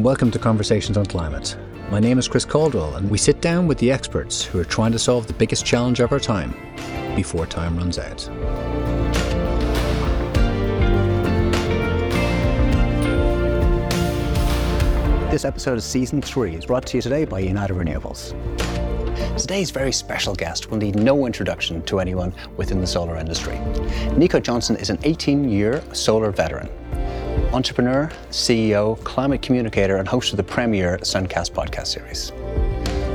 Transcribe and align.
and 0.00 0.04
welcome 0.06 0.30
to 0.30 0.38
Conversations 0.38 0.96
on 0.96 1.04
Climate. 1.04 1.58
My 1.90 2.00
name 2.00 2.18
is 2.18 2.26
Chris 2.26 2.46
Caldwell, 2.46 2.96
and 2.96 3.10
we 3.10 3.18
sit 3.18 3.42
down 3.42 3.66
with 3.66 3.76
the 3.76 3.92
experts 3.92 4.42
who 4.42 4.58
are 4.58 4.64
trying 4.64 4.92
to 4.92 4.98
solve 4.98 5.26
the 5.26 5.34
biggest 5.34 5.66
challenge 5.66 6.00
of 6.00 6.10
our 6.10 6.18
time 6.18 6.54
before 7.14 7.44
time 7.44 7.76
runs 7.76 7.98
out. 7.98 8.16
This 15.30 15.44
episode 15.44 15.74
of 15.74 15.82
Season 15.82 16.22
3 16.22 16.54
is 16.54 16.64
brought 16.64 16.86
to 16.86 16.96
you 16.96 17.02
today 17.02 17.26
by 17.26 17.40
United 17.40 17.74
Renewables. 17.74 18.32
Today's 19.38 19.70
very 19.70 19.92
special 19.92 20.34
guest 20.34 20.70
will 20.70 20.78
need 20.78 20.96
no 20.96 21.26
introduction 21.26 21.82
to 21.82 22.00
anyone 22.00 22.32
within 22.56 22.80
the 22.80 22.86
solar 22.86 23.16
industry. 23.16 23.58
Nico 24.16 24.40
Johnson 24.40 24.76
is 24.76 24.88
an 24.88 24.98
18 25.02 25.50
year 25.50 25.82
solar 25.92 26.30
veteran 26.30 26.70
entrepreneur, 27.52 28.10
CEO, 28.30 29.02
climate 29.04 29.42
communicator, 29.42 29.96
and 29.96 30.06
host 30.06 30.32
of 30.32 30.36
the 30.36 30.42
premier 30.42 30.98
Suncast 30.98 31.52
podcast 31.52 31.88
series. 31.88 32.32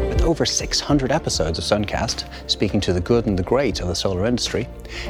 With 0.09 0.21
over 0.23 0.45
600 0.45 1.11
episodes 1.11 1.57
of 1.57 1.65
Suncast, 1.65 2.25
speaking 2.49 2.81
to 2.81 2.93
the 2.93 3.01
good 3.01 3.25
and 3.25 3.37
the 3.37 3.43
great 3.43 3.81
of 3.81 3.87
the 3.87 3.95
solar 3.95 4.25
industry, 4.25 4.67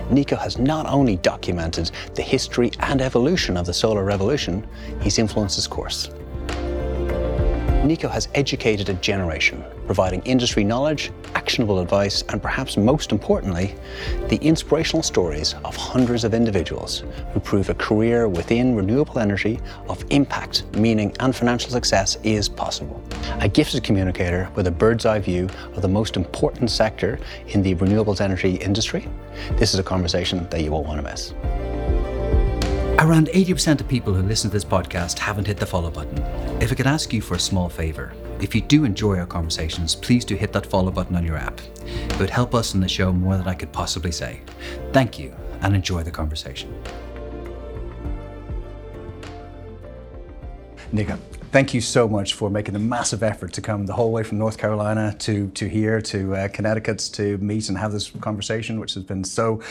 Nico 0.09 0.35
has 0.35 0.57
not 0.57 0.85
only 0.85 1.17
documented 1.17 1.91
the 2.13 2.21
history 2.21 2.71
and 2.79 3.01
evolution 3.01 3.57
of 3.57 3.65
the 3.65 3.73
solar 3.73 4.03
revolution, 4.03 4.65
he's 5.01 5.19
influenced 5.19 5.57
its 5.57 5.67
course. 5.67 6.09
Nico 7.85 8.07
has 8.07 8.27
educated 8.33 8.89
a 8.89 8.93
generation, 8.95 9.63
providing 9.85 10.21
industry 10.23 10.63
knowledge, 10.63 11.11
actionable 11.35 11.79
advice, 11.79 12.23
and 12.29 12.41
perhaps 12.41 12.77
most 12.77 13.11
importantly, 13.11 13.75
the 14.27 14.37
inspirational 14.37 15.03
stories 15.03 15.53
of 15.63 15.75
hundreds 15.75 16.23
of 16.23 16.33
individuals 16.33 17.03
who 17.33 17.39
prove 17.39 17.69
a 17.69 17.75
career 17.75 18.27
within 18.27 18.75
renewable 18.75 19.19
energy 19.19 19.59
of 19.87 20.03
impact, 20.09 20.65
meaning, 20.75 21.15
and 21.19 21.35
financial 21.35 21.69
success 21.69 22.17
is 22.23 22.49
possible. 22.49 23.01
A 23.39 23.47
gifted 23.47 23.83
communicator 23.83 24.49
with 24.55 24.67
a 24.67 24.71
bird's 24.71 25.05
eye 25.05 25.19
view 25.19 25.47
of 25.75 25.81
the 25.81 25.87
most 25.87 26.17
important 26.17 26.71
sector 26.71 27.19
in 27.49 27.61
the 27.61 27.75
renewables 27.75 28.19
energy 28.19 28.55
industry, 28.55 29.07
this 29.57 29.73
is 29.73 29.79
a 29.79 29.83
conversation 29.83 30.47
that 30.49 30.61
you 30.61 30.71
won't 30.71 30.87
want 30.87 30.99
to 30.99 31.09
miss. 31.09 31.84
Around 32.99 33.27
80% 33.27 33.81
of 33.81 33.89
people 33.89 34.13
who 34.13 34.23
listen 34.23 34.49
to 34.49 34.53
this 34.53 34.63
podcast 34.63 35.19
haven't 35.19 35.47
hit 35.47 35.57
the 35.57 35.65
follow 35.65 35.91
button. 35.91 36.17
If 36.61 36.71
I 36.71 36.75
could 36.75 36.87
ask 36.87 37.11
you 37.11 37.19
for 37.19 37.35
a 37.35 37.39
small 37.39 37.67
favour, 37.67 38.13
if 38.39 38.55
you 38.55 38.61
do 38.61 38.85
enjoy 38.85 39.19
our 39.19 39.25
conversations, 39.25 39.93
please 39.93 40.23
do 40.23 40.33
hit 40.35 40.53
that 40.53 40.65
follow 40.65 40.91
button 40.91 41.17
on 41.17 41.25
your 41.25 41.35
app. 41.35 41.59
It 41.85 42.17
would 42.19 42.29
help 42.29 42.55
us 42.55 42.73
in 42.73 42.79
the 42.79 42.87
show 42.87 43.11
more 43.11 43.35
than 43.35 43.49
I 43.49 43.53
could 43.53 43.73
possibly 43.73 44.13
say. 44.13 44.39
Thank 44.93 45.19
you 45.19 45.35
and 45.59 45.75
enjoy 45.75 46.03
the 46.03 46.09
conversation. 46.09 46.73
Nico, 50.93 51.19
thank 51.51 51.73
you 51.73 51.81
so 51.81 52.07
much 52.07 52.33
for 52.33 52.49
making 52.49 52.73
the 52.73 52.79
massive 52.79 53.23
effort 53.23 53.51
to 53.53 53.61
come 53.61 53.85
the 53.85 53.93
whole 53.93 54.13
way 54.13 54.23
from 54.23 54.37
North 54.37 54.57
Carolina 54.57 55.13
to, 55.19 55.49
to 55.49 55.67
here 55.67 55.99
to 55.99 56.33
uh, 56.33 56.47
Connecticut 56.47 56.99
to 57.13 57.37
meet 57.39 57.67
and 57.67 57.77
have 57.77 57.91
this 57.91 58.09
conversation, 58.21 58.79
which 58.79 58.93
has 58.93 59.03
been 59.03 59.25
so 59.25 59.61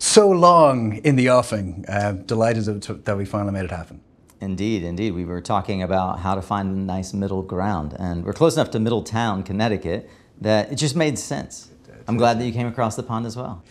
so 0.00 0.28
long 0.28 0.96
in 0.96 1.14
the 1.16 1.30
offing. 1.30 1.84
Uh, 1.86 2.12
delighted 2.12 2.64
that 2.64 3.16
we 3.16 3.24
finally 3.24 3.52
made 3.52 3.64
it 3.64 3.70
happen. 3.70 4.00
Indeed, 4.40 4.82
indeed. 4.82 5.12
We 5.12 5.26
were 5.26 5.42
talking 5.42 5.82
about 5.82 6.20
how 6.20 6.34
to 6.34 6.42
find 6.42 6.74
a 6.74 6.78
nice 6.78 7.12
middle 7.12 7.42
ground, 7.42 7.94
and 7.98 8.24
we're 8.24 8.32
close 8.32 8.54
enough 8.54 8.70
to 8.70 8.80
Middletown, 8.80 9.42
Connecticut, 9.42 10.08
that 10.40 10.72
it 10.72 10.76
just 10.76 10.96
made 10.96 11.18
sense. 11.18 11.68
I'm 12.08 12.16
glad 12.16 12.40
that 12.40 12.46
you 12.46 12.52
came 12.52 12.66
across 12.66 12.96
the 12.96 13.02
pond 13.02 13.26
as 13.26 13.36
well. 13.36 13.62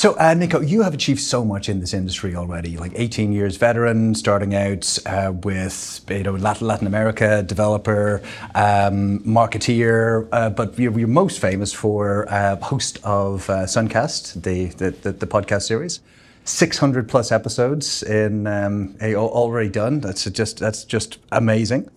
So, 0.00 0.14
uh, 0.14 0.32
Nico, 0.32 0.62
you 0.62 0.80
have 0.80 0.94
achieved 0.94 1.20
so 1.20 1.44
much 1.44 1.68
in 1.68 1.80
this 1.80 1.92
industry 1.92 2.34
already. 2.34 2.78
Like 2.78 2.92
18 2.94 3.34
years 3.34 3.58
veteran, 3.58 4.14
starting 4.14 4.54
out 4.54 4.98
uh, 5.04 5.34
with 5.44 6.00
you 6.08 6.22
know 6.22 6.32
Latin 6.32 6.86
America 6.86 7.42
developer, 7.42 8.22
um, 8.54 9.18
marketeer, 9.26 10.26
uh, 10.32 10.48
but 10.48 10.78
you're, 10.78 10.98
you're, 10.98 11.06
most 11.06 11.38
famous 11.38 11.74
for 11.74 12.26
uh, 12.32 12.56
host 12.56 12.98
of 13.04 13.50
uh, 13.50 13.66
Suncast, 13.66 14.42
the, 14.42 14.68
the, 14.68 15.12
the, 15.12 15.26
podcast 15.26 15.64
series. 15.64 16.00
600 16.44 17.06
plus 17.06 17.30
episodes 17.30 18.02
in 18.02 18.46
um, 18.46 18.96
already 19.02 19.68
done. 19.68 20.00
That's 20.00 20.24
just 20.24 20.60
that's 20.60 20.84
just 20.84 21.18
amazing 21.30 21.90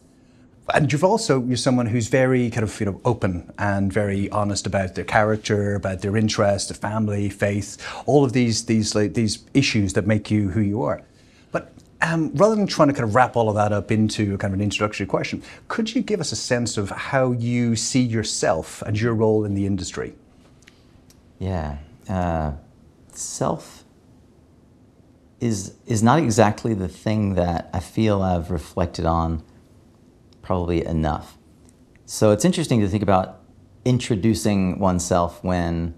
and 0.74 0.91
you've 0.91 1.03
also 1.03 1.44
you're 1.44 1.57
someone 1.57 1.88
who's 1.88 2.07
very 2.07 2.50
kind 2.50 2.63
of 2.63 2.79
you 2.79 2.85
know 2.85 3.01
open 3.03 3.51
and 3.57 3.91
very 3.91 4.29
honest 4.29 4.66
about 4.66 4.96
their 4.96 5.03
character, 5.03 5.75
about 5.75 6.01
their 6.01 6.16
interests, 6.16 6.69
their 6.69 6.78
family, 6.78 7.29
faith, 7.29 7.78
all 8.06 8.24
of 8.24 8.34
these 8.34 8.66
these 8.66 8.96
like, 8.96 9.13
these 9.13 9.44
issues 9.53 9.94
that 9.94 10.07
make 10.07 10.31
you 10.31 10.50
who 10.50 10.62
you 10.62 10.81
are. 10.84 11.01
But 11.51 11.74
um, 12.01 12.31
rather 12.35 12.56
than 12.56 12.68
trying 12.68 12.88
to 12.88 12.94
kind 12.94 13.03
of 13.07 13.13
wrap 13.13 13.35
all 13.35 13.50
of 13.50 13.56
that 13.56 13.74
up 13.74 13.91
into 13.91 14.38
kind 14.38 14.53
of 14.53 14.59
an 14.59 14.63
introductory 14.63 15.06
question, 15.06 15.44
could 15.68 15.94
you 15.94 16.01
give 16.01 16.22
us 16.22 16.31
a 16.31 16.38
sense 16.38 16.78
of 16.78 16.90
how 16.90 17.34
you 17.34 17.75
see 17.75 18.01
yourself 18.01 18.81
and 18.84 19.00
your 19.00 19.13
role 19.13 19.44
in 19.44 19.56
the 19.56 19.66
industry? 19.66 20.16
Yeah, 21.40 21.78
uh, 22.07 22.53
self 23.12 23.84
is 25.41 25.74
is 25.85 26.01
not 26.01 26.19
exactly 26.19 26.74
the 26.74 26.88
thing 26.88 27.34
that 27.35 27.69
I 27.74 27.81
feel 27.81 28.22
I've 28.22 28.50
reflected 28.50 29.06
on 29.06 29.44
probably 30.44 30.86
enough. 30.86 31.38
So 32.06 32.30
it's 32.30 32.46
interesting 32.46 32.81
to 32.81 32.88
think 32.88 33.02
about 33.02 33.40
introducing 33.86 34.78
oneself 34.78 35.44
when 35.44 35.96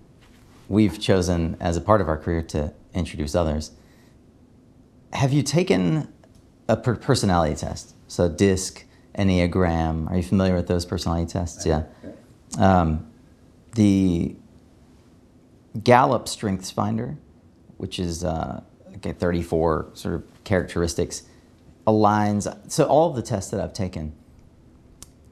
we've 0.70 1.00
chosen 1.00 1.58
as 1.60 1.76
a 1.76 1.82
part 1.82 2.00
of 2.00 2.08
our 2.08 2.18
career 2.18 2.42
to 2.42 2.74
introduce 2.94 3.36
others. 3.36 3.72
Have 5.12 5.34
you 5.34 5.44
taken 5.44 6.12
a 6.70 6.78
personality 6.78 7.56
test? 7.56 7.96
So 8.08 8.30
DISC, 8.30 8.86
Enneagram. 9.18 10.10
Are 10.10 10.18
you 10.18 10.24
familiar 10.24 10.56
with 10.56 10.68
those 10.68 10.86
personality 10.86 11.32
tests? 11.32 11.66
Yeah. 11.66 11.84
Um, 12.58 13.12
the 13.74 14.36
Gallup 15.84 16.28
Strengths 16.28 16.72
Finder, 16.72 17.18
which 17.78 18.00
is 18.00 18.24
uh, 18.24 18.62
okay, 18.96 19.12
34 19.12 19.92
sort 19.94 20.16
of 20.16 20.44
characteristics, 20.44 21.24
aligns. 21.86 22.72
So 22.72 22.86
all 22.86 23.10
of 23.10 23.16
the 23.16 23.22
tests 23.22 23.52
that 23.52 23.60
I've 23.60 23.74
taken 23.74 24.14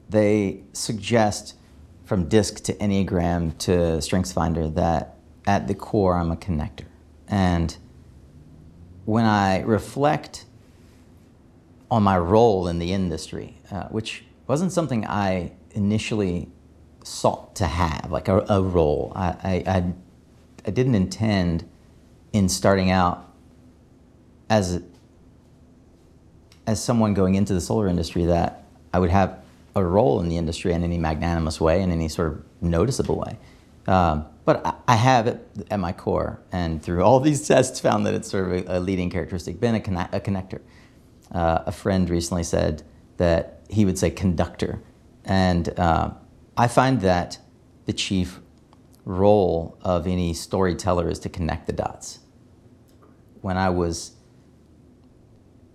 they 0.08 0.62
suggest 0.72 1.54
from 2.04 2.28
DISC 2.28 2.62
to 2.64 2.74
Enneagram 2.74 3.56
to 3.58 3.70
StrengthsFinder 3.70 4.74
that 4.74 5.16
at 5.46 5.66
the 5.68 5.74
core 5.74 6.16
I'm 6.16 6.30
a 6.30 6.36
connector. 6.36 6.84
And 7.28 7.76
when 9.04 9.24
I 9.24 9.60
reflect 9.60 10.46
on 11.90 12.02
my 12.02 12.18
role 12.18 12.68
in 12.68 12.78
the 12.78 12.92
industry, 12.92 13.58
uh, 13.70 13.84
which 13.88 14.24
wasn't 14.46 14.72
something 14.72 15.06
I 15.06 15.52
initially 15.72 16.48
sought 17.02 17.56
to 17.56 17.66
have, 17.66 18.10
like 18.10 18.28
a, 18.28 18.44
a 18.48 18.62
role, 18.62 19.12
I, 19.14 19.26
I, 19.26 19.64
I, 19.66 19.92
I 20.66 20.70
didn't 20.70 20.94
intend 20.94 21.68
in 22.32 22.48
starting 22.48 22.90
out 22.90 23.32
as, 24.50 24.82
as 26.66 26.82
someone 26.82 27.14
going 27.14 27.34
into 27.34 27.54
the 27.54 27.60
solar 27.60 27.88
industry 27.88 28.26
that 28.26 28.64
I 28.92 28.98
would 28.98 29.10
have 29.10 29.43
a 29.76 29.84
role 29.84 30.20
in 30.20 30.28
the 30.28 30.36
industry 30.36 30.72
in 30.72 30.84
any 30.84 30.98
magnanimous 30.98 31.60
way, 31.60 31.82
in 31.82 31.90
any 31.90 32.08
sort 32.08 32.32
of 32.32 32.44
noticeable 32.60 33.16
way. 33.16 33.38
Um, 33.86 34.26
but 34.44 34.82
I 34.86 34.96
have 34.96 35.26
it 35.26 35.46
at 35.70 35.80
my 35.80 35.92
core, 35.92 36.40
and 36.52 36.82
through 36.82 37.02
all 37.02 37.20
these 37.20 37.46
tests, 37.46 37.80
found 37.80 38.06
that 38.06 38.14
it's 38.14 38.30
sort 38.30 38.46
of 38.46 38.68
a, 38.68 38.78
a 38.78 38.80
leading 38.80 39.10
characteristic, 39.10 39.60
been 39.60 39.74
a, 39.74 39.80
conne- 39.80 40.08
a 40.12 40.20
connector. 40.20 40.60
Uh, 41.32 41.64
a 41.66 41.72
friend 41.72 42.08
recently 42.08 42.42
said 42.42 42.82
that 43.16 43.60
he 43.68 43.84
would 43.84 43.98
say 43.98 44.10
conductor. 44.10 44.82
And 45.24 45.78
uh, 45.78 46.10
I 46.56 46.68
find 46.68 47.00
that 47.00 47.38
the 47.86 47.92
chief 47.92 48.40
role 49.04 49.78
of 49.82 50.06
any 50.06 50.34
storyteller 50.34 51.08
is 51.08 51.18
to 51.20 51.28
connect 51.28 51.66
the 51.66 51.72
dots. 51.72 52.20
When 53.40 53.56
I 53.56 53.70
was 53.70 54.12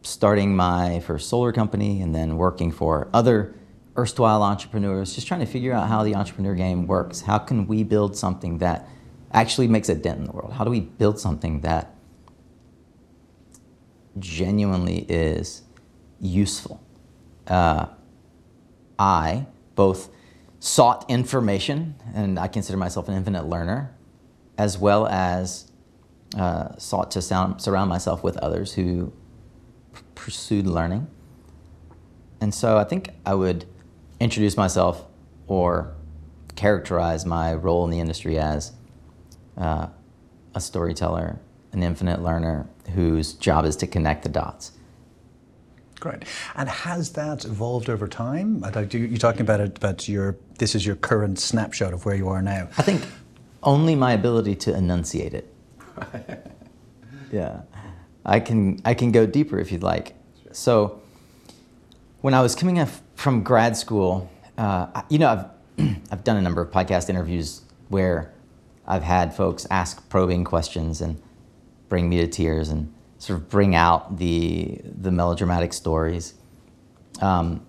starting 0.01 0.55
my 0.55 0.99
first 1.01 1.29
solar 1.29 1.51
company 1.51 2.01
and 2.01 2.15
then 2.15 2.37
working 2.37 2.71
for 2.71 3.09
other 3.13 3.55
erstwhile 3.99 4.41
entrepreneurs, 4.43 5.13
just 5.13 5.27
trying 5.27 5.41
to 5.41 5.45
figure 5.45 5.73
out 5.73 5.89
how 5.89 6.03
the 6.03 6.15
entrepreneur 6.15 6.55
game 6.55 6.87
works. 6.87 7.21
How 7.21 7.37
can 7.37 7.67
we 7.67 7.83
build 7.83 8.15
something 8.15 8.59
that 8.59 8.87
actually 9.33 9.67
makes 9.67 9.89
a 9.89 9.95
dent 9.95 10.19
in 10.19 10.23
the 10.23 10.31
world? 10.31 10.53
How 10.53 10.63
do 10.63 10.71
we 10.71 10.79
build 10.79 11.19
something 11.19 11.59
that 11.61 11.93
genuinely 14.17 14.99
is 15.09 15.63
useful? 16.21 16.81
Uh, 17.45 17.87
I 18.97 19.47
both 19.75 20.09
sought 20.61 21.05
information, 21.09 21.95
and 22.13 22.39
I 22.39 22.47
consider 22.47 22.77
myself 22.77 23.09
an 23.09 23.15
infinite 23.15 23.47
learner, 23.47 23.93
as 24.57 24.77
well 24.77 25.07
as 25.07 25.71
uh, 26.37 26.77
sought 26.77 27.11
to 27.11 27.21
sound, 27.21 27.61
surround 27.61 27.89
myself 27.89 28.23
with 28.23 28.37
others 28.37 28.73
who 28.73 29.11
pursued 30.15 30.67
learning. 30.67 31.07
And 32.39 32.53
so 32.53 32.77
I 32.77 32.85
think 32.85 33.09
I 33.25 33.33
would 33.33 33.65
introduce 34.19 34.57
myself 34.57 35.05
or 35.47 35.93
characterize 36.55 37.25
my 37.25 37.53
role 37.53 37.85
in 37.85 37.91
the 37.91 37.99
industry 37.99 38.37
as 38.37 38.73
uh, 39.57 39.87
a 40.55 40.61
storyteller, 40.61 41.39
an 41.71 41.83
infinite 41.83 42.21
learner 42.21 42.67
whose 42.93 43.33
job 43.33 43.65
is 43.65 43.75
to 43.77 43.87
connect 43.87 44.23
the 44.23 44.29
dots. 44.29 44.73
Great. 45.99 46.23
And 46.55 46.69
has 46.69 47.11
that 47.13 47.43
evolved 47.45 47.89
over 47.89 48.07
time? 48.07 48.63
You're 48.91 49.17
talking 49.17 49.41
about 49.41 49.59
it, 49.59 49.79
but 49.79 50.07
your 50.07 50.37
this 50.57 50.73
is 50.75 50.85
your 50.85 50.95
current 50.95 51.39
snapshot 51.39 51.93
of 51.93 52.05
where 52.05 52.15
you 52.15 52.29
are 52.29 52.41
now. 52.41 52.69
I 52.77 52.83
think 52.83 53.05
only 53.63 53.95
my 53.95 54.13
ability 54.13 54.55
to 54.55 54.75
enunciate 54.75 55.33
it. 55.33 55.53
yeah, 57.31 57.61
I 58.25 58.39
can 58.39 58.81
I 58.85 58.93
can 58.93 59.11
go 59.11 59.25
deeper 59.25 59.59
if 59.59 59.71
you'd 59.73 59.83
like. 59.83 60.15
So, 60.53 61.01
when 62.21 62.33
I 62.33 62.41
was 62.41 62.55
coming 62.55 62.79
up 62.79 62.89
from 63.19 63.43
grad 63.43 63.75
school, 63.75 64.31
uh, 64.57 65.01
you 65.09 65.19
know, 65.19 65.27
I've 65.77 65.95
I've 66.11 66.23
done 66.23 66.37
a 66.37 66.41
number 66.41 66.61
of 66.61 66.71
podcast 66.71 67.09
interviews 67.09 67.61
where 67.89 68.33
I've 68.87 69.03
had 69.03 69.35
folks 69.35 69.67
ask 69.69 70.07
probing 70.09 70.45
questions 70.45 71.01
and 71.01 71.21
bring 71.89 72.07
me 72.07 72.17
to 72.21 72.27
tears 72.27 72.69
and 72.69 72.93
sort 73.17 73.39
of 73.39 73.49
bring 73.49 73.75
out 73.75 74.17
the 74.17 74.79
the 74.83 75.11
melodramatic 75.11 75.73
stories. 75.73 76.33
Um, 77.21 77.65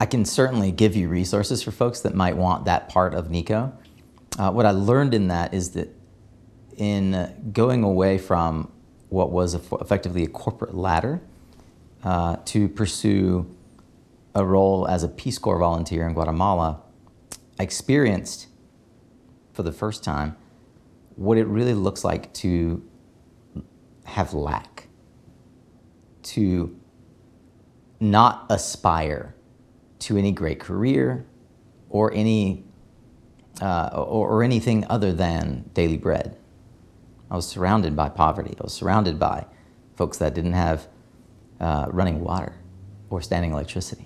I 0.00 0.06
can 0.06 0.24
certainly 0.24 0.70
give 0.70 0.94
you 0.94 1.08
resources 1.08 1.60
for 1.60 1.72
folks 1.72 2.00
that 2.02 2.14
might 2.14 2.36
want 2.36 2.66
that 2.66 2.88
part 2.88 3.12
of 3.12 3.28
Nico. 3.28 3.76
Uh, 4.38 4.52
what 4.52 4.66
I 4.66 4.70
learned 4.70 5.14
in 5.14 5.28
that 5.28 5.52
is 5.52 5.72
that 5.72 5.88
in 6.76 7.50
going 7.52 7.82
away 7.82 8.18
from 8.18 8.70
what 9.08 9.32
was 9.32 9.54
effectively 9.54 10.22
a 10.22 10.28
corporate 10.28 10.76
ladder 10.76 11.20
uh, 12.04 12.36
to 12.44 12.68
pursue 12.68 13.54
a 14.34 14.44
role 14.44 14.86
as 14.86 15.02
a 15.02 15.08
Peace 15.08 15.38
Corps 15.38 15.58
volunteer 15.58 16.06
in 16.06 16.14
Guatemala, 16.14 16.82
I 17.58 17.62
experienced 17.62 18.46
for 19.52 19.62
the 19.62 19.72
first 19.72 20.04
time 20.04 20.36
what 21.16 21.36
it 21.38 21.46
really 21.46 21.74
looks 21.74 22.04
like 22.04 22.32
to 22.34 22.82
have 24.04 24.32
lack, 24.32 24.88
to 26.22 26.78
not 27.98 28.46
aspire 28.48 29.34
to 29.98 30.16
any 30.16 30.30
great 30.30 30.60
career 30.60 31.26
or 31.88 32.12
any 32.14 32.64
uh, 33.60 33.90
or, 33.92 34.28
or 34.28 34.42
anything 34.44 34.86
other 34.88 35.12
than 35.12 35.68
daily 35.74 35.96
bread. 35.96 36.36
I 37.30 37.34
was 37.34 37.46
surrounded 37.48 37.96
by 37.96 38.08
poverty. 38.08 38.54
I 38.58 38.62
was 38.62 38.72
surrounded 38.72 39.18
by 39.18 39.46
folks 39.96 40.18
that 40.18 40.34
didn't 40.34 40.52
have 40.52 40.86
uh, 41.60 41.86
running 41.90 42.20
water 42.20 42.54
or 43.10 43.20
standing 43.20 43.52
electricity, 43.52 44.04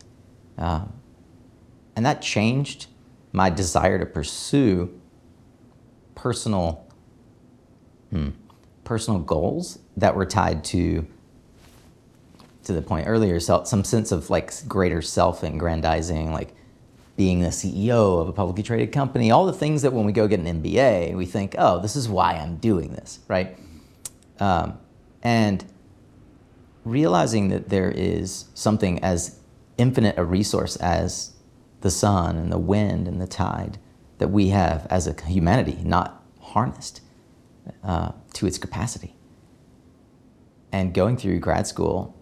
um, 0.58 0.92
and 1.96 2.06
that 2.06 2.22
changed 2.22 2.86
my 3.32 3.50
desire 3.50 3.98
to 3.98 4.06
pursue 4.06 5.00
personal 6.14 6.86
hmm, 8.10 8.30
personal 8.84 9.20
goals 9.20 9.78
that 9.96 10.14
were 10.14 10.26
tied 10.26 10.64
to 10.64 11.06
to 12.64 12.72
the 12.72 12.82
point 12.82 13.08
earlier, 13.08 13.40
some 13.40 13.84
sense 13.84 14.12
of 14.12 14.30
like 14.30 14.52
greater 14.68 15.02
self-aggrandizing, 15.02 16.32
like 16.32 16.54
being 17.16 17.40
the 17.40 17.48
CEO 17.48 18.20
of 18.20 18.28
a 18.28 18.32
publicly 18.32 18.62
traded 18.62 18.92
company, 18.92 19.30
all 19.30 19.46
the 19.46 19.52
things 19.52 19.82
that 19.82 19.92
when 19.92 20.04
we 20.04 20.12
go 20.12 20.28
get 20.28 20.40
an 20.40 20.62
MBA, 20.62 21.14
we 21.14 21.26
think, 21.26 21.54
oh, 21.58 21.80
this 21.80 21.96
is 21.96 22.08
why 22.08 22.34
I'm 22.34 22.56
doing 22.56 22.92
this, 22.92 23.18
right? 23.28 23.58
Um, 24.38 24.78
and 25.22 25.64
realizing 26.84 27.48
that 27.48 27.68
there 27.68 27.90
is 27.90 28.46
something 28.54 29.02
as 29.02 29.38
infinite 29.78 30.18
a 30.18 30.24
resource 30.24 30.76
as 30.76 31.32
the 31.80 31.90
sun 31.90 32.36
and 32.36 32.52
the 32.52 32.58
wind 32.58 33.08
and 33.08 33.20
the 33.20 33.26
tide 33.26 33.78
that 34.18 34.28
we 34.28 34.48
have 34.48 34.86
as 34.90 35.06
a 35.06 35.14
humanity, 35.24 35.78
not 35.82 36.22
harnessed 36.40 37.00
uh, 37.82 38.12
to 38.34 38.46
its 38.46 38.58
capacity. 38.58 39.16
And 40.70 40.94
going 40.94 41.16
through 41.16 41.38
grad 41.40 41.66
school, 41.66 42.16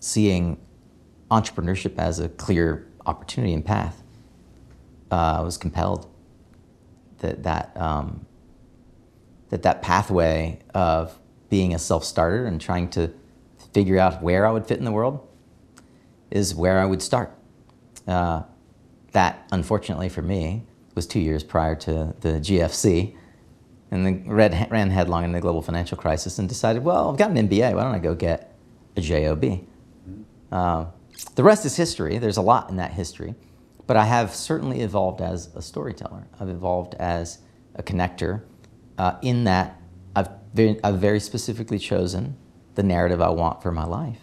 seeing 0.00 0.60
entrepreneurship 1.30 1.96
as 1.98 2.18
a 2.18 2.28
clear 2.28 2.86
opportunity 3.06 3.52
and 3.52 3.64
path, 3.64 4.02
uh, 5.10 5.38
I 5.38 5.40
was 5.40 5.56
compelled 5.56 6.06
that 7.18 7.44
that 7.44 7.76
um, 7.76 8.26
that 9.50 9.62
that 9.62 9.82
pathway 9.82 10.60
of 10.74 11.18
being 11.48 11.74
a 11.74 11.78
self-starter 11.78 12.46
and 12.46 12.60
trying 12.60 12.90
to 12.90 13.12
figure 13.72 13.98
out 13.98 14.22
where 14.22 14.46
I 14.46 14.50
would 14.50 14.66
fit 14.66 14.78
in 14.78 14.84
the 14.84 14.92
world 14.92 15.26
is 16.30 16.54
where 16.54 16.78
I 16.80 16.84
would 16.84 17.02
start. 17.02 17.32
Uh, 18.06 18.42
that, 19.12 19.46
unfortunately 19.52 20.08
for 20.08 20.22
me, 20.22 20.64
was 20.94 21.06
two 21.06 21.20
years 21.20 21.44
prior 21.44 21.74
to 21.74 22.14
the 22.20 22.40
GFC, 22.40 23.14
and 23.90 24.06
the 24.06 24.30
red, 24.30 24.68
ran 24.70 24.90
headlong 24.90 25.24
into 25.24 25.36
the 25.36 25.40
global 25.40 25.62
financial 25.62 25.96
crisis, 25.96 26.38
and 26.38 26.48
decided, 26.48 26.82
well, 26.82 27.10
I've 27.10 27.16
got 27.16 27.30
an 27.30 27.48
MBA. 27.48 27.74
Why 27.74 27.82
don't 27.82 27.94
I 27.94 27.98
go 27.98 28.14
get 28.14 28.54
a 28.96 29.00
JOB? 29.00 29.60
Uh, 30.50 30.86
the 31.34 31.42
rest 31.42 31.64
is 31.64 31.76
history. 31.76 32.18
There's 32.18 32.36
a 32.36 32.42
lot 32.42 32.70
in 32.70 32.76
that 32.76 32.92
history. 32.92 33.34
But 33.86 33.96
I 33.96 34.04
have 34.04 34.34
certainly 34.34 34.80
evolved 34.80 35.20
as 35.20 35.54
a 35.54 35.62
storyteller. 35.62 36.26
I've 36.40 36.48
evolved 36.48 36.94
as 36.94 37.38
a 37.76 37.82
connector 37.82 38.42
uh, 38.98 39.16
in 39.22 39.44
that 39.44 39.80
I've 40.16 40.28
very, 40.54 40.80
I've 40.82 40.98
very 40.98 41.20
specifically 41.20 41.78
chosen 41.78 42.36
the 42.76 42.82
narrative 42.82 43.20
I 43.20 43.30
want 43.30 43.62
for 43.62 43.72
my 43.72 43.84
life. 43.84 44.20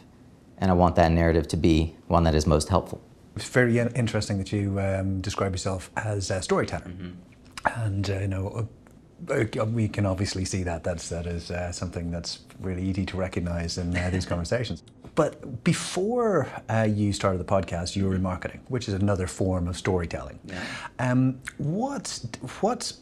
And 0.57 0.71
I 0.71 0.73
want 0.75 0.95
that 0.95 1.11
narrative 1.11 1.47
to 1.50 1.57
be 1.57 1.95
one 2.07 2.23
that 2.23 2.35
is 2.35 2.47
most 2.47 2.69
helpful. 2.69 3.01
It's 3.35 3.50
very 3.50 3.77
interesting 3.79 4.38
that 4.38 4.51
you 4.51 4.79
um, 4.79 5.19
describe 5.19 5.51
yourself 5.51 5.91
as 5.97 6.31
a 6.31 6.41
storyteller, 6.41 6.91
and 7.75 8.09
uh, 8.09 8.19
you 8.19 8.27
know. 8.27 8.47
uh, 8.47 8.63
uh, 9.61 9.65
We 9.65 9.88
can 9.88 10.05
obviously 10.05 10.45
see 10.45 10.63
that 10.63 10.83
that's 10.83 11.09
that 11.09 11.25
is 11.25 11.50
uh, 11.50 11.71
something 11.71 12.11
that's 12.11 12.39
really 12.59 12.83
easy 12.83 13.05
to 13.05 13.17
recognise 13.17 13.77
in 13.81 13.95
uh, 13.95 14.09
these 14.11 14.25
conversations. 14.25 14.83
But 15.15 15.63
before 15.63 16.47
uh, 16.69 16.88
you 16.89 17.13
started 17.13 17.39
the 17.39 17.45
podcast, 17.56 17.95
you 17.95 18.06
were 18.07 18.15
in 18.15 18.21
marketing, 18.21 18.61
which 18.67 18.88
is 18.88 18.94
another 18.94 19.27
form 19.27 19.67
of 19.67 19.77
storytelling. 19.77 20.39
Yeah. 20.45 20.61
Um, 20.99 21.39
what 21.57 22.06
what 22.61 22.94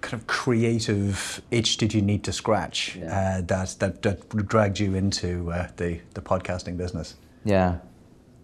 kind 0.00 0.14
of 0.14 0.26
creative 0.26 1.42
itch 1.50 1.76
did 1.76 1.92
you 1.92 2.02
need 2.02 2.24
to 2.24 2.32
scratch 2.32 2.98
uh, 2.98 3.40
that, 3.42 3.76
that 3.80 4.02
that 4.02 4.46
dragged 4.46 4.78
you 4.78 4.94
into 4.94 5.50
uh, 5.50 5.68
the 5.76 6.00
the 6.14 6.20
podcasting 6.20 6.76
business? 6.76 7.16
Yeah. 7.44 7.78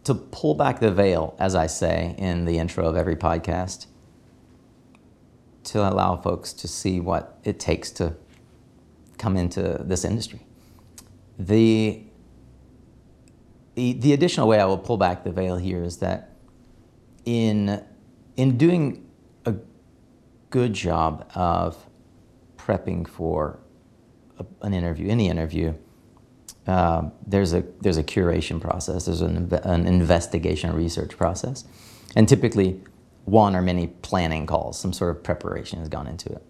To 0.04 0.14
pull 0.14 0.54
back 0.54 0.80
the 0.80 0.92
veil, 0.92 1.34
as 1.38 1.54
I 1.54 1.66
say 1.66 2.14
in 2.18 2.44
the 2.44 2.58
intro 2.58 2.86
of 2.86 2.96
every 2.96 3.16
podcast, 3.16 3.86
to 5.64 5.88
allow 5.88 6.16
folks 6.16 6.52
to 6.52 6.68
see 6.68 7.00
what 7.00 7.38
it 7.44 7.58
takes 7.58 7.90
to 7.92 8.14
come 9.18 9.36
into 9.36 9.80
this 9.84 10.04
industry. 10.04 10.40
The, 11.38 12.02
the, 13.74 13.94
the 13.94 14.12
additional 14.12 14.46
way 14.46 14.60
I 14.60 14.66
will 14.66 14.78
pull 14.78 14.96
back 14.96 15.24
the 15.24 15.32
veil 15.32 15.56
here 15.56 15.82
is 15.82 15.98
that 15.98 16.36
in, 17.24 17.82
in 18.36 18.58
doing 18.58 19.03
good 20.54 20.72
job 20.72 21.28
of 21.34 21.76
prepping 22.56 23.08
for 23.08 23.58
a, 24.38 24.46
an 24.62 24.72
interview, 24.72 25.08
any 25.08 25.28
interview, 25.28 25.74
uh, 26.68 27.10
there's 27.26 27.52
a 27.52 27.64
there's 27.80 27.96
a 27.96 28.04
curation 28.04 28.60
process. 28.60 29.06
There's 29.06 29.20
an, 29.20 29.52
an 29.64 29.84
investigation 29.84 30.72
research 30.72 31.16
process, 31.16 31.64
and 32.14 32.28
typically 32.28 32.80
one 33.24 33.56
or 33.56 33.62
many 33.62 33.88
planning 33.88 34.46
calls. 34.46 34.78
Some 34.78 34.92
sort 34.92 35.16
of 35.16 35.24
preparation 35.24 35.80
has 35.80 35.88
gone 35.88 36.06
into 36.06 36.30
it. 36.30 36.42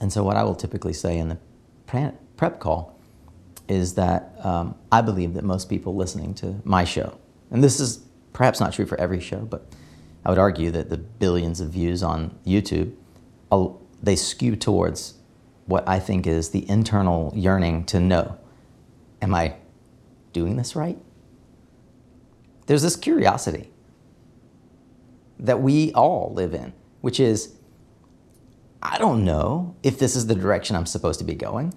And 0.00 0.12
so, 0.12 0.22
what 0.22 0.36
I 0.36 0.44
will 0.44 0.54
typically 0.54 0.92
say 0.92 1.18
in 1.18 1.28
the 1.28 1.38
prep 2.36 2.60
call 2.60 2.96
is 3.66 3.94
that 3.94 4.32
um, 4.44 4.76
I 4.92 5.00
believe 5.00 5.34
that 5.34 5.42
most 5.42 5.68
people 5.68 5.96
listening 5.96 6.34
to 6.34 6.54
my 6.62 6.84
show, 6.84 7.18
and 7.50 7.64
this 7.64 7.80
is 7.80 7.98
perhaps 8.32 8.60
not 8.60 8.72
true 8.72 8.86
for 8.86 8.98
every 9.00 9.20
show, 9.20 9.40
but 9.40 9.66
I 10.24 10.30
would 10.30 10.38
argue 10.38 10.70
that 10.70 10.88
the 10.88 10.98
billions 10.98 11.60
of 11.60 11.70
views 11.70 12.02
on 12.02 12.38
YouTube, 12.46 12.94
uh, 13.50 13.68
they 14.02 14.16
skew 14.16 14.56
towards 14.56 15.14
what 15.66 15.86
I 15.88 15.98
think 16.00 16.26
is 16.26 16.50
the 16.50 16.68
internal 16.68 17.32
yearning 17.34 17.84
to 17.86 18.00
know 18.00 18.38
am 19.20 19.34
I 19.34 19.56
doing 20.32 20.56
this 20.56 20.76
right? 20.76 20.98
There's 22.66 22.82
this 22.82 22.96
curiosity 22.96 23.70
that 25.38 25.60
we 25.60 25.92
all 25.92 26.32
live 26.34 26.54
in, 26.54 26.72
which 27.00 27.20
is 27.20 27.54
I 28.82 28.98
don't 28.98 29.24
know 29.24 29.74
if 29.82 29.98
this 29.98 30.14
is 30.14 30.26
the 30.26 30.34
direction 30.34 30.76
I'm 30.76 30.86
supposed 30.86 31.18
to 31.18 31.24
be 31.24 31.34
going, 31.34 31.74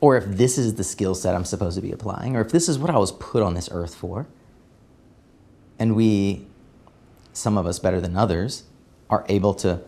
or 0.00 0.16
if 0.16 0.24
this 0.24 0.58
is 0.58 0.74
the 0.74 0.84
skill 0.84 1.14
set 1.14 1.34
I'm 1.34 1.44
supposed 1.44 1.76
to 1.76 1.82
be 1.82 1.90
applying, 1.90 2.36
or 2.36 2.40
if 2.40 2.52
this 2.52 2.68
is 2.68 2.78
what 2.78 2.90
I 2.90 2.98
was 2.98 3.12
put 3.12 3.42
on 3.42 3.54
this 3.54 3.68
earth 3.72 3.94
for. 3.94 4.28
And 5.78 5.96
we, 5.96 6.46
some 7.32 7.58
of 7.58 7.66
us 7.66 7.78
better 7.78 8.00
than 8.00 8.16
others, 8.16 8.64
are 9.10 9.24
able 9.28 9.54
to 9.54 9.82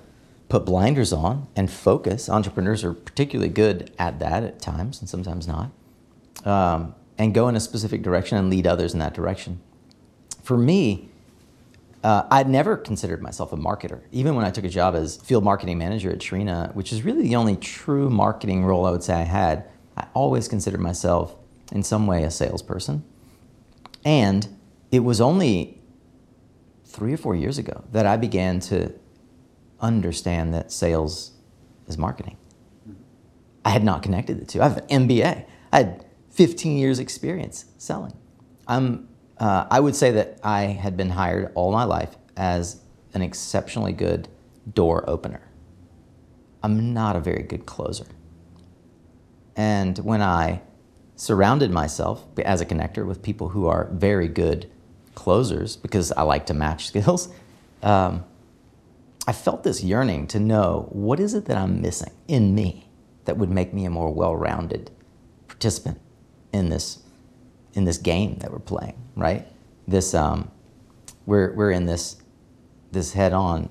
put 0.49 0.65
blinders 0.65 1.13
on 1.13 1.47
and 1.55 1.71
focus. 1.71 2.29
Entrepreneurs 2.29 2.83
are 2.85 2.95
particularly 2.95 3.51
good 3.51 3.93
at 3.99 4.19
that 4.19 4.45
at 4.45 4.61
times, 4.61 5.01
and 5.01 5.09
sometimes 5.09 5.47
not 5.47 5.71
um, 6.45 6.95
and 7.17 7.35
go 7.35 7.49
in 7.49 7.57
a 7.57 7.61
specific 7.61 8.03
direction 8.03 8.39
and 8.39 8.51
lead 8.51 8.67
others 8.67 8.93
in 8.93 9.01
that 9.01 9.15
direction. 9.15 9.61
For 10.43 10.57
me, 10.57 11.09
uh, 12.05 12.25
I'd 12.31 12.49
never 12.49 12.77
considered 12.77 13.21
myself 13.21 13.53
a 13.53 13.57
marketer. 13.57 14.03
Even 14.13 14.35
when 14.37 14.45
I 14.45 14.51
took 14.51 14.65
a 14.65 14.69
job 14.69 14.95
as 14.95 15.17
field 15.17 15.45
marketing 15.45 15.79
manager 15.79 16.11
at 16.11 16.21
Trina, 16.21 16.71
which 16.75 16.93
is 16.93 17.03
really 17.03 17.23
the 17.23 17.37
only 17.37 17.57
true 17.57 18.09
marketing 18.09 18.65
role 18.65 18.87
I 18.87 18.91
would 18.91 19.03
say 19.03 19.15
I 19.15 19.25
had, 19.25 19.65
I 19.97 20.07
always 20.15 20.47
considered 20.47 20.81
myself 20.81 21.35
in 21.73 21.83
some 21.83 22.07
way 22.07 22.23
a 22.23 22.31
salesperson. 22.31 23.05
And 24.05 24.49
it 24.93 25.01
was 25.01 25.21
only 25.21 25.83
three 26.87 27.13
or 27.13 27.17
four 27.17 27.35
years 27.35 27.59
ago 27.59 27.85
that 27.93 28.07
I 28.07 28.17
began 28.17 28.61
to 28.61 28.95
understand 29.81 30.55
that 30.55 30.73
sales 30.73 31.33
is 31.87 31.99
marketing. 31.99 32.37
I 33.65 33.71
had 33.71 33.85
not 33.85 34.03
connected 34.03 34.41
the 34.41 34.47
two. 34.47 34.61
I 34.61 34.69
have 34.69 34.79
an 34.79 35.09
MBA. 35.09 35.47
I 35.73 35.77
had 35.77 36.05
15 36.31 36.79
years 36.79 36.99
experience 36.99 37.67
selling. 37.77 38.17
I'm, 38.67 39.09
uh, 39.39 39.67
I 39.71 39.81
would 39.81 39.97
say 39.97 40.11
that 40.13 40.39
I 40.43 40.63
had 40.63 40.97
been 40.97 41.11
hired 41.11 41.53
all 41.55 41.73
my 41.73 41.85
life 41.85 42.17
as 42.37 42.83
an 43.15 43.23
exceptionally 43.23 43.93
good 43.93 44.29
door 44.73 45.09
opener. 45.09 45.43
I'm 46.63 46.93
not 46.93 47.17
a 47.17 47.21
very 47.21 47.43
good 47.43 47.67
closer. 47.67 48.07
And 49.57 49.99
when 49.99 50.23
I 50.23 50.63
surrounded 51.17 51.71
myself 51.71 52.25
as 52.45 52.61
a 52.61 52.67
connector 52.67 53.05
with 53.07 53.23
people 53.23 53.49
who 53.49 53.67
are 53.67 53.89
very 53.93 54.29
good 54.29 54.71
closers, 55.15 55.77
because 55.77 56.13
I 56.13 56.23
like 56.23 56.47
to 56.47 56.55
match 56.55 56.87
skills, 56.89 57.29
um, 57.83 58.25
I 59.29 59.33
felt 59.33 59.63
this 59.63 59.85
yearning 59.85 60.27
to 60.29 60.41
know 60.41 60.89
what 60.89 61.21
is 61.21 61.35
it 61.35 61.45
that 61.45 61.59
I'm 61.59 61.83
missing 61.83 62.15
in 62.29 62.55
me 62.55 62.89
that 63.27 63.37
would 63.37 63.51
make 63.51 63.75
me 63.75 63.85
a 63.85 63.91
more 63.91 64.11
well-rounded 64.11 64.91
participant 65.49 66.01
in 66.51 66.71
this 66.71 67.03
in 67.75 67.85
this 67.85 67.99
game 67.99 68.39
that 68.39 68.51
we're 68.51 68.59
playing, 68.59 68.97
right? 69.17 69.47
This 69.87 70.15
um, 70.15 70.51
we're 71.27 71.53
we're 71.53 71.71
in 71.71 71.85
this 71.85 72.17
this 72.91 73.13
head-on 73.13 73.69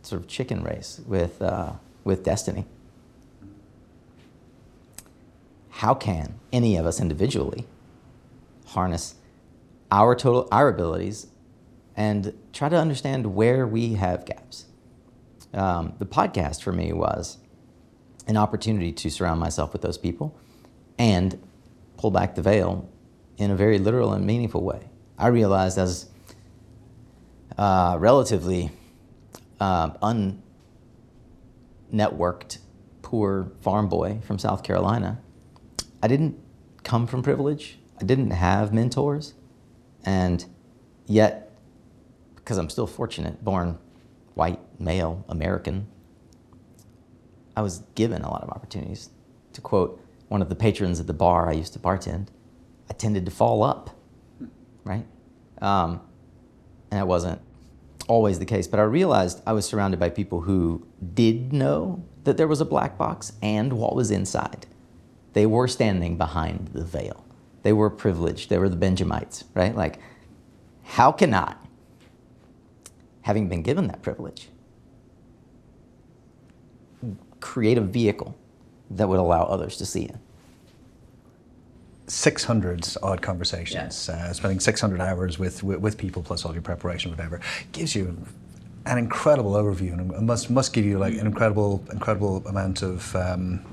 sort 0.00 0.22
of 0.22 0.28
chicken 0.28 0.64
race 0.64 1.02
with 1.06 1.42
uh, 1.42 1.72
with 2.04 2.24
destiny. 2.24 2.64
How 5.68 5.92
can 5.92 6.40
any 6.54 6.78
of 6.78 6.86
us 6.86 7.00
individually 7.00 7.66
harness 8.68 9.16
our 9.92 10.14
total 10.14 10.48
our 10.50 10.68
abilities 10.68 11.26
and 11.94 12.32
try 12.54 12.70
to 12.70 12.76
understand 12.76 13.34
where 13.34 13.66
we 13.66 13.92
have 13.92 14.24
gaps? 14.24 14.64
Um, 15.52 15.94
the 15.98 16.06
podcast 16.06 16.62
for 16.62 16.72
me 16.72 16.92
was 16.92 17.38
an 18.26 18.36
opportunity 18.36 18.92
to 18.92 19.10
surround 19.10 19.40
myself 19.40 19.72
with 19.72 19.82
those 19.82 19.98
people 19.98 20.38
and 20.98 21.40
pull 21.96 22.10
back 22.10 22.34
the 22.34 22.42
veil 22.42 22.88
in 23.36 23.50
a 23.50 23.56
very 23.56 23.78
literal 23.78 24.12
and 24.12 24.24
meaningful 24.24 24.62
way. 24.62 24.88
I 25.18 25.28
realized 25.28 25.78
as 25.78 26.08
uh, 27.58 27.96
relatively 27.98 28.70
uh, 29.58 29.90
unnetworked, 31.92 32.58
poor 33.02 33.52
farm 33.60 33.88
boy 33.88 34.20
from 34.22 34.38
South 34.38 34.62
Carolina, 34.62 35.20
I 36.02 36.08
didn't 36.08 36.38
come 36.84 37.06
from 37.06 37.22
privilege. 37.22 37.78
I 38.00 38.04
didn't 38.04 38.30
have 38.30 38.72
mentors. 38.72 39.34
And 40.04 40.44
yet, 41.06 41.50
because 42.36 42.56
I'm 42.56 42.70
still 42.70 42.86
fortunate, 42.86 43.44
born 43.44 43.78
white, 44.40 44.58
male, 44.80 45.22
American, 45.28 45.86
I 47.54 47.60
was 47.60 47.80
given 47.94 48.22
a 48.22 48.30
lot 48.30 48.42
of 48.42 48.48
opportunities. 48.48 49.10
To 49.52 49.60
quote 49.60 50.02
one 50.28 50.40
of 50.40 50.48
the 50.48 50.54
patrons 50.54 50.98
at 50.98 51.06
the 51.06 51.12
bar 51.12 51.50
I 51.50 51.52
used 51.52 51.74
to 51.74 51.78
bartend, 51.78 52.28
I 52.88 52.94
tended 52.94 53.26
to 53.26 53.30
fall 53.30 53.62
up, 53.62 53.90
right? 54.82 55.06
Um, 55.60 56.00
and 56.90 56.98
that 56.98 57.06
wasn't 57.06 57.38
always 58.08 58.38
the 58.38 58.46
case, 58.46 58.66
but 58.66 58.80
I 58.80 58.84
realized 58.84 59.42
I 59.46 59.52
was 59.52 59.66
surrounded 59.66 60.00
by 60.00 60.08
people 60.08 60.40
who 60.40 60.86
did 61.12 61.52
know 61.52 62.02
that 62.24 62.38
there 62.38 62.48
was 62.48 62.62
a 62.62 62.64
black 62.64 62.96
box 62.96 63.34
and 63.42 63.74
what 63.74 63.94
was 63.94 64.10
inside. 64.10 64.66
They 65.34 65.44
were 65.44 65.68
standing 65.68 66.16
behind 66.16 66.68
the 66.68 66.84
veil. 66.84 67.26
They 67.62 67.74
were 67.74 67.90
privileged. 67.90 68.48
They 68.48 68.56
were 68.56 68.70
the 68.70 68.76
Benjamites, 68.76 69.44
right? 69.52 69.76
Like, 69.76 70.00
how 70.82 71.12
can 71.12 71.34
I, 71.34 71.56
having 73.30 73.48
been 73.48 73.62
given 73.62 73.86
that 73.86 74.02
privilege, 74.02 74.48
create 77.38 77.78
a 77.78 77.80
vehicle 77.80 78.36
that 78.90 79.08
would 79.08 79.20
allow 79.20 79.44
others 79.44 79.76
to 79.76 79.86
see 79.86 80.02
it? 80.02 80.16
600 82.08 82.96
odd 83.04 83.22
conversations, 83.22 84.08
yeah. 84.08 84.16
uh, 84.16 84.32
spending 84.32 84.58
600 84.58 85.00
hours 85.00 85.38
with, 85.38 85.62
with, 85.62 85.78
with 85.78 85.96
people 85.96 86.24
plus 86.24 86.44
all 86.44 86.52
your 86.52 86.60
preparation, 86.60 87.12
whatever, 87.12 87.40
gives 87.70 87.94
you 87.94 88.18
an 88.86 88.98
incredible 88.98 89.52
overview 89.52 89.92
and 89.92 90.26
must 90.26 90.50
must 90.50 90.72
give 90.72 90.84
you 90.84 90.98
like 90.98 91.14
an 91.14 91.26
incredible 91.26 91.84
incredible 91.92 92.42
amount 92.48 92.82
of 92.82 93.14
um, 93.14 93.64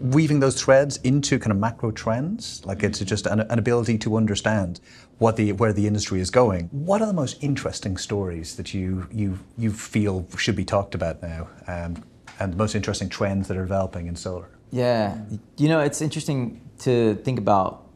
weaving 0.00 0.40
those 0.40 0.60
threads 0.60 0.96
into 1.04 1.38
kind 1.38 1.52
of 1.52 1.58
macro 1.58 1.92
trends. 1.92 2.64
Like 2.64 2.82
it's 2.82 2.98
just 2.98 3.26
an, 3.26 3.40
an, 3.40 3.58
ability 3.60 3.98
to 3.98 4.16
understand 4.16 4.80
what 5.22 5.36
the 5.36 5.52
where 5.52 5.72
the 5.72 5.86
industry 5.86 6.20
is 6.20 6.30
going. 6.30 6.68
What 6.72 7.00
are 7.00 7.06
the 7.06 7.12
most 7.12 7.42
interesting 7.42 7.96
stories 7.96 8.56
that 8.56 8.74
you 8.74 9.06
you 9.10 9.38
you 9.56 9.70
feel 9.72 10.26
should 10.36 10.56
be 10.56 10.64
talked 10.64 10.94
about 10.94 11.22
now, 11.22 11.48
um, 11.68 12.02
and 12.40 12.52
the 12.52 12.56
most 12.56 12.74
interesting 12.74 13.08
trends 13.08 13.48
that 13.48 13.56
are 13.56 13.62
developing 13.62 14.08
in 14.08 14.16
solar? 14.16 14.48
Yeah, 14.72 15.16
you 15.56 15.68
know, 15.68 15.80
it's 15.80 16.02
interesting 16.02 16.60
to 16.80 17.14
think 17.16 17.38
about 17.38 17.86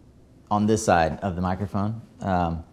on 0.50 0.66
this 0.66 0.84
side 0.84 1.18
of 1.20 1.34
the 1.34 1.42
microphone. 1.42 2.00
Because 2.18 2.48
um, 2.48 2.64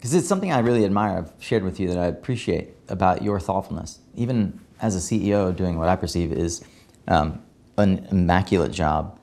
it's 0.00 0.26
something 0.26 0.52
I 0.52 0.58
really 0.58 0.84
admire, 0.84 1.18
I've 1.18 1.32
shared 1.38 1.62
with 1.62 1.78
you 1.78 1.88
that 1.88 1.98
I 1.98 2.06
appreciate 2.06 2.70
about 2.88 3.22
your 3.22 3.38
thoughtfulness. 3.38 4.00
Even 4.16 4.58
as 4.80 4.96
a 4.96 4.98
CEO, 4.98 5.54
doing 5.54 5.78
what 5.78 5.88
I 5.88 5.96
perceive 5.96 6.32
is 6.32 6.64
um, 7.06 7.40
an 7.76 8.06
immaculate 8.10 8.72
job 8.72 9.18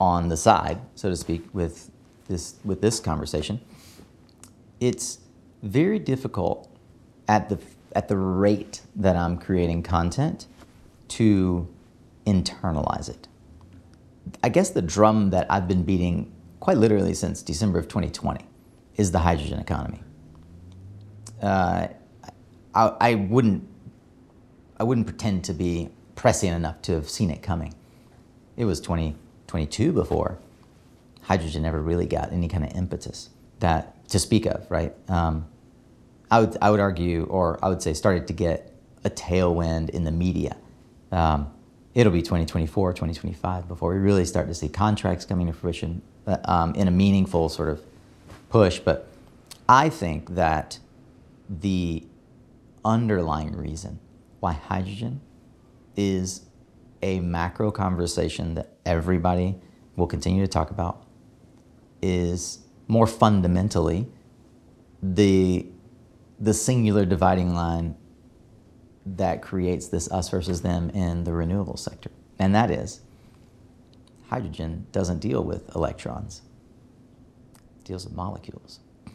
on 0.00 0.28
the 0.28 0.36
side, 0.36 0.80
so 0.94 1.08
to 1.08 1.16
speak, 1.16 1.44
with 1.52 1.90
this, 2.28 2.56
with 2.64 2.80
this 2.80 3.00
conversation. 3.00 3.60
It's 4.80 5.18
very 5.62 5.98
difficult 5.98 6.70
at 7.28 7.48
the, 7.48 7.58
at 7.94 8.08
the 8.08 8.16
rate 8.16 8.82
that 8.94 9.16
I'm 9.16 9.38
creating 9.38 9.82
content 9.82 10.46
to 11.08 11.68
internalize 12.26 13.08
it. 13.08 13.28
I 14.42 14.48
guess 14.48 14.70
the 14.70 14.82
drum 14.82 15.30
that 15.30 15.46
I've 15.50 15.68
been 15.68 15.84
beating 15.84 16.32
quite 16.60 16.78
literally 16.78 17.14
since 17.14 17.42
December 17.42 17.78
of 17.78 17.86
2020 17.88 18.44
is 18.96 19.12
the 19.12 19.20
hydrogen 19.20 19.58
economy. 19.58 20.02
Uh, 21.40 21.88
I, 22.74 22.92
I, 23.00 23.14
wouldn't, 23.14 23.66
I 24.78 24.84
wouldn't 24.84 25.06
pretend 25.06 25.44
to 25.44 25.52
be 25.52 25.90
prescient 26.14 26.54
enough 26.54 26.82
to 26.82 26.92
have 26.92 27.08
seen 27.08 27.30
it 27.30 27.42
coming. 27.42 27.74
It 28.56 28.64
was 28.64 28.80
2022 28.80 29.92
before 29.92 30.38
hydrogen 31.26 31.62
never 31.62 31.82
really 31.82 32.06
got 32.06 32.32
any 32.32 32.46
kind 32.46 32.62
of 32.62 32.70
impetus 32.76 33.30
that 33.58 34.08
to 34.08 34.18
speak 34.18 34.46
of, 34.46 34.64
right? 34.70 34.94
Um, 35.08 35.46
I 36.30 36.40
would, 36.40 36.56
I 36.62 36.70
would 36.70 36.78
argue, 36.78 37.24
or 37.24 37.58
I 37.64 37.68
would 37.68 37.82
say, 37.82 37.94
started 37.94 38.28
to 38.28 38.32
get 38.32 38.72
a 39.04 39.10
tailwind 39.10 39.90
in 39.90 40.04
the 40.04 40.12
media. 40.12 40.56
Um, 41.10 41.52
it'll 41.94 42.12
be 42.12 42.22
2024, 42.22 42.92
2025 42.92 43.66
before 43.66 43.92
we 43.92 43.98
really 43.98 44.24
start 44.24 44.46
to 44.46 44.54
see 44.54 44.68
contracts 44.68 45.24
coming 45.24 45.48
to 45.48 45.52
fruition 45.52 46.00
uh, 46.28 46.36
um, 46.44 46.74
in 46.76 46.86
a 46.86 46.92
meaningful 46.92 47.48
sort 47.48 47.70
of 47.70 47.82
push. 48.48 48.78
But 48.78 49.08
I 49.68 49.88
think 49.88 50.36
that 50.36 50.78
the 51.50 52.04
underlying 52.84 53.56
reason 53.56 53.98
why 54.38 54.52
hydrogen 54.52 55.20
is 55.96 56.42
a 57.02 57.18
macro 57.18 57.72
conversation 57.72 58.54
that 58.54 58.70
everybody 58.84 59.56
will 59.96 60.06
continue 60.06 60.42
to 60.42 60.48
talk 60.48 60.70
about 60.70 61.05
is 62.02 62.60
more 62.88 63.06
fundamentally 63.06 64.06
the 65.02 65.66
the 66.38 66.52
singular 66.52 67.04
dividing 67.06 67.54
line 67.54 67.96
that 69.06 69.40
creates 69.40 69.88
this 69.88 70.10
us 70.10 70.28
versus 70.28 70.62
them 70.62 70.90
in 70.90 71.24
the 71.24 71.32
renewable 71.32 71.76
sector. 71.76 72.10
And 72.38 72.54
that 72.54 72.70
is 72.70 73.00
hydrogen 74.28 74.86
doesn't 74.92 75.20
deal 75.20 75.42
with 75.42 75.74
electrons, 75.74 76.42
it 77.78 77.84
deals 77.84 78.04
with 78.04 78.14
molecules. 78.14 78.80
And 79.06 79.14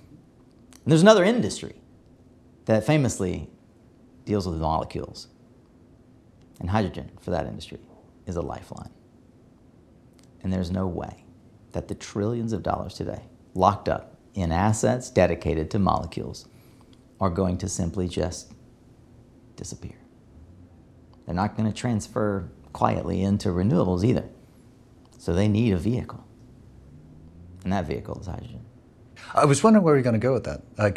there's 0.92 1.02
another 1.02 1.24
industry 1.24 1.76
that 2.66 2.86
famously 2.86 3.50
deals 4.26 4.48
with 4.48 4.60
molecules. 4.60 5.28
And 6.60 6.70
hydrogen 6.70 7.12
for 7.20 7.32
that 7.32 7.46
industry 7.46 7.80
is 8.26 8.36
a 8.36 8.42
lifeline. 8.42 8.92
And 10.44 10.54
there's 10.54 10.72
no 10.72 10.88
way 10.88 11.26
that 11.74 11.88
the 11.88 11.96
trillions 11.96 12.54
of 12.54 12.64
dollars 12.64 12.94
today 12.94 13.24
locked 13.54 13.90
up 13.90 14.18
in 14.34 14.52
assets 14.52 15.10
dedicated 15.10 15.70
to 15.72 15.80
molecules 15.80 16.48
are 17.20 17.30
going 17.30 17.58
to 17.58 17.70
simply 17.70 18.08
just 18.08 18.54
disappear. 19.56 19.98
They're 21.26 21.36
not 21.36 21.56
going 21.56 21.72
to 21.72 21.76
transfer 21.76 22.50
quietly 22.74 23.22
into 23.22 23.50
renewables 23.50 24.04
either. 24.04 24.28
So 25.18 25.34
they 25.34 25.48
need 25.48 25.74
a 25.74 25.78
vehicle. 25.78 26.26
And 27.64 27.72
that 27.72 27.86
vehicle 27.86 28.20
is 28.20 28.28
hydrogen. 28.28 28.66
I 29.36 29.46
was 29.46 29.64
wondering 29.64 29.86
where 29.86 29.96
you're 29.96 30.04
going 30.04 30.14
to 30.14 30.20
go 30.20 30.34
with 30.34 30.46
that, 30.46 30.64
like, 30.78 30.96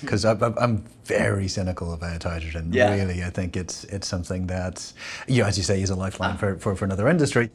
because 0.00 0.24
um, 0.24 0.54
I'm 0.58 0.84
very 1.04 1.48
cynical 1.48 1.92
about 1.92 2.22
hydrogen. 2.22 2.70
Yeah. 2.72 2.94
Really, 2.94 3.22
I 3.22 3.30
think 3.30 3.56
it's 3.56 3.84
it's 3.84 4.08
something 4.08 4.46
that, 4.46 4.92
you 5.28 5.42
know, 5.42 5.48
as 5.48 5.58
you 5.58 5.62
say, 5.62 5.80
is 5.82 5.90
a 5.90 5.94
lifeline 5.94 6.38
for, 6.38 6.58
for, 6.58 6.74
for 6.74 6.84
another 6.86 7.08
industry. 7.08 7.50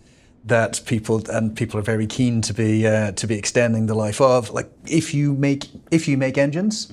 That 0.46 0.82
people 0.86 1.22
and 1.30 1.56
people 1.56 1.78
are 1.80 1.84
very 1.84 2.08
keen 2.08 2.42
to 2.42 2.54
be 2.54 2.88
uh, 2.88 3.12
to 3.14 3.28
be 3.28 3.36
extending 3.38 3.88
the 3.88 3.96
life 3.96 4.22
of. 4.22 4.50
Like 4.52 4.70
if 4.88 5.14
you 5.14 5.34
make 5.34 5.66
if 5.92 6.08
you 6.08 6.16
make 6.18 6.38
engines, 6.38 6.92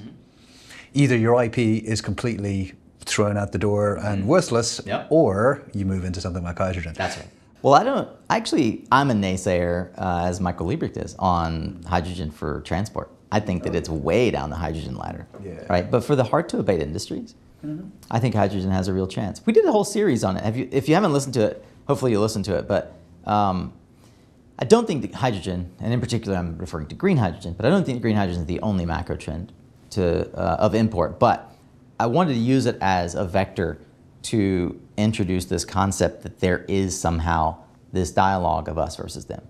either 0.93 1.17
your 1.17 1.41
IP 1.45 1.59
is 1.59 2.01
completely 2.01 2.73
thrown 3.05 3.37
out 3.37 3.53
the 3.53 3.59
door 3.59 3.97
and 3.97 4.27
worthless, 4.27 4.81
Yep. 4.87 5.07
or 5.11 5.63
you 5.73 5.85
move 5.85 6.05
into 6.05 6.21
something 6.21 6.43
like 6.43 6.59
hydrogen. 6.59 6.95
That's 6.97 7.17
right. 7.19 7.29
Well, 7.63 7.75
I 7.75 7.85
don't 7.85 8.09
actually. 8.29 8.85
I'm 8.91 9.11
a 9.11 9.15
naysayer, 9.15 9.91
uh, 9.99 10.25
as 10.27 10.41
Michael 10.41 10.67
Liebreich 10.67 10.97
is, 10.97 11.15
on 11.19 11.83
hydrogen 11.89 12.31
for 12.33 12.61
transport. 12.63 13.09
I 13.31 13.41
think 13.41 13.63
that 13.65 13.75
it's 13.75 13.89
way 13.89 14.31
down 14.33 14.51
the 14.51 14.57
hydrogen 14.57 14.97
ladder. 14.97 15.27
Yeah. 15.45 15.65
Right. 15.69 15.89
But 15.91 16.03
for 16.05 16.17
the 16.17 16.25
hard 16.25 16.49
to 16.51 16.59
abate 16.59 16.81
industries, 16.81 17.35
I 18.11 18.19
think 18.19 18.35
hydrogen 18.35 18.71
has 18.73 18.89
a 18.89 18.93
real 18.93 19.07
chance. 19.07 19.41
We 19.47 19.53
did 19.53 19.65
a 19.65 19.73
whole 19.73 19.85
series 19.85 20.25
on 20.25 20.37
it. 20.37 20.43
Have 20.45 20.57
you? 20.57 20.69
If 20.73 20.89
you 20.89 20.95
haven't 20.97 21.13
listened 21.13 21.35
to 21.35 21.45
it, 21.47 21.65
hopefully 21.87 22.11
you'll 22.13 22.23
listen 22.23 22.43
to 22.45 22.57
it. 22.59 22.67
But 22.69 22.93
um, 23.27 23.73
I 24.59 24.65
don't 24.65 24.87
think 24.87 25.03
that 25.03 25.15
hydrogen, 25.15 25.73
and 25.81 25.93
in 25.93 26.01
particular, 26.01 26.37
I'm 26.37 26.57
referring 26.59 26.87
to 26.89 26.95
green 26.95 27.17
hydrogen, 27.17 27.55
but 27.57 27.67
I 27.67 27.71
don't 27.71 27.85
think 27.85 28.01
green 28.03 28.17
hydrogen 28.17 28.43
is 28.43 28.47
the 28.47 28.61
only 28.61 28.87
macro 28.87 29.17
trend 29.17 29.53
to, 29.91 30.31
uh, 30.39 30.57
of 30.61 30.75
import. 30.75 31.19
But 31.19 31.53
I 31.99 32.07
wanted 32.07 32.35
to 32.35 32.39
use 32.39 32.67
it 32.67 32.79
as 32.81 33.15
a 33.15 33.25
vector 33.25 33.79
to 34.23 34.81
introduce 34.97 35.47
this 35.47 35.65
concept 35.65 36.23
that 36.23 36.41
there 36.41 36.65
is 36.69 36.99
somehow 36.99 37.57
this 37.93 38.11
dialogue 38.11 38.69
of 38.69 38.79
us 38.79 38.97
versus 38.97 39.27
them 39.27 39.43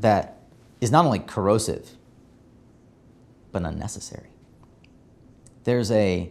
that 0.00 0.38
is 0.80 0.90
not 0.90 1.04
only 1.04 1.20
corrosive, 1.20 1.90
but 3.52 3.62
unnecessary. 3.62 4.28
There's 5.64 5.90
a 5.92 6.30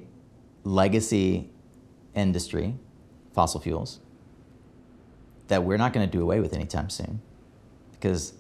legacy 0.64 1.50
industry, 2.14 2.76
fossil 3.34 3.62
fuels, 3.62 4.00
that 5.52 5.66
we're 5.66 5.78
not 5.78 5.92
going 5.92 6.10
to 6.10 6.12
do 6.12 6.24
away 6.24 6.40
with 6.40 6.54
anytime 6.54 6.90
soon. 6.90 7.22
Because, 7.92 8.34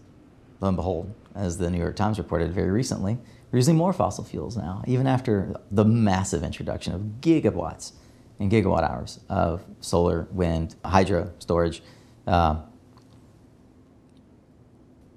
lo 0.62 0.70
and 0.70 0.78
behold, 0.78 1.14
as 1.36 1.58
the 1.58 1.70
New 1.70 1.78
York 1.78 1.98
Times 1.98 2.18
reported 2.18 2.54
very 2.54 2.72
recently, 2.72 3.18
we're 3.52 3.58
using 3.58 3.76
more 3.76 3.92
fossil 3.92 4.24
fuels 4.24 4.56
now, 4.56 4.82
even 4.88 5.08
after 5.08 5.54
the 5.70 5.84
massive 5.84 6.42
introduction 6.42 6.94
of 6.94 7.02
gigawatts 7.20 7.92
and 8.40 8.50
gigawatt 8.50 8.90
hours 8.90 9.20
of 9.28 9.62
solar, 9.82 10.26
wind, 10.32 10.76
hydro 10.86 11.34
storage. 11.40 11.84
Uh, 12.26 12.62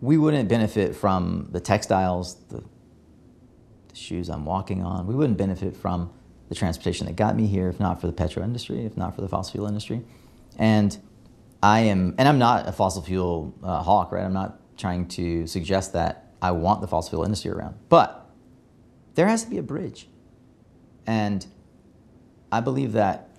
we 0.00 0.18
wouldn't 0.18 0.48
benefit 0.48 0.96
from 0.96 1.48
the 1.52 1.60
textiles, 1.60 2.34
the, 2.48 2.64
the 3.86 3.94
shoes 3.94 4.28
I'm 4.28 4.44
walking 4.44 4.82
on. 4.82 5.06
We 5.06 5.14
wouldn't 5.14 5.38
benefit 5.38 5.76
from 5.76 6.12
the 6.48 6.56
transportation 6.56 7.06
that 7.06 7.14
got 7.14 7.36
me 7.36 7.46
here 7.46 7.68
if 7.68 7.78
not 7.78 8.00
for 8.00 8.08
the 8.08 8.12
petro 8.12 8.42
industry, 8.42 8.84
if 8.84 8.96
not 8.96 9.14
for 9.14 9.20
the 9.20 9.28
fossil 9.28 9.52
fuel 9.52 9.68
industry. 9.68 10.02
And 10.58 10.98
I 11.64 11.80
am, 11.80 12.14
and 12.18 12.28
I'm 12.28 12.38
not 12.38 12.68
a 12.68 12.72
fossil 12.72 13.00
fuel 13.00 13.54
uh, 13.62 13.82
hawk, 13.82 14.12
right? 14.12 14.22
I'm 14.22 14.34
not 14.34 14.60
trying 14.76 15.08
to 15.08 15.46
suggest 15.46 15.94
that 15.94 16.30
I 16.42 16.50
want 16.50 16.82
the 16.82 16.86
fossil 16.86 17.08
fuel 17.08 17.24
industry 17.24 17.52
around. 17.52 17.76
But 17.88 18.30
there 19.14 19.26
has 19.26 19.44
to 19.44 19.50
be 19.50 19.56
a 19.56 19.62
bridge. 19.62 20.06
And 21.06 21.46
I 22.52 22.60
believe 22.60 22.92
that 22.92 23.30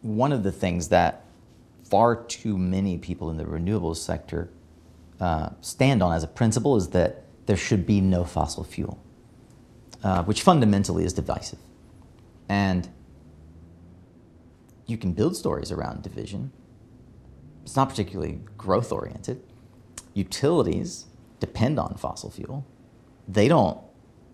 one 0.00 0.30
of 0.30 0.44
the 0.44 0.52
things 0.52 0.90
that 0.90 1.24
far 1.82 2.22
too 2.22 2.56
many 2.56 2.98
people 2.98 3.30
in 3.30 3.36
the 3.36 3.44
renewables 3.44 3.96
sector 3.96 4.48
uh, 5.20 5.48
stand 5.60 6.04
on 6.04 6.12
as 6.12 6.22
a 6.22 6.28
principle 6.28 6.76
is 6.76 6.90
that 6.90 7.24
there 7.46 7.56
should 7.56 7.84
be 7.84 8.00
no 8.00 8.24
fossil 8.24 8.62
fuel, 8.62 9.02
uh, 10.04 10.22
which 10.22 10.42
fundamentally 10.42 11.04
is 11.04 11.12
divisive. 11.12 11.58
And 12.48 12.88
you 14.86 14.96
can 14.96 15.14
build 15.14 15.34
stories 15.34 15.72
around 15.72 16.04
division. 16.04 16.52
It's 17.62 17.76
not 17.76 17.88
particularly 17.88 18.40
growth 18.58 18.92
oriented. 18.92 19.42
Utilities 20.14 21.06
depend 21.40 21.78
on 21.78 21.94
fossil 21.96 22.30
fuel. 22.30 22.66
They 23.26 23.48
don't 23.48 23.78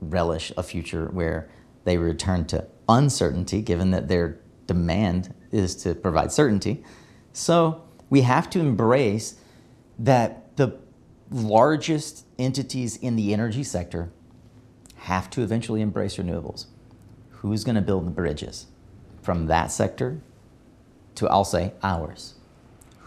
relish 0.00 0.52
a 0.56 0.62
future 0.62 1.06
where 1.06 1.48
they 1.84 1.98
return 1.98 2.46
to 2.46 2.66
uncertainty, 2.88 3.62
given 3.62 3.90
that 3.90 4.08
their 4.08 4.40
demand 4.66 5.34
is 5.50 5.74
to 5.76 5.94
provide 5.94 6.32
certainty. 6.32 6.82
So 7.32 7.82
we 8.10 8.22
have 8.22 8.48
to 8.50 8.60
embrace 8.60 9.36
that 9.98 10.56
the 10.56 10.78
largest 11.30 12.24
entities 12.38 12.96
in 12.96 13.16
the 13.16 13.32
energy 13.32 13.62
sector 13.62 14.10
have 14.96 15.30
to 15.30 15.42
eventually 15.42 15.80
embrace 15.80 16.16
renewables. 16.16 16.66
Who's 17.30 17.64
going 17.64 17.76
to 17.76 17.82
build 17.82 18.06
the 18.06 18.10
bridges 18.10 18.66
from 19.22 19.46
that 19.46 19.70
sector 19.70 20.20
to, 21.16 21.28
I'll 21.28 21.44
say, 21.44 21.72
ours? 21.82 22.34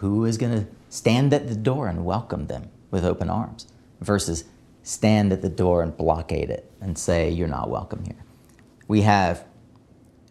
Who 0.01 0.25
is 0.25 0.39
going 0.39 0.51
to 0.51 0.67
stand 0.89 1.31
at 1.31 1.47
the 1.47 1.55
door 1.55 1.87
and 1.87 2.03
welcome 2.03 2.47
them 2.47 2.71
with 2.89 3.05
open 3.05 3.29
arms 3.29 3.67
versus 3.99 4.45
stand 4.81 5.31
at 5.31 5.43
the 5.43 5.49
door 5.49 5.83
and 5.83 5.95
blockade 5.95 6.49
it 6.49 6.71
and 6.81 6.97
say, 6.97 7.29
you're 7.29 7.47
not 7.47 7.69
welcome 7.69 8.03
here? 8.05 8.23
We 8.87 9.03
have 9.03 9.45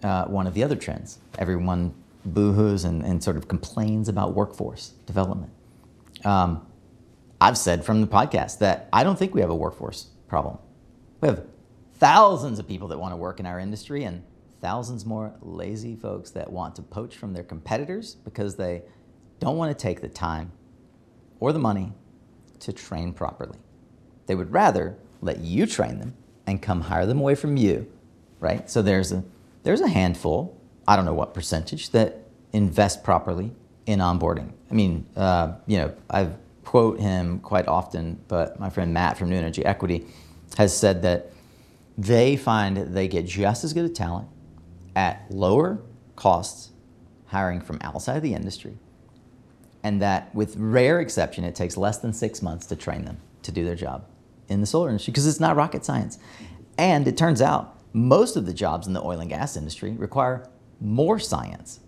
uh, 0.02 0.24
one 0.24 0.48
of 0.48 0.54
the 0.54 0.64
other 0.64 0.74
trends. 0.74 1.20
Everyone 1.38 1.94
boohoos 2.28 2.84
and, 2.84 3.04
and 3.04 3.22
sort 3.22 3.36
of 3.36 3.46
complains 3.46 4.08
about 4.08 4.34
workforce 4.34 4.94
development. 5.06 5.52
Um, 6.24 6.66
I've 7.40 7.56
said 7.56 7.84
from 7.84 8.00
the 8.00 8.08
podcast 8.08 8.58
that 8.58 8.88
I 8.92 9.04
don't 9.04 9.16
think 9.16 9.34
we 9.36 9.40
have 9.40 9.50
a 9.50 9.54
workforce 9.54 10.08
problem. 10.26 10.58
We 11.20 11.28
have 11.28 11.44
thousands 11.94 12.58
of 12.58 12.66
people 12.66 12.88
that 12.88 12.98
want 12.98 13.12
to 13.12 13.16
work 13.16 13.38
in 13.38 13.46
our 13.46 13.60
industry 13.60 14.02
and 14.02 14.24
thousands 14.60 15.06
more 15.06 15.32
lazy 15.40 15.94
folks 15.94 16.32
that 16.32 16.50
want 16.50 16.74
to 16.74 16.82
poach 16.82 17.16
from 17.16 17.34
their 17.34 17.44
competitors 17.44 18.16
because 18.16 18.56
they 18.56 18.82
don't 19.40 19.56
want 19.56 19.76
to 19.76 19.82
take 19.82 20.00
the 20.00 20.08
time 20.08 20.52
or 21.40 21.52
the 21.52 21.58
money 21.58 21.92
to 22.60 22.72
train 22.72 23.12
properly. 23.12 23.58
They 24.26 24.34
would 24.34 24.52
rather 24.52 24.96
let 25.20 25.40
you 25.40 25.66
train 25.66 25.98
them 25.98 26.14
and 26.46 26.62
come 26.62 26.82
hire 26.82 27.06
them 27.06 27.18
away 27.18 27.34
from 27.34 27.56
you, 27.56 27.90
right? 28.38 28.70
So 28.70 28.82
there's 28.82 29.12
a 29.12 29.24
there's 29.62 29.80
a 29.80 29.88
handful, 29.88 30.58
I 30.86 30.96
don't 30.96 31.04
know 31.04 31.14
what 31.14 31.34
percentage, 31.34 31.90
that 31.90 32.22
invest 32.52 33.04
properly 33.04 33.52
in 33.86 33.98
onboarding. 33.98 34.52
I 34.70 34.74
mean, 34.74 35.06
uh, 35.16 35.54
you 35.66 35.78
know, 35.78 35.94
I 36.08 36.30
quote 36.64 36.98
him 36.98 37.40
quite 37.40 37.68
often, 37.68 38.20
but 38.28 38.58
my 38.58 38.70
friend 38.70 38.94
Matt 38.94 39.18
from 39.18 39.28
New 39.28 39.36
Energy 39.36 39.64
Equity 39.64 40.06
has 40.56 40.76
said 40.76 41.02
that 41.02 41.32
they 41.98 42.36
find 42.36 42.76
they 42.76 43.08
get 43.08 43.26
just 43.26 43.64
as 43.64 43.72
good 43.72 43.84
a 43.84 43.88
talent 43.88 44.28
at 44.96 45.26
lower 45.30 45.82
costs 46.16 46.70
hiring 47.26 47.60
from 47.60 47.78
outside 47.82 48.22
the 48.22 48.34
industry, 48.34 48.78
and 49.82 50.00
that 50.02 50.34
with 50.34 50.56
rare 50.56 51.00
exception, 51.00 51.44
it 51.44 51.54
takes 51.54 51.76
less 51.76 51.98
than 51.98 52.12
six 52.12 52.42
months 52.42 52.66
to 52.66 52.76
train 52.76 53.04
them 53.04 53.18
to 53.42 53.52
do 53.52 53.64
their 53.64 53.74
job 53.74 54.04
in 54.48 54.60
the 54.60 54.66
solar 54.66 54.88
industry 54.88 55.12
because 55.12 55.26
it's 55.26 55.40
not 55.40 55.56
rocket 55.56 55.84
science. 55.84 56.18
And 56.76 57.06
it 57.08 57.16
turns 57.16 57.40
out 57.40 57.78
most 57.92 58.36
of 58.36 58.46
the 58.46 58.52
jobs 58.52 58.86
in 58.86 58.92
the 58.92 59.02
oil 59.02 59.20
and 59.20 59.30
gas 59.30 59.56
industry 59.56 59.92
require 59.92 60.48
more 60.80 61.18
science 61.18 61.80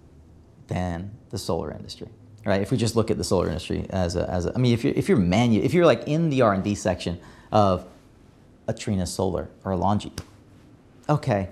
than 0.68 1.11
the 1.31 1.38
solar 1.38 1.70
industry, 1.72 2.09
right? 2.44 2.61
If 2.61 2.70
we 2.70 2.76
just 2.76 2.96
look 2.96 3.11
at 3.11 3.18
the 3.18 3.24
solar 3.24 3.48
industry 3.48 3.87
as 3.90 4.16
a, 4.16 4.28
as 4.28 4.46
a 4.46 4.55
I 4.55 4.59
mean, 4.59 4.72
if 4.72 4.85
you're, 4.85 4.94
if 4.94 5.09
you're 5.09 5.18
manu, 5.18 5.61
if 5.61 5.74
you're 5.74 5.87
like 5.87 6.07
in 6.07 6.31
the 6.31 6.42
R&D 6.42 6.74
section 6.74 7.20
of 7.50 7.87
a 8.68 8.72
Trina 8.72 9.07
Solar 9.07 9.50
or 9.64 9.72
a 9.72 9.76
Longi, 9.76 10.12
okay, 11.09 11.50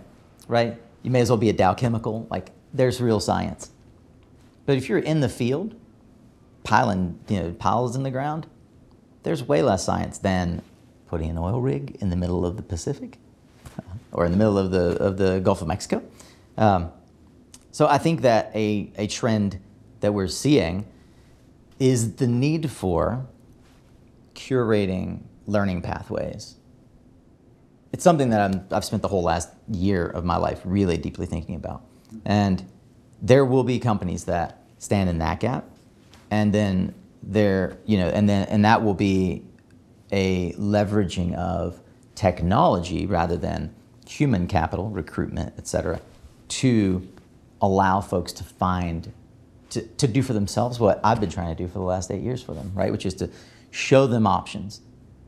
right? 0.49 0.81
You 1.03 1.11
may 1.11 1.21
as 1.21 1.31
well 1.31 1.37
be 1.37 1.49
a 1.49 1.53
Dow 1.53 1.75
Chemical, 1.75 2.27
like 2.31 2.51
there's 2.73 3.01
real 3.01 3.21
science. 3.21 3.71
But 4.67 4.77
if 4.77 4.89
you're 4.89 4.99
in 4.99 5.21
the 5.21 5.29
field, 5.29 5.75
piling, 6.65 7.19
you 7.29 7.41
know, 7.41 7.53
piles 7.53 7.97
in 7.97 8.03
the 8.03 8.11
ground, 8.11 8.47
there's 9.23 9.43
way 9.43 9.63
less 9.63 9.85
science 9.85 10.19
than 10.19 10.63
putting 11.07 11.31
an 11.31 11.39
oil 11.39 11.61
rig 11.61 11.97
in 12.01 12.11
the 12.11 12.17
middle 12.17 12.47
of 12.47 12.57
the 12.57 12.63
Pacific 12.63 13.19
or 14.13 14.25
in 14.25 14.33
the 14.33 14.39
middle 14.39 14.59
of 14.59 14.71
the, 14.71 14.97
of 15.03 15.17
the 15.17 15.41
Gulf 15.41 15.63
of 15.63 15.69
Mexico. 15.69 16.03
Um, 16.57 16.93
so 17.71 17.87
I 17.87 17.99
think 17.99 18.23
that 18.23 18.51
a, 18.55 18.93
a 18.97 19.07
trend 19.07 19.61
that 20.01 20.13
we're 20.13 20.29
seeing 20.29 20.87
is 21.79 22.17
the 22.17 22.27
need 22.27 22.71
for 22.71 23.27
curating 24.35 25.23
learning 25.47 25.83
pathways. 25.83 26.57
It's 27.93 28.05
something 28.05 28.31
that 28.31 28.41
I'm, 28.41 28.67
I've 28.71 28.85
spent 28.85 29.03
the 29.03 29.09
whole 29.09 29.23
last 29.23 29.51
year 29.69 30.07
of 30.07 30.25
my 30.25 30.37
life 30.37 30.61
really 30.65 30.97
deeply 30.97 31.27
thinking 31.27 31.57
about. 31.57 31.83
And 32.25 32.65
there 33.23 33.45
will 33.45 33.65
be 33.65 33.79
companies 33.79 34.25
that 34.25 34.63
stand 34.79 35.11
in 35.11 35.19
that 35.19 35.41
gap, 35.41 35.70
and 36.31 36.53
then 36.53 36.95
there, 37.23 37.79
you 37.85 37.99
know, 37.99 38.09
and 38.09 38.29
then 38.29 38.47
and 38.49 38.65
that 38.65 38.83
will 38.83 38.95
be 38.95 39.45
a 40.13 40.53
leveraging 40.55 41.35
of 41.35 41.81
technology 42.15 43.07
rather 43.07 43.37
than 43.37 43.75
human 44.07 44.47
capital, 44.47 44.91
recruitment, 44.91 45.55
et 45.57 45.67
cetera, 45.67 46.01
to 46.49 47.09
allow 47.63 48.01
folks 48.01 48.33
to 48.33 48.43
find, 48.43 49.13
to, 49.71 49.83
to 49.83 50.09
do 50.09 50.23
for 50.23 50.33
themselves 50.33 50.81
what 50.81 51.01
I've 51.05 51.21
been 51.21 51.31
trying 51.31 51.55
to 51.55 51.63
do 51.63 51.69
for 51.69 51.79
the 51.79 51.85
last 51.85 52.11
eight 52.11 52.23
years 52.23 52.43
for 52.43 52.55
them, 52.55 52.73
right? 52.75 52.91
Which 52.91 53.07
is 53.07 53.15
to 53.15 53.31
show 53.71 54.07
them 54.07 54.27
options 54.27 54.81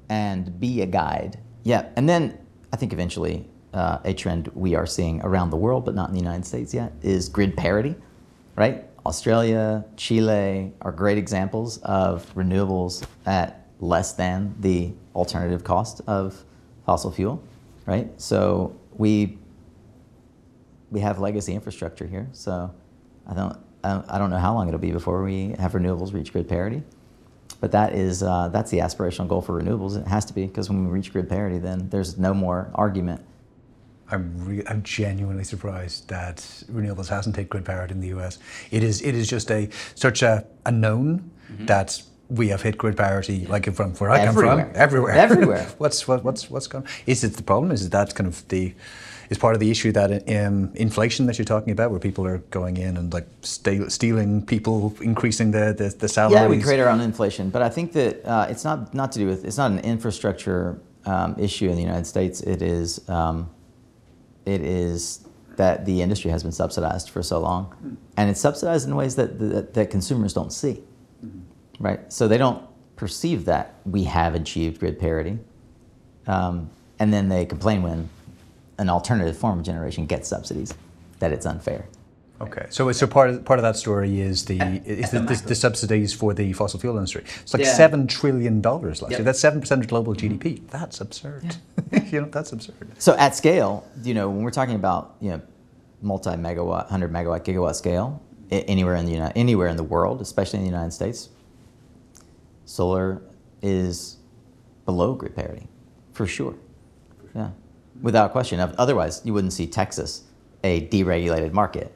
and 0.09 0.59
be 0.59 0.83
a 0.83 0.87
guide. 0.87 1.39
Yeah, 1.63 1.89
and 1.95 2.09
then 2.09 2.39
I 2.73 2.77
think 2.77 2.93
eventually 2.93 3.49
uh, 3.73 3.99
a 4.05 4.13
trend 4.13 4.51
we 4.55 4.75
are 4.75 4.87
seeing 4.87 5.23
around 5.23 5.51
the 5.51 5.57
world, 5.57 5.85
but 5.85 5.95
not 5.95 6.09
in 6.09 6.15
the 6.15 6.21
United 6.21 6.45
States 6.45 6.75
yet, 6.75 6.93
is 7.03 7.29
grid 7.29 7.57
parity, 7.57 7.95
right? 8.57 8.85
Australia, 9.05 9.85
Chile 9.97 10.73
are 10.81 10.93
great 10.93 11.19
examples 11.19 11.79
of 11.79 12.33
renewables 12.35 13.05
at 13.27 13.67
less 13.81 14.13
than 14.13 14.55
the 14.61 14.93
alternative 15.15 15.65
cost 15.65 16.01
of 16.07 16.45
fossil 16.87 17.11
fuel, 17.11 17.43
right? 17.87 18.09
So 18.21 18.77
we 18.97 19.39
we 20.91 21.01
have 21.01 21.19
legacy 21.19 21.55
infrastructure 21.55 22.07
here. 22.07 22.29
So 22.33 22.73
I 23.27 23.35
don't 23.35 23.59
I 23.83 24.19
don't 24.19 24.31
know 24.31 24.39
how 24.39 24.55
long 24.55 24.69
it'll 24.69 24.79
be 24.79 24.93
before 24.93 25.23
we 25.23 25.55
have 25.59 25.73
renewables 25.73 26.15
reach 26.15 26.33
grid 26.33 26.49
parity. 26.49 26.83
But 27.61 27.73
that 27.73 27.95
is 27.95 28.23
uh, 28.23 28.49
that's 28.49 28.71
the 28.71 28.79
aspirational 28.79 29.27
goal 29.29 29.43
for 29.43 29.61
renewables. 29.61 30.01
It 30.01 30.07
has 30.07 30.25
to 30.27 30.35
be 30.35 30.47
because 30.47 30.69
when 30.69 30.85
we 30.85 30.91
reach 30.91 31.13
grid 31.13 31.29
parity, 31.29 31.59
then 31.59 31.89
there's 31.89 32.19
no 32.19 32.35
more 32.35 32.71
argument 32.75 33.25
I'm 34.13 34.45
re- 34.45 34.63
I'm 34.69 34.83
genuinely 34.83 35.45
surprised 35.45 36.09
that 36.09 36.37
renewables 36.71 37.09
hasn't 37.09 37.37
hit 37.37 37.49
grid 37.49 37.65
parity 37.65 37.95
in 37.95 38.01
the 38.01 38.09
US. 38.09 38.39
It 38.71 38.83
is 38.83 39.03
it 39.03 39.15
is 39.15 39.29
just 39.29 39.51
a 39.51 39.69
such 39.95 40.23
a, 40.23 40.45
a 40.67 40.71
known 40.71 41.31
mm-hmm. 41.51 41.67
that 41.67 42.03
we 42.29 42.49
have 42.49 42.63
hit 42.63 42.79
grid 42.79 42.97
parity 42.97 43.47
like 43.47 43.73
from 43.75 43.95
where 43.95 44.11
I 44.11 44.21
everywhere. 44.21 44.57
come 44.57 44.73
from 44.73 44.81
everywhere 44.81 45.13
everywhere. 45.13 45.67
what's 45.79 46.07
what, 46.07 46.23
what's 46.25 46.51
what's 46.51 46.67
going? 46.67 46.87
Is 47.07 47.25
it 47.25 47.35
the 47.35 47.43
problem? 47.43 47.73
Is 47.73 47.85
it 47.87 47.93
that 47.93 48.15
kind 48.15 48.29
of 48.29 48.47
the 48.49 48.75
is 49.31 49.39
part 49.39 49.55
of 49.55 49.61
the 49.61 49.71
issue 49.71 49.93
that 49.93 50.11
um, 50.29 50.71
inflation 50.75 51.25
that 51.27 51.39
you're 51.39 51.47
talking 51.47 51.73
about, 51.73 51.91
where 51.91 51.99
people 51.99 52.27
are 52.27 52.39
going 52.51 52.77
in 52.77 52.99
and 52.99 53.13
like 53.15 53.27
st- 53.41 53.91
stealing 53.91 54.45
people, 54.45 54.95
increasing 55.01 55.53
the, 55.53 55.75
the, 55.77 55.89
the 55.89 56.09
salaries? 56.09 56.35
Yeah, 56.35 56.49
we 56.49 56.61
create 56.61 56.81
our 56.81 56.91
own 56.91 57.01
inflation, 57.01 57.49
but 57.49 57.63
I 57.63 57.71
think 57.71 57.93
that 57.93 58.25
uh, 58.27 58.47
it's 58.51 58.63
not 58.63 58.93
not 58.93 59.11
to 59.13 59.19
do 59.19 59.27
with 59.27 59.45
it's 59.47 59.57
not 59.57 59.71
an 59.71 59.79
infrastructure 59.79 60.79
um, 61.07 61.35
issue 61.39 61.69
in 61.71 61.77
the 61.77 61.83
United 61.83 62.07
States. 62.07 62.43
It 62.43 62.61
is 62.63 63.09
um, 63.09 63.49
it 64.47 64.61
is 64.61 65.27
that 65.57 65.85
the 65.85 66.03
industry 66.03 66.31
has 66.31 66.43
been 66.43 66.53
subsidized 66.53 67.11
for 67.11 67.23
so 67.23 67.41
long, 67.41 67.67
mm-hmm. 67.67 67.95
and 68.17 68.31
it's 68.31 68.41
subsidized 68.41 68.89
in 68.89 68.97
ways 68.97 69.17
that, 69.17 69.39
that, 69.39 69.75
that 69.75 69.91
consumers 69.91 70.33
don't 70.33 70.53
see, 70.53 70.83
mm-hmm. 71.25 71.41
right? 71.85 72.13
So 72.13 72.29
they 72.29 72.39
don't 72.39 72.63
perceive 72.97 73.45
that 73.47 73.75
we 73.85 74.05
have 74.05 74.35
achieved 74.35 74.81
grid 74.81 74.99
parity, 74.99 75.39
um, 76.27 76.71
and 76.99 77.13
then 77.13 77.29
they 77.29 77.45
complain 77.45 77.83
when 77.83 78.09
an 78.79 78.89
alternative 78.89 79.37
form 79.37 79.59
of 79.59 79.65
generation 79.65 80.07
gets 80.07 80.29
subsidies, 80.29 80.75
that 81.19 81.33
it's 81.33 81.47
unfair. 81.47 81.87
Okay, 82.43 82.67
so 82.71 82.91
so 82.91 83.07
part 83.07 83.31
of 83.31 83.45
part 83.45 83.61
of 83.61 83.63
that 83.63 83.77
story 83.77 84.21
is 84.21 84.47
the 84.47 84.59
is 84.85 85.13
the, 85.13 85.21
the, 85.21 85.41
the, 85.47 85.55
subsidies 85.55 86.13
for 86.13 86.35
the 86.35 86.53
fossil 86.55 86.81
fuel 86.81 86.97
industry. 86.97 87.23
It's 87.43 87.55
like 87.55 87.63
yeah. 87.63 87.73
seven 87.73 88.09
trillion 88.09 88.61
dollars 88.61 89.01
last 89.01 89.13
yep. 89.13 89.21
year. 89.21 89.25
That's 89.25 89.39
seven 89.39 89.61
percent 89.61 89.83
of 89.83 89.89
global 89.89 90.13
GDP. 90.13 90.69
That's 90.69 91.01
absurd. 91.01 91.57
Yeah. 91.93 92.03
you 92.11 92.21
know, 92.21 92.27
that's 92.29 92.51
absurd. 92.51 92.89
So 92.99 93.15
at 93.17 93.37
scale, 93.37 93.87
you 94.03 94.13
know, 94.13 94.29
when 94.29 94.43
we're 94.43 94.51
talking 94.51 94.75
about 94.75 95.15
you 95.21 95.31
know 95.31 95.43
multi 96.01 96.31
megawatt, 96.31 96.89
hundred 96.89 97.13
megawatt, 97.13 97.45
gigawatt 97.45 97.77
scale, 97.77 98.21
anywhere 98.51 98.97
in 98.97 99.07
the 99.07 99.13
United, 99.13 99.39
anywhere 99.39 99.69
in 99.69 99.77
the 99.77 99.85
world, 99.85 100.21
especially 100.21 100.59
in 100.59 100.65
the 100.65 100.71
United 100.71 100.93
States, 100.93 101.29
solar 102.65 103.23
is 103.63 104.17
below 104.85 105.15
grid 105.15 105.37
parity, 105.37 105.69
for 106.13 106.27
sure. 106.27 106.57
Yeah, 107.37 107.51
without 108.01 108.33
question. 108.33 108.59
Otherwise, 108.59 109.23
you 109.25 109.33
wouldn't 109.33 109.53
see 109.53 109.69
Texas, 109.69 110.23
a 110.65 110.89
deregulated 110.89 111.53
market 111.53 111.95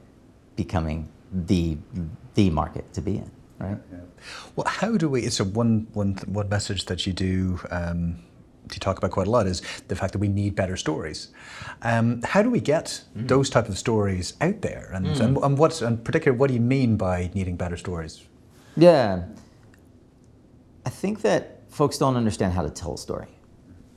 becoming 0.57 1.09
the 1.33 1.77
the 2.35 2.51
market 2.51 2.93
to 2.95 3.01
be 3.01 3.17
in, 3.17 3.31
right? 3.59 3.79
Yeah. 3.93 3.99
Well, 4.57 4.67
how 4.67 4.97
do 4.97 5.09
we? 5.09 5.29
So 5.31 5.45
one 5.45 5.87
one 5.93 6.15
one 6.27 6.49
message 6.49 6.87
that 6.87 7.07
you 7.07 7.13
do. 7.13 7.61
Um, 7.71 8.19
you 8.73 8.81
talk 8.81 8.99
about 8.99 9.13
quite 9.13 9.29
a 9.29 9.31
lot 9.31 9.47
is 9.47 9.63
the 9.87 9.95
fact 9.95 10.13
that 10.13 10.19
we 10.19 10.27
need 10.27 10.57
better 10.57 10.77
stories. 10.77 11.29
Um, 11.83 12.21
how 12.23 12.43
do 12.43 12.51
we 12.51 12.61
get 12.61 13.05
mm. 13.17 13.29
those 13.29 13.49
type 13.49 13.69
of 13.69 13.79
stories 13.79 14.35
out 14.41 14.61
there, 14.63 14.91
and, 14.93 15.07
mm. 15.07 15.21
and, 15.21 15.37
and 15.37 15.57
what, 15.57 15.81
and 15.83 16.03
particularly, 16.05 16.37
what 16.37 16.49
do 16.49 16.55
you 16.55 16.61
mean 16.61 16.97
by 16.97 17.31
needing 17.33 17.55
better 17.57 17.77
stories? 17.77 18.23
Yeah, 18.77 19.23
I 20.85 20.91
think 20.91 21.23
that 21.23 21.63
folks 21.69 21.97
don't 21.97 22.17
understand 22.17 22.55
how 22.55 22.63
to 22.63 22.71
tell 22.71 22.95
a 22.95 22.99
story. 22.99 23.29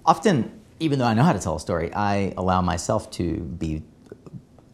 Often, 0.06 0.52
even 0.80 1.00
though 1.00 1.06
I 1.06 1.16
know 1.16 1.24
how 1.24 1.34
to 1.34 1.40
tell 1.40 1.56
a 1.56 1.60
story, 1.60 1.92
I 1.94 2.34
allow 2.38 2.62
myself 2.62 3.10
to 3.12 3.38
be 3.40 3.82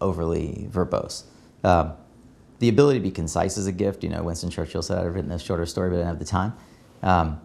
overly 0.02 0.68
verbose. 0.72 1.24
Um, 1.66 1.94
the 2.60 2.70
ability 2.70 3.00
to 3.00 3.04
be 3.04 3.12
concise 3.12 3.58
is 3.58 3.68
a 3.68 3.72
gift. 3.72 4.04
You 4.04 4.10
know, 4.10 4.24
Winston 4.24 4.50
Churchill 4.50 4.82
said, 4.82 5.00
I've 5.00 5.16
written 5.16 5.32
a 5.32 5.40
shorter 5.40 5.66
story, 5.66 5.90
but 5.90 5.96
I 5.96 6.00
didn't 6.00 6.08
have 6.08 6.20
the 6.20 6.26
time. 6.26 6.54
Um, 7.02 7.42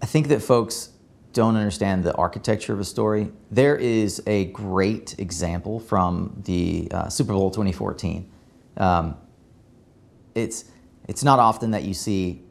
I 0.00 0.06
think 0.06 0.28
that 0.28 0.40
folks 0.40 0.90
don't 1.32 1.56
understand 1.56 2.04
the 2.04 2.14
architecture 2.14 2.72
of 2.72 2.80
a 2.80 2.84
story. 2.84 3.30
There 3.50 3.76
is 3.76 4.22
a 4.26 4.46
great 4.46 5.18
example 5.18 5.80
from 5.80 6.40
the 6.44 6.88
uh, 6.92 7.08
Super 7.08 7.32
Bowl 7.32 7.50
2014. 7.50 8.30
Um, 8.76 9.16
it's, 10.34 10.64
it's 11.08 11.24
not 11.24 11.38
often 11.38 11.72
that 11.72 11.82
you 11.82 11.94
see 11.94 12.44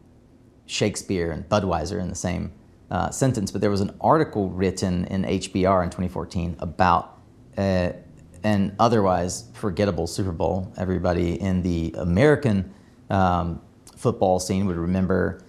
Shakespeare 0.66 1.32
and 1.32 1.48
Budweiser 1.48 2.00
in 2.00 2.10
the 2.10 2.16
same 2.16 2.52
uh, 2.92 3.10
sentence, 3.10 3.50
but 3.50 3.62
there 3.62 3.72
was 3.72 3.82
an 3.82 3.96
article 4.02 4.50
written 4.50 5.06
in 5.06 5.24
HBR 5.24 5.84
in 5.84 5.90
2014 5.90 6.58
about 6.60 7.18
uh, 7.58 7.92
an 8.48 8.74
otherwise 8.80 9.44
forgettable 9.54 10.08
Super 10.08 10.32
Bowl. 10.32 10.72
Everybody 10.78 11.40
in 11.42 11.62
the 11.64 11.94
American 11.98 12.74
um, 13.10 13.62
football 13.98 14.40
scene 14.40 14.66
would 14.68 14.78
remember 14.78 15.42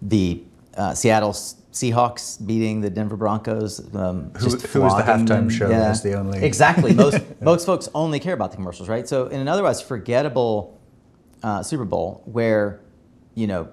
the 0.00 0.44
uh, 0.76 0.94
Seattle 0.94 1.32
Seahawks 1.32 2.44
beating 2.46 2.80
the 2.80 2.90
Denver 2.90 3.16
Broncos. 3.16 3.80
Um, 3.92 4.30
who, 4.34 4.50
who 4.50 4.80
was 4.82 4.96
the 4.96 5.02
halftime 5.02 5.26
them. 5.26 5.50
show? 5.50 5.68
Yeah. 5.68 5.80
That's 5.80 6.02
the 6.02 6.14
only 6.14 6.44
exactly. 6.44 6.94
Most 7.04 7.18
most 7.40 7.66
folks 7.66 7.88
only 7.92 8.20
care 8.20 8.34
about 8.34 8.52
the 8.52 8.56
commercials, 8.56 8.88
right? 8.88 9.08
So 9.08 9.26
in 9.26 9.40
an 9.40 9.48
otherwise 9.48 9.80
forgettable 9.80 10.80
uh, 11.42 11.64
Super 11.64 11.84
Bowl, 11.84 12.22
where 12.24 12.80
you 13.34 13.48
know 13.48 13.68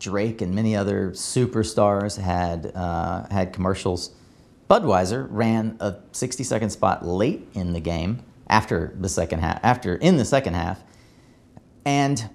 Drake 0.00 0.42
and 0.42 0.52
many 0.52 0.74
other 0.74 1.12
superstars 1.12 2.18
had 2.18 2.72
uh, 2.74 3.28
had 3.30 3.52
commercials 3.52 4.15
Budweiser 4.68 5.26
ran 5.30 5.76
a 5.80 5.96
60 6.12 6.42
second 6.44 6.70
spot 6.70 7.06
late 7.06 7.48
in 7.54 7.72
the 7.72 7.80
game 7.80 8.22
after 8.48 8.94
the 8.98 9.08
second 9.08 9.40
half, 9.40 9.60
after 9.62 9.96
in 9.96 10.16
the 10.16 10.24
second 10.24 10.54
half, 10.54 10.82
and 11.84 12.30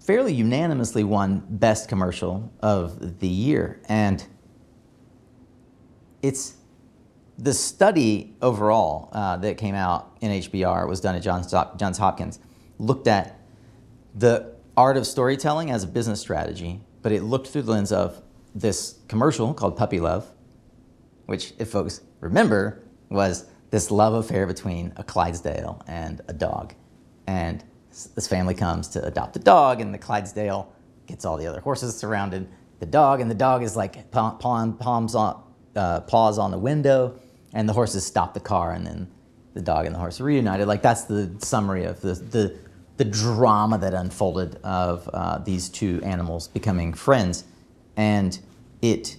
fairly 0.00 0.34
unanimously 0.34 1.04
won 1.04 1.44
best 1.48 1.88
commercial 1.88 2.52
of 2.60 3.20
the 3.20 3.28
year. 3.28 3.80
And 3.88 4.24
it's 6.22 6.54
the 7.38 7.52
study 7.52 8.36
overall 8.42 9.08
uh, 9.12 9.36
that 9.38 9.58
came 9.58 9.74
out 9.74 10.16
in 10.20 10.30
HBR 10.30 10.88
was 10.88 11.00
done 11.00 11.14
at 11.14 11.22
Johns, 11.22 11.50
Johns 11.50 11.98
Hopkins, 11.98 12.38
looked 12.78 13.08
at 13.08 13.40
the 14.14 14.54
art 14.76 14.96
of 14.96 15.06
storytelling 15.06 15.70
as 15.70 15.84
a 15.84 15.86
business 15.86 16.20
strategy, 16.20 16.80
but 17.02 17.12
it 17.12 17.22
looked 17.22 17.48
through 17.48 17.62
the 17.62 17.72
lens 17.72 17.92
of 17.92 18.22
this 18.54 18.98
commercial 19.08 19.54
called 19.54 19.76
Puppy 19.76 20.00
Love, 20.00 20.30
which, 21.26 21.52
if 21.58 21.70
folks 21.70 22.00
remember, 22.20 22.82
was 23.10 23.46
this 23.70 23.90
love 23.90 24.14
affair 24.14 24.46
between 24.46 24.92
a 24.96 25.02
Clydesdale 25.02 25.82
and 25.86 26.20
a 26.28 26.32
dog. 26.32 26.74
And 27.26 27.64
this 28.14 28.28
family 28.28 28.54
comes 28.54 28.88
to 28.88 29.04
adopt 29.04 29.36
a 29.36 29.40
dog, 29.40 29.80
and 29.80 29.92
the 29.92 29.98
Clydesdale 29.98 30.72
gets 31.06 31.24
all 31.24 31.36
the 31.36 31.46
other 31.46 31.60
horses 31.60 31.96
surrounded 31.96 32.48
the 32.80 32.86
dog, 32.86 33.20
and 33.20 33.30
the 33.30 33.34
dog 33.34 33.62
is 33.62 33.76
like 33.76 34.10
palm, 34.10 34.76
palms 34.76 35.14
on, 35.14 35.42
uh, 35.76 36.00
paws 36.00 36.38
on 36.38 36.50
the 36.50 36.58
window, 36.58 37.18
and 37.52 37.68
the 37.68 37.72
horses 37.72 38.04
stop 38.04 38.34
the 38.34 38.40
car, 38.40 38.72
and 38.72 38.86
then 38.86 39.10
the 39.54 39.62
dog 39.62 39.86
and 39.86 39.94
the 39.94 39.98
horse 39.98 40.20
reunited. 40.20 40.66
Like 40.66 40.82
that's 40.82 41.04
the 41.04 41.34
summary 41.38 41.84
of 41.84 42.00
the 42.00 42.14
the, 42.14 42.56
the 42.96 43.04
drama 43.04 43.78
that 43.78 43.94
unfolded 43.94 44.56
of 44.62 45.08
uh, 45.12 45.38
these 45.38 45.68
two 45.68 46.00
animals 46.02 46.48
becoming 46.48 46.92
friends, 46.92 47.44
and 47.96 48.38
it 48.82 49.16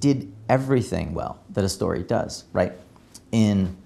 did 0.00 0.32
everything 0.50 1.14
well 1.14 1.40
that 1.50 1.64
a 1.64 1.68
story 1.68 2.02
does, 2.02 2.44
right? 2.52 2.72
In 3.32 3.76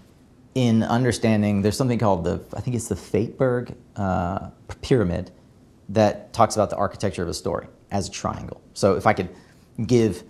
in 0.54 0.84
understanding, 0.84 1.62
there's 1.62 1.76
something 1.76 1.98
called 1.98 2.24
the 2.24 2.40
I 2.56 2.60
think 2.60 2.74
it's 2.74 2.88
the 2.88 2.94
Fateberg 2.94 3.74
uh, 3.96 4.48
pyramid 4.80 5.30
that 5.90 6.32
talks 6.32 6.56
about 6.56 6.70
the 6.70 6.76
architecture 6.76 7.22
of 7.22 7.28
a 7.28 7.34
story 7.34 7.66
as 7.90 8.08
a 8.08 8.10
triangle. 8.10 8.60
So 8.72 8.96
if 8.96 9.06
I 9.06 9.12
could 9.12 9.28
give 9.86 10.24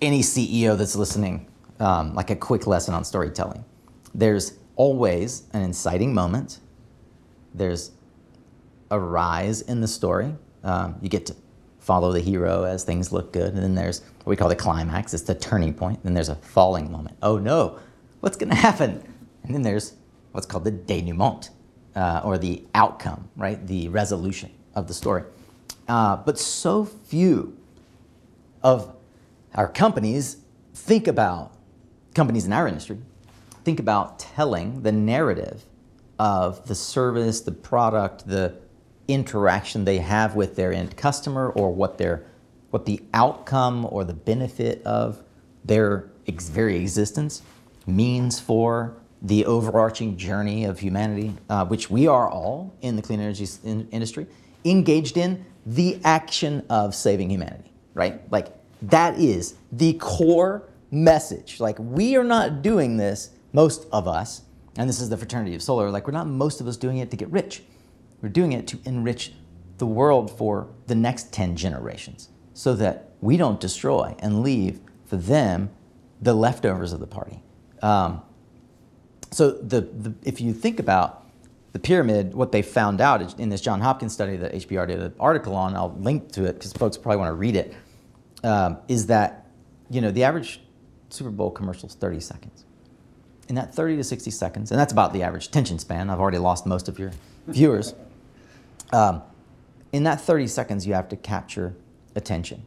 any 0.00 0.20
CEO 0.20 0.78
that's 0.78 0.94
listening 0.94 1.48
um, 1.80 2.14
like 2.14 2.30
a 2.30 2.36
quick 2.36 2.66
lesson 2.66 2.94
on 2.94 3.04
storytelling, 3.04 3.64
there's 4.14 4.58
always 4.76 5.42
an 5.52 5.62
inciting 5.62 6.14
moment. 6.14 6.60
There's 7.52 7.90
a 8.92 8.98
rise 9.00 9.62
in 9.62 9.80
the 9.80 9.88
story. 9.88 10.34
Um, 10.62 10.96
you 11.02 11.08
get 11.08 11.26
to 11.26 11.34
follow 11.90 12.12
the 12.12 12.20
hero 12.20 12.62
as 12.62 12.84
things 12.84 13.10
look 13.10 13.32
good. 13.32 13.52
And 13.52 13.60
then 13.60 13.74
there's 13.74 14.02
what 14.18 14.28
we 14.28 14.36
call 14.36 14.48
the 14.48 14.54
climax, 14.54 15.12
it's 15.12 15.24
the 15.24 15.34
turning 15.34 15.74
point. 15.74 16.00
Then 16.04 16.14
there's 16.14 16.28
a 16.28 16.36
falling 16.36 16.92
moment. 16.92 17.16
Oh 17.20 17.36
no, 17.36 17.80
what's 18.20 18.36
going 18.36 18.50
to 18.50 18.54
happen? 18.54 19.02
And 19.42 19.52
then 19.52 19.62
there's 19.62 19.94
what's 20.30 20.46
called 20.46 20.62
the 20.62 20.70
denouement, 20.70 21.50
uh, 21.96 22.20
or 22.22 22.38
the 22.38 22.62
outcome, 22.76 23.28
right? 23.36 23.66
The 23.66 23.88
resolution 23.88 24.52
of 24.76 24.86
the 24.86 24.94
story. 24.94 25.24
Uh, 25.88 26.14
but 26.14 26.38
so 26.38 26.84
few 26.84 27.58
of 28.62 28.94
our 29.56 29.66
companies 29.66 30.36
think 30.72 31.08
about, 31.08 31.56
companies 32.14 32.46
in 32.46 32.52
our 32.52 32.68
industry, 32.68 32.98
think 33.64 33.80
about 33.80 34.20
telling 34.20 34.82
the 34.82 34.92
narrative 34.92 35.64
of 36.20 36.68
the 36.68 36.76
service, 36.76 37.40
the 37.40 37.50
product, 37.50 38.28
the 38.28 38.54
interaction 39.12 39.84
they 39.84 39.98
have 39.98 40.34
with 40.34 40.56
their 40.56 40.72
end 40.72 40.96
customer 40.96 41.50
or 41.50 41.72
what 41.72 41.98
their 41.98 42.24
what 42.70 42.86
the 42.86 43.02
outcome 43.12 43.86
or 43.90 44.04
the 44.04 44.14
benefit 44.14 44.82
of 44.84 45.22
their 45.64 46.08
ex- 46.28 46.48
very 46.48 46.76
existence 46.76 47.42
means 47.86 48.38
for 48.38 48.94
the 49.22 49.44
overarching 49.44 50.16
journey 50.16 50.64
of 50.64 50.78
humanity, 50.78 51.34
uh, 51.48 51.64
which 51.66 51.90
we 51.90 52.06
are 52.06 52.28
all 52.30 52.72
in 52.80 52.96
the 52.96 53.02
clean 53.02 53.20
energy 53.20 53.46
in- 53.64 53.88
industry, 53.90 54.26
engaged 54.64 55.16
in 55.16 55.44
the 55.66 55.98
action 56.04 56.64
of 56.70 56.94
saving 56.94 57.30
humanity, 57.30 57.70
right? 57.94 58.20
Like 58.32 58.48
that 58.82 59.18
is 59.18 59.56
the 59.72 59.94
core 59.94 60.68
message. 60.90 61.60
Like 61.60 61.76
we 61.78 62.16
are 62.16 62.24
not 62.24 62.62
doing 62.62 62.96
this, 62.96 63.30
most 63.52 63.86
of 63.92 64.08
us, 64.08 64.42
and 64.76 64.88
this 64.88 65.00
is 65.00 65.08
the 65.08 65.16
fraternity 65.16 65.54
of 65.54 65.62
solar, 65.62 65.90
like 65.90 66.06
we're 66.06 66.12
not 66.12 66.26
most 66.26 66.60
of 66.60 66.68
us 66.68 66.76
doing 66.76 66.98
it 66.98 67.10
to 67.10 67.16
get 67.16 67.30
rich. 67.30 67.62
We're 68.22 68.28
doing 68.28 68.52
it 68.52 68.66
to 68.68 68.78
enrich 68.84 69.32
the 69.78 69.86
world 69.86 70.30
for 70.30 70.68
the 70.86 70.94
next 70.94 71.32
10 71.32 71.56
generations 71.56 72.28
so 72.52 72.74
that 72.74 73.10
we 73.20 73.36
don't 73.36 73.60
destroy 73.60 74.14
and 74.18 74.42
leave 74.42 74.80
for 75.06 75.16
them 75.16 75.70
the 76.20 76.34
leftovers 76.34 76.92
of 76.92 77.00
the 77.00 77.06
party. 77.06 77.42
Um, 77.82 78.22
so 79.30 79.52
the, 79.52 79.80
the, 79.80 80.14
if 80.22 80.40
you 80.40 80.52
think 80.52 80.78
about 80.78 81.26
the 81.72 81.78
pyramid, 81.78 82.34
what 82.34 82.52
they 82.52 82.62
found 82.62 83.00
out 83.00 83.38
in 83.38 83.48
this 83.48 83.60
John 83.60 83.80
Hopkins 83.80 84.12
study 84.12 84.36
that 84.36 84.52
HBR 84.52 84.88
did 84.88 85.00
an 85.00 85.14
article 85.20 85.54
on, 85.54 85.76
I'll 85.76 85.96
link 85.98 86.32
to 86.32 86.44
it 86.44 86.54
because 86.54 86.72
folks 86.72 86.96
probably 86.96 87.18
want 87.18 87.28
to 87.30 87.34
read 87.34 87.56
it, 87.56 87.74
um, 88.42 88.78
is 88.88 89.06
that 89.06 89.46
you 89.88 90.00
know 90.00 90.10
the 90.10 90.24
average 90.24 90.60
Super 91.10 91.30
Bowl 91.30 91.50
commercial 91.50 91.88
is 91.88 91.94
30 91.94 92.20
seconds. 92.20 92.64
In 93.48 93.54
that 93.56 93.74
30 93.74 93.96
to 93.96 94.04
60 94.04 94.30
seconds, 94.30 94.70
and 94.70 94.78
that's 94.78 94.92
about 94.92 95.12
the 95.12 95.22
average 95.22 95.46
attention 95.46 95.78
span. 95.78 96.10
I've 96.10 96.20
already 96.20 96.38
lost 96.38 96.66
most 96.66 96.88
of 96.88 96.98
your 96.98 97.12
viewers. 97.48 97.94
Um, 98.92 99.22
in 99.92 100.04
that 100.04 100.20
30 100.20 100.46
seconds, 100.46 100.86
you 100.86 100.94
have 100.94 101.08
to 101.08 101.16
capture 101.16 101.76
attention. 102.14 102.64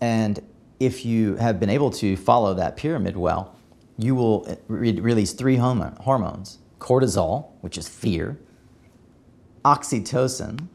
And 0.00 0.40
if 0.80 1.04
you 1.04 1.36
have 1.36 1.58
been 1.58 1.70
able 1.70 1.90
to 1.90 2.16
follow 2.16 2.54
that 2.54 2.76
pyramid 2.76 3.16
well, 3.16 3.56
you 3.96 4.14
will 4.14 4.46
uh, 4.48 4.54
re- 4.68 5.00
release 5.00 5.32
three 5.32 5.56
hormones 5.56 6.58
cortisol, 6.78 7.48
which 7.60 7.76
is 7.76 7.88
fear, 7.88 8.38
oxytocin, 9.64 10.68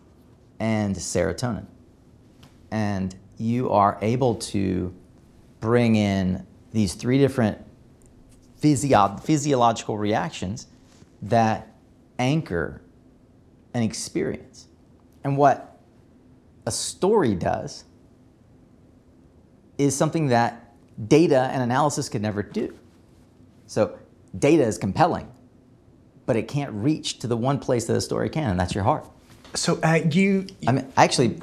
and 0.59 0.95
serotonin. 0.95 1.65
And 2.69 3.15
you 3.37 3.69
are 3.71 3.97
able 4.01 4.35
to 4.35 4.93
bring 5.61 5.95
in 5.95 6.45
these 6.73 6.93
three 6.93 7.17
different 7.17 7.57
physio- 8.57 9.17
physiological 9.23 9.97
reactions 9.97 10.67
that 11.21 11.69
anchor 12.19 12.82
an 13.73 13.83
experience. 13.83 14.67
And 15.23 15.37
what 15.37 15.79
a 16.65 16.71
story 16.71 17.35
does 17.35 17.85
is 19.77 19.95
something 19.95 20.27
that 20.27 20.73
data 21.07 21.49
and 21.51 21.61
analysis 21.61 22.09
could 22.09 22.21
never 22.21 22.43
do. 22.43 22.77
So 23.67 23.97
data 24.37 24.63
is 24.63 24.77
compelling, 24.77 25.31
but 26.25 26.35
it 26.35 26.47
can't 26.47 26.71
reach 26.73 27.19
to 27.19 27.27
the 27.27 27.37
one 27.37 27.59
place 27.59 27.85
that 27.85 27.95
a 27.95 28.01
story 28.01 28.29
can, 28.29 28.51
and 28.51 28.59
that's 28.59 28.75
your 28.75 28.83
heart. 28.83 29.07
So 29.55 29.79
uh, 29.83 29.99
you, 30.09 30.47
I 30.67 30.71
mean, 30.71 30.91
actually, 30.97 31.39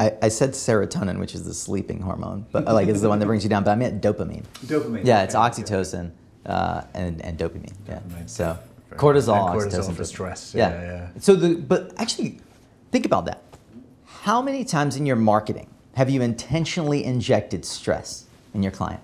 I, 0.00 0.12
I 0.22 0.28
said 0.28 0.50
serotonin, 0.50 1.18
which 1.18 1.34
is 1.34 1.44
the 1.44 1.54
sleeping 1.54 2.00
hormone, 2.00 2.46
but 2.52 2.64
like 2.66 2.88
it's 2.88 3.00
the 3.00 3.08
one 3.08 3.18
that 3.18 3.26
brings 3.26 3.44
you 3.44 3.50
down. 3.50 3.64
But 3.64 3.72
I 3.72 3.74
meant 3.76 4.02
dopamine. 4.02 4.44
Dopamine, 4.66 5.04
Yeah, 5.04 5.22
it's 5.22 5.34
okay, 5.34 5.62
oxytocin 5.62 6.10
uh, 6.46 6.82
and 6.94 7.20
and 7.22 7.38
dopamine. 7.38 7.72
Yeah. 7.86 8.00
Dopamine. 8.00 8.28
So 8.28 8.58
Cortisol. 8.96 9.50
And 9.50 9.60
cortisol 9.60 9.94
for 9.94 10.04
stress. 10.04 10.54
Yeah. 10.54 10.70
Yeah, 10.70 10.82
yeah. 10.82 11.08
So 11.18 11.34
the 11.34 11.54
but 11.56 11.92
actually, 11.98 12.38
think 12.90 13.06
about 13.06 13.24
that. 13.26 13.42
How 14.06 14.40
many 14.40 14.64
times 14.64 14.96
in 14.96 15.06
your 15.06 15.16
marketing 15.16 15.68
have 15.94 16.10
you 16.10 16.22
intentionally 16.22 17.04
injected 17.04 17.64
stress 17.64 18.24
in 18.54 18.62
your 18.62 18.72
client? 18.72 19.02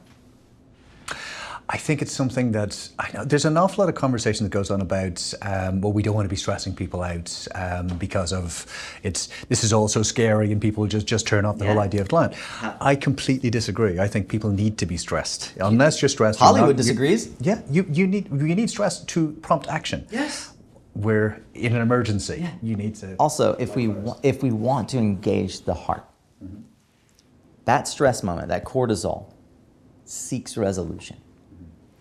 I 1.73 1.77
think 1.77 2.03
it's 2.03 2.11
something 2.13 2.51
that 2.51 2.89
I 2.99 3.13
know. 3.15 3.25
There's 3.25 3.45
an 3.45 3.57
awful 3.57 3.83
lot 3.85 3.89
of 3.89 3.95
conversation 3.95 4.43
that 4.45 4.51
goes 4.51 4.73
on 4.73 4.81
about. 4.81 5.33
Um, 5.43 5.81
well, 5.81 5.93
we 5.93 6.03
don't 6.03 6.17
want 6.17 6.25
to 6.25 6.29
be 6.29 6.35
stressing 6.35 6.75
people 6.75 7.01
out 7.05 7.47
um, 7.55 7.87
because 7.97 8.33
of 8.33 8.67
it's. 9.05 9.29
This 9.49 9.63
is 9.63 9.73
all 9.73 9.87
so 9.87 10.03
scary, 10.03 10.51
and 10.51 10.61
people 10.61 10.85
just 10.89 11.07
just 11.07 11.29
turn 11.29 11.45
off 11.45 11.59
the 11.59 11.67
whole 11.67 11.79
idea 11.79 12.01
of 12.01 12.09
client. 12.09 12.35
I 12.81 12.97
completely 12.97 13.51
disagree. 13.51 14.01
I 14.01 14.09
think 14.09 14.29
people 14.29 14.51
need 14.51 14.79
to 14.79 14.87
be 14.87 14.97
stressed. 14.97 15.53
Unless 15.61 16.03
you're 16.03 16.09
stressed, 16.09 16.41
Hollywood 16.41 16.71
not- 16.71 16.79
you- 16.79 16.83
disagrees. 16.83 17.31
yeah, 17.41 17.61
you 17.71 17.87
you 17.93 18.09
need 18.09 18.29
you 18.33 18.55
need 18.57 18.69
stress 18.69 19.05
to 19.05 19.31
prompt 19.41 19.69
action. 19.69 20.07
Yes. 20.11 20.53
We're 20.97 21.41
in 21.55 21.77
an 21.77 21.83
emergency, 21.83 22.39
Yeah. 22.41 22.51
you 22.63 22.75
need 22.75 22.97
to. 22.97 23.15
Also, 23.21 23.55
if 23.61 23.77
we 23.77 23.87
wa- 23.87 24.19
if 24.25 24.43
we 24.43 24.51
want 24.51 24.89
to 24.89 24.99
engage 24.99 25.61
the 25.65 25.75
heart, 25.75 26.05
that 27.65 27.87
stress 27.87 28.25
moment, 28.25 28.49
that 28.49 28.65
cortisol, 28.65 29.27
seeks 30.05 30.57
resolution. 30.57 31.17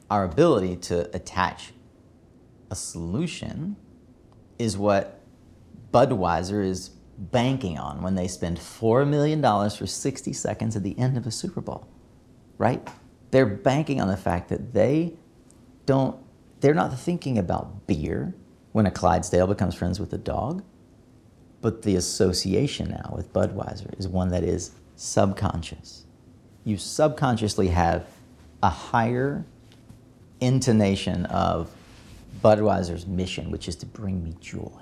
Our 0.09 0.23
ability 0.23 0.77
to 0.77 1.15
attach 1.15 1.71
a 2.71 2.75
solution 2.75 3.75
is 4.57 4.77
what 4.77 5.21
Budweiser 5.91 6.65
is 6.65 6.89
banking 7.17 7.77
on 7.77 8.01
when 8.01 8.15
they 8.15 8.27
spend 8.27 8.57
$4 8.57 9.07
million 9.07 9.41
for 9.41 9.85
60 9.85 10.33
seconds 10.33 10.75
at 10.75 10.83
the 10.83 10.97
end 10.97 11.17
of 11.17 11.27
a 11.27 11.31
Super 11.31 11.61
Bowl, 11.61 11.87
right? 12.57 12.87
They're 13.31 13.45
banking 13.45 14.01
on 14.01 14.07
the 14.07 14.17
fact 14.17 14.49
that 14.49 14.73
they 14.73 15.13
don't, 15.85 16.17
they're 16.61 16.73
not 16.73 16.97
thinking 16.97 17.37
about 17.37 17.87
beer 17.87 18.33
when 18.71 18.85
a 18.85 18.91
Clydesdale 18.91 19.47
becomes 19.47 19.75
friends 19.75 19.99
with 19.99 20.13
a 20.13 20.17
dog, 20.17 20.63
but 21.61 21.81
the 21.81 21.95
association 21.95 22.89
now 22.89 23.13
with 23.15 23.33
Budweiser 23.33 23.97
is 23.99 24.07
one 24.07 24.29
that 24.29 24.43
is 24.43 24.71
subconscious. 24.95 26.05
You 26.63 26.77
subconsciously 26.77 27.67
have 27.67 28.05
a 28.63 28.69
higher 28.69 29.45
intonation 30.39 31.25
of 31.27 31.71
Budweiser's 32.43 33.05
mission, 33.05 33.51
which 33.51 33.67
is 33.67 33.75
to 33.77 33.85
bring 33.85 34.23
me 34.23 34.35
joy. 34.39 34.81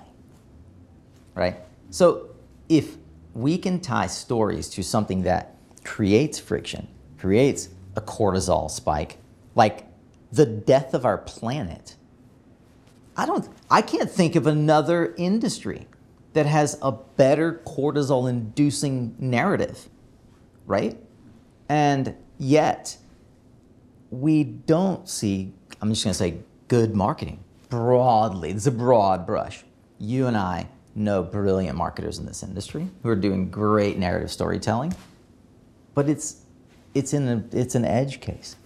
Right? 1.34 1.56
So 1.90 2.30
if 2.68 2.96
we 3.34 3.58
can 3.58 3.80
tie 3.80 4.06
stories 4.06 4.68
to 4.70 4.82
something 4.82 5.22
that 5.22 5.56
creates 5.84 6.38
friction, 6.38 6.88
creates 7.18 7.68
a 7.96 8.00
cortisol 8.00 8.70
spike, 8.70 9.18
like 9.54 9.86
the 10.32 10.46
death 10.46 10.94
of 10.94 11.04
our 11.04 11.18
planet, 11.18 11.96
I 13.16 13.26
don't 13.26 13.48
I 13.70 13.82
can't 13.82 14.10
think 14.10 14.36
of 14.36 14.46
another 14.46 15.14
industry 15.16 15.86
that 16.34 16.46
has 16.46 16.78
a 16.82 16.92
better 16.92 17.60
cortisol 17.66 18.28
inducing 18.28 19.16
narrative, 19.18 19.88
right? 20.66 20.96
And 21.68 22.14
yet 22.38 22.96
we 24.10 24.44
don't 24.44 25.08
see 25.08 25.52
I'm 25.80 25.90
just 25.90 26.04
going 26.04 26.12
to 26.12 26.18
say 26.18 26.38
good 26.66 26.94
marketing 26.94 27.44
broadly. 27.68 28.50
It's 28.50 28.66
a 28.66 28.72
broad 28.72 29.26
brush. 29.26 29.64
You 29.98 30.26
and 30.26 30.36
I 30.36 30.68
know 30.94 31.22
brilliant 31.22 31.76
marketers 31.76 32.18
in 32.18 32.26
this 32.26 32.42
industry 32.42 32.88
who 33.02 33.08
are 33.08 33.16
doing 33.16 33.50
great 33.50 33.98
narrative 33.98 34.32
storytelling, 34.32 34.94
but 35.94 36.08
it's 36.08 36.42
it's 36.94 37.12
in 37.12 37.28
a, 37.28 37.56
it's 37.56 37.74
an 37.74 37.84
edge 37.84 38.20
case. 38.20 38.56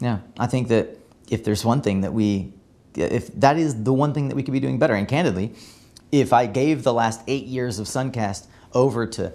Yeah, 0.00 0.18
I 0.38 0.46
think 0.46 0.68
that 0.68 0.98
if 1.28 1.44
there's 1.44 1.64
one 1.64 1.82
thing 1.82 2.00
that 2.00 2.12
we, 2.12 2.52
if 2.94 3.28
that 3.40 3.56
is 3.56 3.84
the 3.84 3.92
one 3.92 4.14
thing 4.14 4.28
that 4.28 4.34
we 4.34 4.42
could 4.42 4.52
be 4.52 4.60
doing 4.60 4.78
better, 4.78 4.94
and 4.94 5.06
candidly, 5.06 5.54
if 6.10 6.32
I 6.32 6.46
gave 6.46 6.82
the 6.82 6.94
last 6.94 7.20
eight 7.26 7.44
years 7.44 7.78
of 7.78 7.86
Suncast 7.86 8.46
over 8.72 9.06
to 9.06 9.32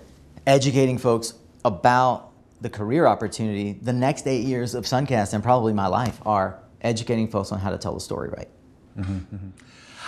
educating 0.48 0.98
folks 0.98 1.34
about 1.64 2.32
the 2.64 2.70
career 2.70 3.06
opportunity, 3.06 3.74
the 3.74 3.94
next 3.94 4.26
eight 4.26 4.46
years 4.46 4.74
of 4.74 4.86
Suncast 4.86 5.34
and 5.34 5.44
probably 5.44 5.74
my 5.74 5.88
life 5.88 6.20
are 6.26 6.60
educating 6.82 7.28
folks 7.28 7.52
on 7.52 7.60
how 7.60 7.70
to 7.70 7.78
tell 7.78 7.94
the 7.94 8.00
story 8.00 8.30
right. 8.30 8.50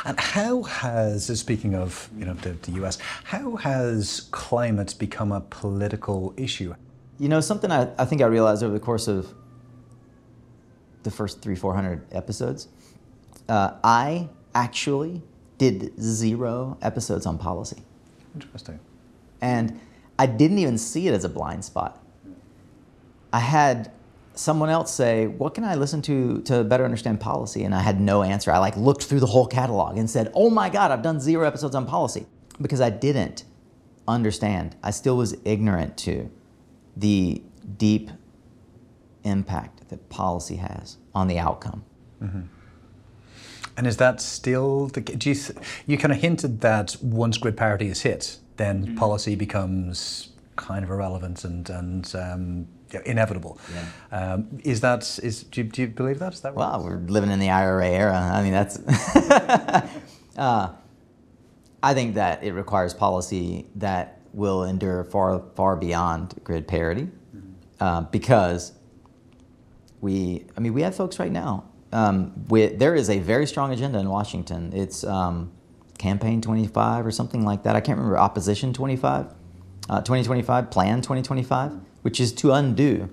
And 0.05 0.19
how 0.19 0.63
has, 0.63 1.25
speaking 1.39 1.75
of 1.75 2.09
you 2.17 2.25
know 2.25 2.33
the, 2.33 2.51
the 2.51 2.71
U.S., 2.73 2.97
how 3.25 3.57
has 3.57 4.27
climate 4.31 4.95
become 4.97 5.31
a 5.31 5.41
political 5.41 6.33
issue? 6.37 6.73
You 7.19 7.27
know, 7.27 7.41
something 7.41 7.71
I, 7.71 7.89
I 7.97 8.05
think 8.05 8.21
I 8.21 8.25
realized 8.25 8.63
over 8.63 8.73
the 8.73 8.79
course 8.79 9.07
of 9.07 9.33
the 11.03 11.11
first 11.11 11.41
three, 11.41 11.55
four 11.55 11.73
hundred 11.73 12.05
episodes, 12.13 12.69
uh, 13.49 13.71
I 13.83 14.29
actually 14.53 15.23
did 15.57 15.99
zero 15.99 16.77
episodes 16.81 17.25
on 17.25 17.37
policy. 17.37 17.81
Interesting. 18.33 18.79
And 19.41 19.79
I 20.17 20.25
didn't 20.25 20.59
even 20.59 20.77
see 20.77 21.07
it 21.07 21.13
as 21.13 21.25
a 21.25 21.29
blind 21.29 21.65
spot. 21.65 22.04
I 23.35 23.39
had 23.39 23.77
someone 24.47 24.69
else 24.77 24.89
say, 25.01 25.27
"What 25.41 25.51
can 25.55 25.63
I 25.71 25.75
listen 25.83 26.01
to 26.09 26.15
to 26.49 26.53
better 26.71 26.85
understand 26.89 27.19
policy?" 27.19 27.61
And 27.65 27.73
I 27.79 27.81
had 27.89 27.97
no 27.99 28.17
answer. 28.33 28.49
I 28.57 28.59
like 28.67 28.77
looked 28.87 29.03
through 29.07 29.21
the 29.25 29.31
whole 29.35 29.47
catalog 29.59 29.97
and 30.01 30.07
said, 30.15 30.25
"Oh 30.33 30.49
my 30.61 30.67
god, 30.77 30.87
I've 30.91 31.05
done 31.09 31.19
zero 31.19 31.43
episodes 31.51 31.75
on 31.75 31.85
policy." 31.85 32.23
Because 32.65 32.81
I 32.89 32.91
didn't 33.07 33.43
understand. 34.07 34.67
I 34.89 34.91
still 34.91 35.17
was 35.23 35.31
ignorant 35.43 35.91
to 36.07 36.13
the 37.05 37.41
deep 37.85 38.07
impact 39.23 39.75
that 39.89 39.99
policy 40.09 40.57
has 40.57 40.97
on 41.13 41.27
the 41.27 41.39
outcome. 41.47 41.81
And 43.77 43.85
is 43.87 43.97
that 43.97 44.21
still 44.21 44.87
the? 44.87 45.01
Do 45.01 45.29
you 45.29 45.35
you 45.85 45.97
kind 45.97 46.13
of 46.13 46.19
hinted 46.21 46.61
that 46.61 46.95
once 47.01 47.37
grid 47.37 47.57
parity 47.57 47.87
is 47.87 48.01
hit, 48.01 48.23
then 48.57 48.75
Mm-hmm. 48.85 48.95
policy 48.95 49.35
becomes 49.35 50.29
kind 50.55 50.83
of 50.85 50.89
irrelevant 50.89 51.43
and 51.43 51.69
and 51.69 52.15
um, 52.15 52.67
yeah, 52.91 53.01
inevitable. 53.05 53.59
Um, 54.11 54.59
is 54.63 54.81
that 54.81 55.19
is 55.23 55.43
do 55.43 55.61
you, 55.61 55.67
do 55.67 55.81
you 55.83 55.87
believe 55.87 56.19
that? 56.19 56.33
Is 56.33 56.41
that 56.41 56.55
right? 56.55 56.57
Well, 56.57 56.83
we're 56.83 56.97
living 56.97 57.31
in 57.31 57.39
the 57.39 57.49
IRA 57.49 57.89
era. 57.89 58.17
I 58.17 58.43
mean, 58.43 58.53
that's. 58.53 58.79
uh, 60.37 60.69
I 61.83 61.93
think 61.93 62.15
that 62.15 62.43
it 62.43 62.53
requires 62.53 62.93
policy 62.93 63.67
that 63.75 64.19
will 64.33 64.63
endure 64.63 65.03
far, 65.03 65.43
far 65.55 65.75
beyond 65.75 66.33
grid 66.43 66.67
parity, 66.67 67.09
uh, 67.79 68.01
because 68.01 68.73
we. 70.01 70.45
I 70.57 70.59
mean, 70.59 70.73
we 70.73 70.81
have 70.81 70.95
folks 70.95 71.19
right 71.19 71.31
now. 71.31 71.65
Um, 71.91 72.33
with, 72.49 72.77
there 72.77 72.93
is 72.93 73.09
a 73.09 73.19
very 73.19 73.47
strong 73.47 73.71
agenda 73.71 73.99
in 73.99 74.09
Washington. 74.09 74.73
It's 74.73 75.03
um, 75.03 75.51
campaign 75.97 76.41
25 76.41 77.05
or 77.05 77.11
something 77.11 77.45
like 77.45 77.63
that. 77.63 77.75
I 77.75 77.81
can't 77.81 77.97
remember. 77.97 78.17
Opposition 78.17 78.73
25, 78.73 79.27
uh, 79.89 80.01
2025, 80.01 80.71
Plan 80.71 80.97
2025, 80.97 81.71
which 82.05 82.19
is 82.19 82.31
to 82.31 82.51
undo 82.51 83.09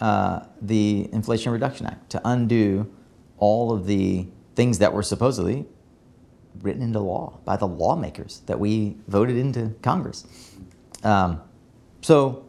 uh, 0.00 0.38
the 0.62 1.08
Inflation 1.10 1.50
Reduction 1.50 1.84
Act 1.84 2.10
to 2.10 2.20
undo 2.24 2.88
all 3.38 3.72
of 3.72 3.86
the 3.88 4.28
things 4.54 4.78
that 4.78 4.92
were 4.92 5.02
supposedly 5.02 5.66
written 6.62 6.80
into 6.80 7.00
law 7.00 7.40
by 7.44 7.56
the 7.56 7.66
lawmakers 7.66 8.42
that 8.46 8.60
we 8.60 8.96
voted 9.08 9.36
into 9.36 9.74
Congress. 9.82 10.28
Um, 11.02 11.42
so, 12.02 12.44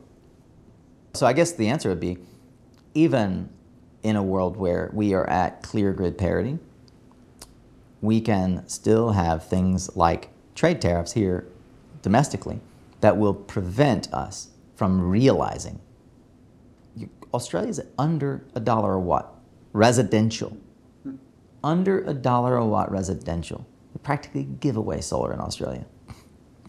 so 1.15 1.25
I 1.25 1.34
guess 1.34 1.54
the 1.54 1.67
answer 1.67 1.89
would 1.89 1.99
be, 1.99 2.19
even 2.93 3.49
in 4.04 4.15
a 4.15 4.21
world 4.21 4.58
where 4.58 4.91
we 4.93 5.15
are 5.15 5.28
at 5.28 5.63
clear 5.63 5.93
grid 5.93 6.15
parity, 6.15 6.60
we 8.01 8.21
can 8.21 8.67
still 8.67 9.13
have 9.13 9.47
things 9.47 9.95
like 9.95 10.30
trade 10.54 10.80
tariffs 10.80 11.13
here 11.13 11.47
domestically 12.04 12.60
that 13.01 13.17
will 13.17 13.34
prevent 13.34 14.13
us 14.13 14.49
from 14.75 15.01
realizing 15.09 15.79
Australia 17.35 17.69
is 17.69 17.81
under 17.99 18.45
a 18.55 18.59
dollar 18.59 18.93
a 18.93 18.99
watt 18.99 19.35
residential. 19.73 20.57
Under 21.63 22.03
a 22.05 22.13
dollar 22.13 22.55
a 22.55 22.65
watt 22.65 22.89
residential. 22.91 23.67
They 23.93 23.99
practically 24.01 24.45
give 24.45 24.77
away 24.77 25.01
solar 25.01 25.33
in 25.33 25.39
Australia. 25.39 25.85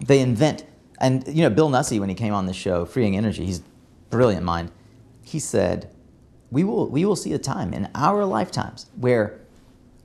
They 0.05 0.21
invent, 0.21 0.67
and 1.01 1.27
you 1.29 1.43
know, 1.43 1.51
Bill 1.51 1.71
Nussey, 1.71 2.01
when 2.01 2.09
he 2.09 2.15
came 2.15 2.35
on 2.35 2.47
the 2.47 2.53
show, 2.53 2.85
Freeing 2.85 3.17
Energy, 3.17 3.47
he's 3.47 3.63
brilliant 4.11 4.45
mind. 4.45 4.73
He 5.23 5.39
said, 5.39 5.91
we 6.51 6.65
will, 6.65 6.89
we 6.89 7.05
will 7.05 7.17
see 7.17 7.33
a 7.33 7.39
time 7.39 7.73
in 7.73 7.89
our 7.95 8.25
lifetimes 8.25 8.87
where 8.97 9.41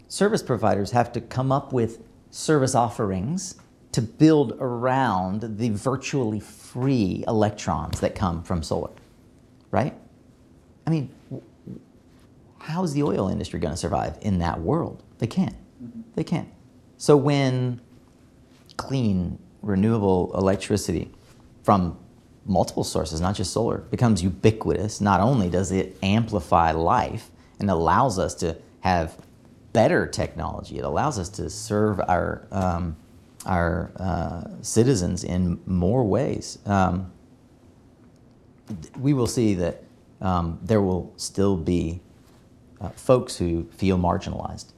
service 0.08 0.44
providers 0.44 0.92
have 0.92 1.12
to 1.14 1.22
come 1.22 1.52
up 1.52 1.74
with 1.74 2.04
service 2.30 2.76
offerings 2.76 3.56
to 3.92 4.02
build 4.02 4.58
around 4.60 5.58
the 5.58 5.70
virtually 5.70 6.40
free 6.40 7.24
electrons 7.28 8.00
that 8.00 8.16
come 8.16 8.44
from 8.44 8.64
solar, 8.64 8.92
right? 9.70 9.94
I 10.88 10.90
mean, 10.90 11.10
how's 12.60 12.94
the 12.94 13.04
oil 13.04 13.28
industry 13.28 13.60
going 13.60 13.74
to 13.74 13.78
survive 13.78 14.18
in 14.22 14.40
that 14.40 14.62
world? 14.62 15.04
They 15.20 15.28
can't. 15.28 15.56
They 16.16 16.24
can't. 16.24 16.48
So 16.98 17.18
when 17.18 17.82
clean, 18.78 19.38
renewable 19.62 20.32
electricity 20.36 21.12
from 21.64 21.98
multiple 22.46 22.84
sources, 22.84 23.22
not 23.22 23.36
just 23.36 23.54
solar, 23.54 23.80
becomes 23.80 24.24
ubiquitous, 24.24 25.02
not 25.02 25.20
only 25.20 25.50
does 25.50 25.72
it 25.72 25.98
amplify 26.02 26.72
life 26.72 27.30
and 27.60 27.70
allows 27.70 28.18
us 28.18 28.34
to 28.36 28.58
have 28.82 29.18
better 29.74 30.08
technology, 30.08 30.80
it 30.80 30.84
allows 30.84 31.20
us 31.20 31.30
to 31.30 31.50
serve 31.50 32.00
our 32.00 32.48
um, 32.52 32.96
our 33.46 33.92
uh, 33.98 34.44
citizens 34.62 35.24
in 35.24 35.60
more 35.66 36.04
ways. 36.04 36.60
Um, 36.66 37.12
we 39.00 39.14
will 39.14 39.28
see 39.28 39.54
that 39.56 39.84
um, 40.22 40.60
there 40.62 40.82
will 40.82 41.12
still 41.18 41.58
be 41.58 42.02
uh, 42.80 42.90
folks 42.90 43.38
who 43.38 43.68
feel 43.72 43.98
marginalized, 43.98 44.74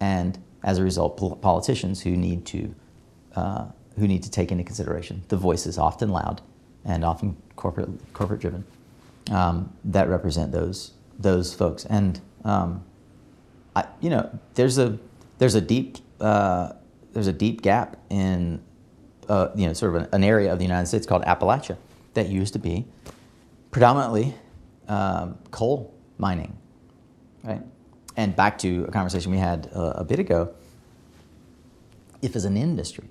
and 0.00 0.38
as 0.62 0.78
a 0.78 0.82
result, 0.82 1.16
pol- 1.16 1.36
politicians 1.36 2.00
who 2.02 2.16
need 2.16 2.44
to 2.46 2.74
uh, 3.36 3.66
who 3.98 4.08
need 4.08 4.22
to 4.22 4.30
take 4.30 4.50
into 4.50 4.64
consideration 4.64 5.22
the 5.28 5.36
voices, 5.36 5.78
often 5.78 6.10
loud 6.10 6.40
and 6.84 7.04
often 7.04 7.36
corporate 7.56 7.88
corporate 8.12 8.40
driven, 8.40 8.64
um, 9.30 9.72
that 9.84 10.08
represent 10.08 10.52
those 10.52 10.92
those 11.18 11.54
folks. 11.54 11.84
And 11.84 12.20
um, 12.44 12.84
I, 13.76 13.84
you 14.00 14.10
know, 14.10 14.38
there's 14.54 14.78
a 14.78 14.98
there's 15.38 15.54
a 15.54 15.60
deep 15.60 15.98
uh, 16.20 16.72
there's 17.12 17.26
a 17.26 17.32
deep 17.32 17.62
gap 17.62 17.96
in 18.10 18.62
uh, 19.28 19.48
you 19.54 19.66
know 19.66 19.72
sort 19.72 19.94
of 19.94 20.02
an, 20.02 20.08
an 20.12 20.24
area 20.24 20.52
of 20.52 20.58
the 20.58 20.64
United 20.64 20.86
States 20.86 21.06
called 21.06 21.22
Appalachia 21.24 21.76
that 22.14 22.28
used 22.28 22.52
to 22.52 22.58
be 22.58 22.86
predominantly 23.70 24.34
um, 24.88 25.38
coal 25.50 25.94
mining, 26.18 26.56
right? 27.44 27.62
And 28.16 28.34
back 28.34 28.58
to 28.58 28.84
a 28.88 28.90
conversation 28.90 29.30
we 29.30 29.38
had 29.38 29.70
uh, 29.74 29.92
a 29.96 30.04
bit 30.04 30.18
ago. 30.18 30.52
If 32.20 32.36
as 32.36 32.44
an 32.44 32.56
industry, 32.56 33.08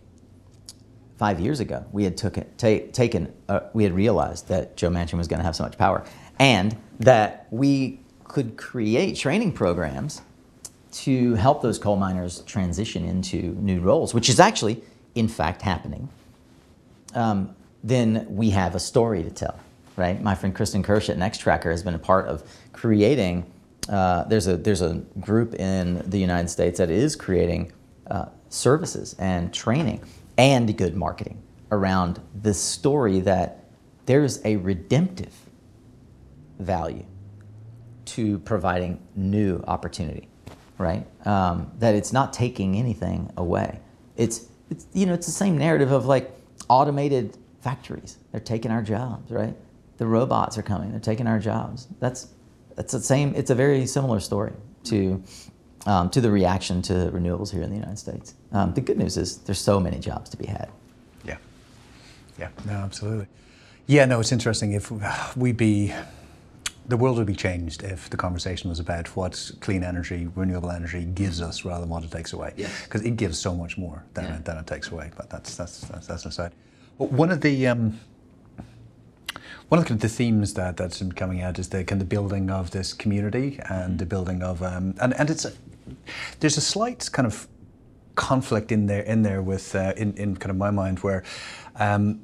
five 1.18 1.40
years 1.40 1.60
ago, 1.60 1.86
we 1.92 2.04
had 2.04 2.16
took 2.16 2.38
it, 2.38 2.58
ta- 2.58 2.92
taken, 2.92 3.34
uh, 3.48 3.62
we 3.74 3.84
had 3.84 3.94
realized 3.94 4.50
that 4.50 4.78
Joe 4.78 4.90
Manchin 4.90 5.18
was 5.18 5.28
going 5.28 5.40
to 5.40 5.44
have 5.44 5.56
so 5.56 5.64
much 5.64 5.78
power, 5.78 6.06
and 6.38 6.78
that 7.00 7.48
we 7.50 8.02
could 8.26 8.58
create 8.58 9.16
training 9.16 9.52
programs 9.54 10.22
to 10.92 11.36
help 11.36 11.62
those 11.62 11.78
coal 11.78 11.96
miners 11.96 12.42
transition 12.42 13.06
into 13.06 13.56
new 13.60 13.80
roles, 13.80 14.14
which 14.14 14.30
is 14.30 14.40
actually, 14.40 14.84
in 15.16 15.28
fact, 15.28 15.62
happening. 15.62 16.10
Um, 17.14 17.56
then 17.84 18.26
we 18.30 18.50
have 18.52 18.76
a 18.76 18.80
story 18.80 19.24
to 19.24 19.30
tell, 19.30 19.60
right? 19.96 20.22
My 20.22 20.36
friend 20.36 20.54
Kristen 20.54 20.84
Kirsch 20.84 21.10
at 21.10 21.18
Nextracker 21.18 21.72
has 21.72 21.84
been 21.84 21.96
a 21.96 22.00
part 22.00 22.28
of 22.28 22.44
creating. 22.74 23.52
Uh, 23.88 24.24
there's 24.26 24.48
a 24.48 24.58
there's 24.58 24.82
a 24.82 24.96
group 25.20 25.56
in 25.56 25.98
the 26.10 26.20
United 26.20 26.50
States 26.50 26.78
that 26.80 26.90
is 26.90 27.16
creating 27.16 27.72
uh, 28.10 28.26
services 28.50 29.16
and 29.20 29.54
training 29.54 30.04
and 30.38 30.78
good 30.78 30.96
marketing 30.96 31.42
around 31.72 32.20
this 32.34 32.60
story 32.60 33.20
that 33.22 33.66
there's 34.06 34.44
a 34.46 34.56
redemptive 34.58 35.34
value 36.60 37.06
to 38.06 38.40
providing 38.40 39.00
new 39.16 39.64
opportunity, 39.68 40.28
right? 40.80 41.06
Um, 41.28 41.72
that 41.78 41.94
it's 41.94 42.12
not 42.12 42.34
taking 42.34 42.76
anything 42.76 43.32
away. 43.38 43.80
It's, 44.18 44.48
it's 44.72 44.88
you 44.94 45.06
know 45.06 45.14
it's 45.14 45.28
the 45.28 45.32
same 45.32 45.58
narrative 45.58 45.92
of 45.92 46.08
like 46.08 46.32
automated 46.70 47.38
factories. 47.62 48.18
They're 48.32 48.42
taking 48.42 48.72
our 48.72 48.82
jobs, 48.82 49.30
right? 49.32 49.56
The 49.98 50.08
robots 50.08 50.58
are 50.58 50.64
coming. 50.64 50.90
They're 50.90 51.00
taking 51.00 51.28
our 51.28 51.40
jobs. 51.40 51.88
That's 52.00 52.30
that's 52.76 52.94
the 52.94 53.02
same. 53.02 53.36
It's 53.36 53.52
a 53.52 53.56
very 53.56 53.86
similar 53.86 54.20
story 54.20 54.54
to 54.86 55.22
um, 55.86 56.10
to 56.12 56.22
the 56.22 56.32
reaction 56.32 56.82
to 56.84 56.94
renewables 57.14 57.52
here 57.52 57.62
in 57.62 57.70
the 57.70 57.76
United 57.76 58.00
States. 58.00 58.34
Um, 58.52 58.74
the 58.74 58.82
good 58.82 58.98
news 58.98 59.18
is 59.18 59.38
there's 59.40 59.60
so 59.60 59.80
many 59.80 60.00
jobs 60.00 60.30
to 60.32 60.38
be 60.38 60.46
had. 60.46 60.70
Yeah. 61.26 61.38
Yeah. 62.38 62.50
No, 62.66 62.74
absolutely. 62.74 63.28
Yeah. 63.88 64.06
No, 64.06 64.20
it's 64.20 64.32
interesting. 64.32 64.74
If 64.74 64.92
we 65.36 65.52
be, 65.52 65.94
the 66.90 66.98
world 66.98 67.18
would 67.18 67.28
be 67.28 67.36
changed 67.36 67.84
if 67.84 68.10
the 68.10 68.18
conversation 68.18 68.70
was 68.70 68.80
about 68.80 69.16
what 69.16 69.52
clean 69.62 69.84
energy, 69.84 70.28
renewable 70.36 70.72
energy 70.72 71.06
gives 71.06 71.40
us 71.42 71.64
rather 71.64 71.82
than 71.82 71.90
what 71.90 72.04
it 72.04 72.12
takes 72.12 72.34
away. 72.34 72.52
Yes. 72.58 72.84
Because 72.84 73.04
it 73.04 73.16
gives 73.16 73.38
so 73.40 73.54
much 73.56 73.78
more 73.78 74.04
than, 74.16 74.26
Yeah. 74.26 74.38
it, 74.38 74.46
than 74.46 74.58
it 74.58 74.68
takes 74.68 74.90
away. 74.90 75.12
But 75.16 75.30
that's 75.30 75.56
that's 75.56 75.82
that's, 75.82 76.08
that's 76.08 76.26
aside. 76.26 76.54
But 76.98 77.12
one 77.12 77.32
of 77.32 77.42
the 77.42 77.68
um, 77.68 78.00
one 79.70 79.80
of 79.80 79.88
the, 79.88 79.94
the 79.94 80.10
themes 80.10 80.56
that 80.56 80.78
that's 80.78 81.00
been 81.00 81.12
coming 81.12 81.42
out 81.42 81.60
is 81.60 81.70
the 81.70 81.84
kind 81.84 82.02
of 82.02 82.10
building 82.10 82.50
of 82.50 82.72
this 82.72 82.92
community 82.94 83.60
and 83.70 84.00
the 84.00 84.06
building 84.06 84.42
of 84.42 84.64
um, 84.64 84.96
and 85.00 85.14
and 85.14 85.30
it's 85.30 85.46
a, 85.46 85.54
there's 86.40 86.58
a 86.58 86.62
slight 86.62 87.08
kind 87.12 87.28
of 87.28 87.48
conflict 88.16 88.72
in 88.72 88.88
there 88.88 89.04
in 89.04 89.22
there 89.22 89.44
with 89.44 89.76
uh, 89.76 89.94
in 89.96 90.14
in 90.18 90.36
kind 90.36 90.50
of 90.52 90.58
my 90.58 90.72
mind 90.72 91.00
where. 91.00 91.24
Um, 91.76 92.22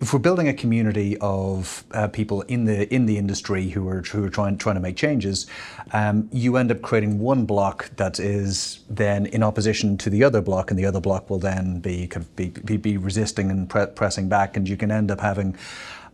if 0.00 0.12
we're 0.12 0.18
building 0.18 0.46
a 0.46 0.54
community 0.54 1.16
of 1.20 1.84
uh, 1.92 2.06
people 2.08 2.42
in 2.42 2.64
the 2.64 2.92
in 2.94 3.06
the 3.06 3.16
industry 3.16 3.70
who 3.70 3.88
are 3.88 4.02
who 4.02 4.24
are 4.24 4.28
trying 4.28 4.58
trying 4.58 4.74
to 4.74 4.80
make 4.80 4.96
changes, 4.96 5.46
um, 5.92 6.28
you 6.32 6.56
end 6.56 6.70
up 6.70 6.82
creating 6.82 7.18
one 7.18 7.46
block 7.46 7.90
that 7.96 8.20
is 8.20 8.80
then 8.90 9.26
in 9.26 9.42
opposition 9.42 9.96
to 9.98 10.10
the 10.10 10.22
other 10.22 10.42
block, 10.42 10.70
and 10.70 10.78
the 10.78 10.84
other 10.84 11.00
block 11.00 11.30
will 11.30 11.38
then 11.38 11.80
be 11.80 12.06
kind 12.06 12.24
of 12.24 12.36
be, 12.36 12.48
be, 12.48 12.76
be 12.76 12.96
resisting 12.96 13.50
and 13.50 13.70
pre- 13.70 13.86
pressing 13.86 14.28
back, 14.28 14.56
and 14.56 14.68
you 14.68 14.76
can 14.76 14.90
end 14.90 15.10
up 15.10 15.20
having 15.20 15.56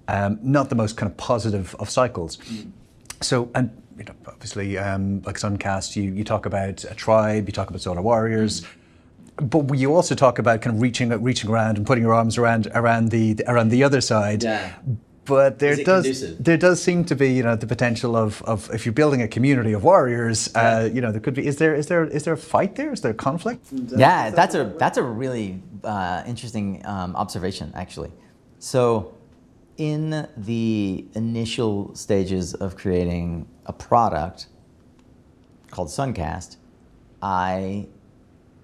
um, 0.07 0.39
not 0.43 0.69
the 0.69 0.77
most 0.77 0.97
kind 0.97 1.11
of 1.11 1.17
positive 1.17 1.75
of 1.81 1.91
cycles. 1.91 2.39
So 3.21 3.51
and 3.55 3.71
you 3.99 4.05
know, 4.05 4.15
obviously, 4.27 4.79
um, 4.79 5.23
like 5.23 5.37
Suncast, 5.37 5.97
you, 5.97 6.13
you 6.13 6.25
talk 6.25 6.47
about 6.47 6.85
a 6.85 6.95
tribe, 6.95 7.49
you 7.49 7.53
talk 7.53 7.69
about 7.69 7.81
solar 7.81 8.03
warriors, 8.03 8.65
but 9.37 9.79
you 9.79 9.95
also 9.95 10.15
talk 10.15 10.39
about 10.39 10.61
kind 10.63 10.77
of 10.77 10.83
reaching 10.83 11.09
reaching 11.23 11.51
around 11.51 11.79
and 11.79 11.87
putting 11.87 12.05
your 12.05 12.15
arms 12.15 12.39
around 12.39 12.69
around 12.75 13.11
the 13.11 13.43
around 13.47 13.71
the 13.71 13.83
other 13.85 14.01
side. 14.01 14.43
Yeah. 14.43 14.73
but 15.25 15.61
there 15.61 15.77
does 15.77 16.05
conducive? 16.05 16.45
there 16.45 16.57
does 16.57 16.83
seem 16.83 17.05
to 17.05 17.15
be 17.15 17.33
you 17.33 17.43
know 17.43 17.55
the 17.57 17.67
potential 17.67 18.17
of, 18.17 18.43
of 18.43 18.69
if 18.75 18.85
you're 18.85 18.93
building 18.93 19.23
a 19.23 19.29
community 19.29 19.73
of 19.73 19.85
warriors 19.85 20.51
uh, 20.57 20.91
you 20.93 21.01
know 21.01 21.13
there 21.13 21.21
could 21.21 21.35
be 21.35 21.47
is 21.47 21.57
there 21.59 21.75
is 21.77 21.87
there 21.87 22.05
is 22.05 22.25
there 22.25 22.35
a 22.35 22.37
fight 22.37 22.75
there 22.75 22.93
is 22.93 23.01
there 23.03 23.15
conflict 23.15 23.65
Yeah, 23.97 24.31
that's 24.31 24.55
a 24.57 24.65
that's 24.79 24.99
a 24.99 25.03
really 25.03 25.63
uh, 25.85 26.23
interesting 26.27 26.85
um, 26.85 27.17
observation, 27.17 27.73
actually. 27.75 28.13
So, 28.59 29.15
in 29.77 30.29
the 30.37 31.05
initial 31.15 31.95
stages 31.95 32.55
of 32.55 32.77
creating 32.77 33.49
a 33.67 33.73
product 33.73 34.47
called 35.71 35.89
Suncast, 35.89 36.57
I 37.21 37.87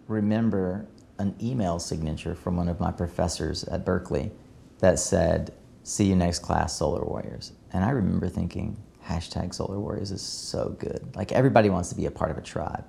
remember 0.08 0.86
an 1.18 1.36
email 1.40 1.78
signature 1.78 2.34
from 2.34 2.56
one 2.56 2.68
of 2.68 2.80
my 2.80 2.90
professors 2.90 3.64
at 3.64 3.84
Berkeley 3.84 4.32
that 4.80 4.98
said, 4.98 5.52
"See 5.84 6.06
you 6.06 6.16
next 6.16 6.40
class, 6.40 6.76
Solar 6.76 7.04
Warriors." 7.04 7.52
And 7.72 7.84
I 7.84 7.90
remember 7.90 8.28
thinking, 8.28 8.76
hashtag 9.04 9.54
Solar 9.54 9.78
Warriors 9.78 10.10
is 10.10 10.22
so 10.22 10.76
good. 10.78 11.14
Like 11.14 11.32
everybody 11.32 11.70
wants 11.70 11.88
to 11.90 11.94
be 11.94 12.06
a 12.06 12.10
part 12.10 12.30
of 12.30 12.38
a 12.38 12.42
tribe. 12.42 12.84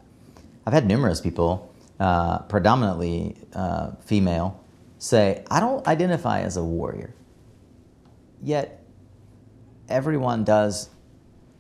I've 0.65 0.74
had 0.74 0.86
numerous 0.86 1.22
people, 1.22 1.74
uh, 1.99 2.39
predominantly 2.39 3.36
uh, 3.53 3.91
female, 4.01 4.63
say, 4.97 5.43
I 5.49 5.59
don't 5.59 5.86
identify 5.88 6.41
as 6.41 6.57
a 6.57 6.63
warrior. 6.63 7.15
Yet, 8.41 8.84
everyone 9.88 10.43
does 10.43 10.89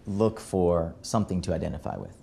look 0.05 0.39
for 0.39 0.95
something 1.01 1.41
to 1.41 1.53
identify 1.53 1.97
with. 1.97 2.18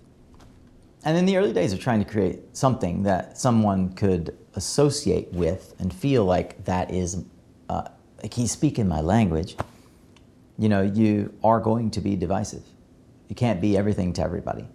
And 1.07 1.15
in 1.15 1.25
the 1.25 1.37
early 1.37 1.53
days 1.53 1.71
of 1.71 1.79
trying 1.79 2.03
to 2.03 2.05
create 2.11 2.41
something 2.51 3.03
that 3.03 3.37
someone 3.37 3.93
could 3.93 4.37
associate 4.55 5.31
with 5.31 5.73
and 5.79 5.93
feel 5.93 6.25
like 6.25 6.65
that 6.65 6.91
is, 6.91 7.23
uh, 7.69 7.87
like 8.21 8.33
he's 8.33 8.51
speaking 8.51 8.89
my 8.89 8.99
language, 8.99 9.55
you 10.57 10.67
know, 10.67 10.81
you 10.81 11.33
are 11.45 11.61
going 11.61 11.91
to 11.91 12.01
be 12.01 12.17
divisive. 12.17 12.63
You 13.29 13.37
can't 13.37 13.61
be 13.61 13.77
everything 13.77 14.11
to 14.13 14.21
everybody. 14.21 14.67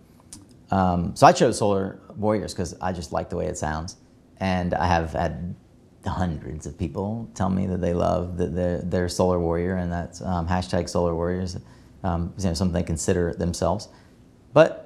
Um, 0.70 1.14
so 1.14 1.26
I 1.26 1.32
chose 1.32 1.58
Solar 1.58 2.00
Warriors 2.16 2.54
because 2.54 2.72
I 2.80 2.94
just 2.94 3.12
like 3.12 3.28
the 3.28 3.36
way 3.36 3.44
it 3.44 3.58
sounds, 3.58 3.98
and 4.38 4.72
I 4.72 4.86
have 4.86 5.12
had 5.12 5.54
hundreds 6.06 6.64
of 6.66 6.78
people 6.78 7.28
tell 7.34 7.50
me 7.50 7.66
that 7.66 7.82
they 7.82 7.92
love 7.92 8.38
that 8.38 8.54
they're, 8.54 8.80
they're 8.80 9.08
Solar 9.10 9.38
Warrior, 9.38 9.76
and 9.76 9.92
that's 9.92 10.22
um, 10.22 10.48
hashtag 10.48 10.88
Solar 10.88 11.14
Warriors, 11.14 11.58
um, 12.04 12.32
you 12.38 12.44
know, 12.46 12.54
something 12.54 12.72
they 12.72 12.82
consider 12.82 13.34
themselves. 13.34 13.90
But 14.54 14.81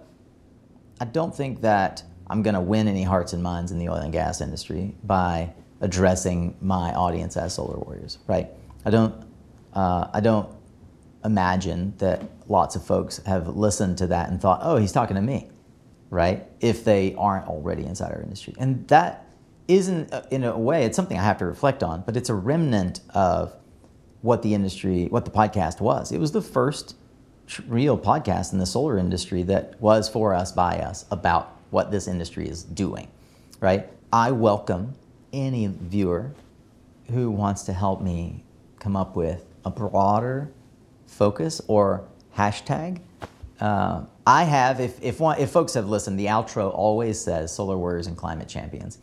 I 1.01 1.05
don't 1.05 1.35
think 1.35 1.61
that 1.61 2.03
I'm 2.29 2.43
going 2.43 2.55
to 2.55 2.61
win 2.61 2.89
any 2.89 3.03
hearts 3.03 3.33
and 3.33 3.43
minds 3.43 3.71
in 3.73 3.79
the 3.79 3.89
oil 3.89 3.97
and 3.97 4.13
gas 4.13 4.41
industry 4.41 4.95
by 5.05 5.53
addressing 5.81 6.57
my 6.61 6.93
audience 6.95 7.37
as 7.37 7.55
Solar 7.55 7.79
Warriors, 7.79 8.19
right? 8.27 8.49
I 8.85 8.91
don't, 8.91 9.15
uh, 9.75 10.09
I 10.13 10.21
don't 10.21 10.49
imagine 11.25 11.95
that 11.99 12.23
lots 12.49 12.77
of 12.77 12.85
folks 12.85 13.19
have 13.27 13.49
listened 13.57 13.99
to 13.99 14.07
that 14.09 14.31
and 14.31 14.41
thought, 14.41 14.61
oh, 14.63 14.77
he's 14.77 14.93
talking 14.93 15.17
to 15.17 15.23
me, 15.23 15.51
right? 16.09 16.47
If 16.61 16.85
they 16.85 17.15
aren't 17.17 17.47
already 17.47 17.85
inside 17.85 18.13
our 18.13 18.23
industry. 18.23 18.55
And 18.59 18.89
that 18.89 19.27
isn't, 19.69 20.13
uh, 20.13 20.23
in 20.31 20.45
a 20.45 20.57
way, 20.59 20.85
it's 20.85 20.97
something 20.97 21.19
I 21.19 21.25
have 21.25 21.39
to 21.39 21.47
reflect 21.47 21.83
on, 21.83 22.03
but 22.07 22.17
it's 22.17 22.31
a 22.31 22.35
remnant 22.35 23.01
of 23.11 23.55
what 24.23 24.43
the 24.43 24.55
industry, 24.55 25.07
what 25.07 25.25
the 25.25 25.31
podcast 25.31 25.81
was. 25.81 26.11
It 26.11 26.19
was 26.19 26.33
the 26.33 26.43
first 26.43 26.97
real 27.67 27.99
podcast 27.99 28.53
in 28.53 28.59
the 28.59 28.67
solar 28.67 28.99
industry 28.99 29.43
that 29.45 29.81
was 29.81 30.09
for 30.09 30.35
us, 30.35 30.53
by 30.53 30.79
us, 30.79 31.05
about 31.11 31.57
what 31.71 31.91
this 31.91 32.09
industry 32.09 32.49
is 32.49 32.63
doing, 32.63 33.09
right? 33.61 33.89
I 34.13 34.33
welcome 34.33 34.95
any 35.33 35.67
viewer 35.67 36.33
who 37.11 37.31
wants 37.31 37.63
to 37.65 37.73
help 37.73 38.01
me 38.01 38.45
come 38.79 38.97
up 38.97 39.17
with 39.17 39.45
a 39.65 39.71
broader 39.71 40.51
focus 41.07 41.61
or 41.69 42.07
hashtag. 42.37 43.01
Uh, 43.61 44.05
I 44.27 44.45
have, 44.45 44.81
if, 44.81 45.03
if, 45.03 45.21
one, 45.21 45.39
if 45.39 45.51
folks 45.51 45.75
have 45.75 45.89
listened, 45.89 46.19
the 46.19 46.27
outro 46.27 46.73
always 46.73 47.21
says 47.21 47.55
Solar 47.55 47.79
Warriors 47.79 48.07
and 48.07 48.17
Climate 48.17 48.49
Champions. 48.49 48.99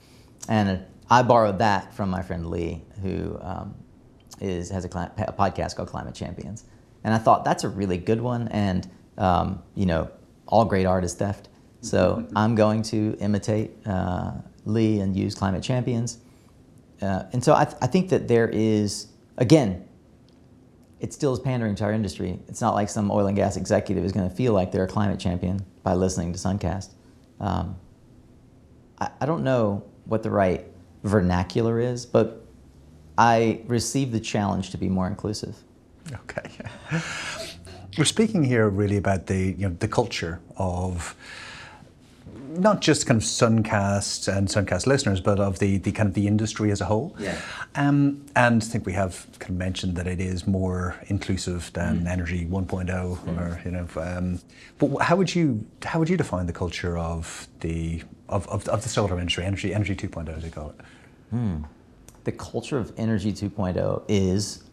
And 0.47 0.83
I 1.09 1.23
borrowed 1.23 1.59
that 1.59 1.93
from 1.93 2.09
my 2.09 2.21
friend 2.21 2.47
Lee, 2.47 2.81
who 3.01 3.37
um, 3.41 3.75
is, 4.39 4.69
has 4.69 4.85
a, 4.85 4.87
a 4.89 5.33
podcast 5.33 5.75
called 5.75 5.89
Climate 5.89 6.15
Champions. 6.15 6.65
And 7.03 7.13
I 7.13 7.17
thought 7.17 7.43
that's 7.43 7.63
a 7.63 7.69
really 7.69 7.97
good 7.97 8.21
one. 8.21 8.47
And, 8.49 8.89
um, 9.17 9.61
you 9.75 9.85
know, 9.85 10.09
all 10.47 10.65
great 10.65 10.85
art 10.85 11.03
is 11.03 11.13
theft. 11.13 11.49
So 11.81 12.27
I'm 12.35 12.55
going 12.55 12.81
to 12.83 13.17
imitate 13.19 13.71
uh, 13.85 14.33
Lee 14.65 14.99
and 14.99 15.15
use 15.15 15.35
Climate 15.35 15.63
Champions. 15.63 16.19
Uh, 17.01 17.23
and 17.33 17.43
so 17.43 17.53
I, 17.53 17.65
th- 17.65 17.77
I 17.81 17.87
think 17.87 18.09
that 18.09 18.27
there 18.27 18.47
is, 18.47 19.07
again, 19.37 19.87
it 20.99 21.11
still 21.11 21.33
is 21.33 21.39
pandering 21.39 21.75
to 21.75 21.83
our 21.83 21.91
industry. 21.91 22.39
It's 22.47 22.61
not 22.61 22.75
like 22.75 22.87
some 22.87 23.11
oil 23.11 23.27
and 23.27 23.35
gas 23.35 23.57
executive 23.57 24.05
is 24.05 24.13
going 24.13 24.29
to 24.29 24.33
feel 24.33 24.53
like 24.53 24.71
they're 24.71 24.85
a 24.85 24.87
climate 24.87 25.19
champion 25.19 25.65
by 25.83 25.95
listening 25.95 26.31
to 26.31 26.39
Suncast. 26.39 26.91
Um, 27.41 27.75
I, 28.99 29.09
I 29.19 29.25
don't 29.25 29.43
know 29.43 29.83
what 30.05 30.23
the 30.23 30.31
right 30.31 30.65
vernacular 31.03 31.79
is, 31.79 32.05
but 32.05 32.45
I 33.17 33.61
received 33.67 34.13
the 34.13 34.19
challenge 34.21 34.69
to 34.69 34.77
be 34.77 34.87
more 34.87 35.07
inclusive. 35.07 35.57
Okay. 36.11 36.49
We're 37.97 38.05
speaking 38.05 38.43
here 38.43 38.67
really 38.69 38.97
about 38.97 39.27
the 39.27 39.55
you 39.57 39.69
know 39.69 39.75
the 39.79 39.87
culture 39.87 40.39
of 40.57 41.15
not 42.57 42.81
just 42.81 43.07
kind 43.07 43.19
of 43.19 43.23
Suncast 43.23 44.27
and 44.27 44.47
Suncast 44.47 44.85
listeners, 44.85 45.19
but 45.19 45.39
of 45.39 45.57
the, 45.59 45.77
the 45.77 45.91
kind 45.91 46.07
of 46.07 46.13
the 46.13 46.27
industry 46.27 46.71
as 46.71 46.81
a 46.81 46.85
whole. 46.85 47.15
Yeah. 47.17 47.39
Um, 47.75 48.23
and 48.35 48.61
I 48.61 48.65
think 48.65 48.85
we 48.85 48.93
have 48.93 49.25
kind 49.39 49.51
of 49.51 49.57
mentioned 49.57 49.95
that 49.95 50.05
it 50.05 50.19
is 50.19 50.45
more 50.45 50.95
inclusive 51.07 51.71
than 51.73 52.01
Mm. 52.01 52.07
Energy 52.07 52.45
1.0, 52.45 53.37
or 53.37 53.61
you 53.65 53.71
know. 53.71 53.87
Um, 53.95 54.39
but 54.77 55.01
how 55.03 55.15
would 55.15 55.33
you 55.33 55.65
how 55.83 55.99
would 55.99 56.09
you 56.09 56.17
define 56.17 56.45
the 56.45 56.53
culture 56.53 56.97
of 56.97 57.47
the 57.61 58.03
of, 58.29 58.47
of, 58.49 58.67
of 58.67 58.83
the 58.83 58.89
solar 58.89 59.19
industry, 59.19 59.45
Energy 59.45 59.73
Energy 59.73 59.95
2.0, 59.95 60.35
as 60.35 60.43
they 60.43 60.49
call 60.49 60.69
it? 60.69 60.75
the 62.25 62.31
culture 62.31 62.77
of 62.77 62.93
Energy 62.97 63.33
2.0 63.33 64.03
is, 64.07 64.63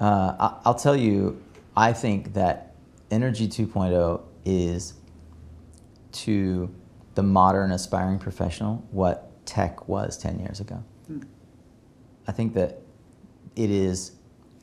uh, 0.00 0.58
I'll 0.64 0.74
tell 0.74 0.96
you, 0.96 1.42
I 1.76 1.92
think 1.92 2.34
that 2.34 2.74
Energy 3.10 3.48
2.0 3.48 4.20
is 4.44 4.94
to 6.12 6.72
the 7.14 7.22
modern 7.22 7.72
aspiring 7.72 8.18
professional 8.18 8.86
what 8.90 9.44
tech 9.46 9.88
was 9.88 10.16
10 10.18 10.40
years 10.40 10.60
ago. 10.60 10.82
I 12.26 12.32
think 12.32 12.54
that 12.54 12.80
it 13.56 13.70
is, 13.70 14.12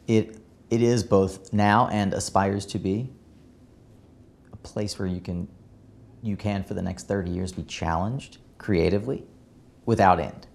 it, 0.07 0.37
it 0.69 0.81
is 0.81 1.03
both 1.03 1.51
now 1.51 1.87
and 1.87 2.13
aspires 2.13 2.65
to 2.67 2.79
be 2.79 3.09
a 4.53 4.55
place 4.57 4.97
where 4.99 5.07
you 5.07 5.19
can, 5.19 5.47
you 6.21 6.37
can 6.37 6.63
for 6.63 6.75
the 6.75 6.81
next 6.81 7.07
30 7.07 7.31
years 7.31 7.51
be 7.51 7.63
challenged 7.63 8.37
creatively 8.57 9.25
without 9.85 10.19
end 10.19 10.47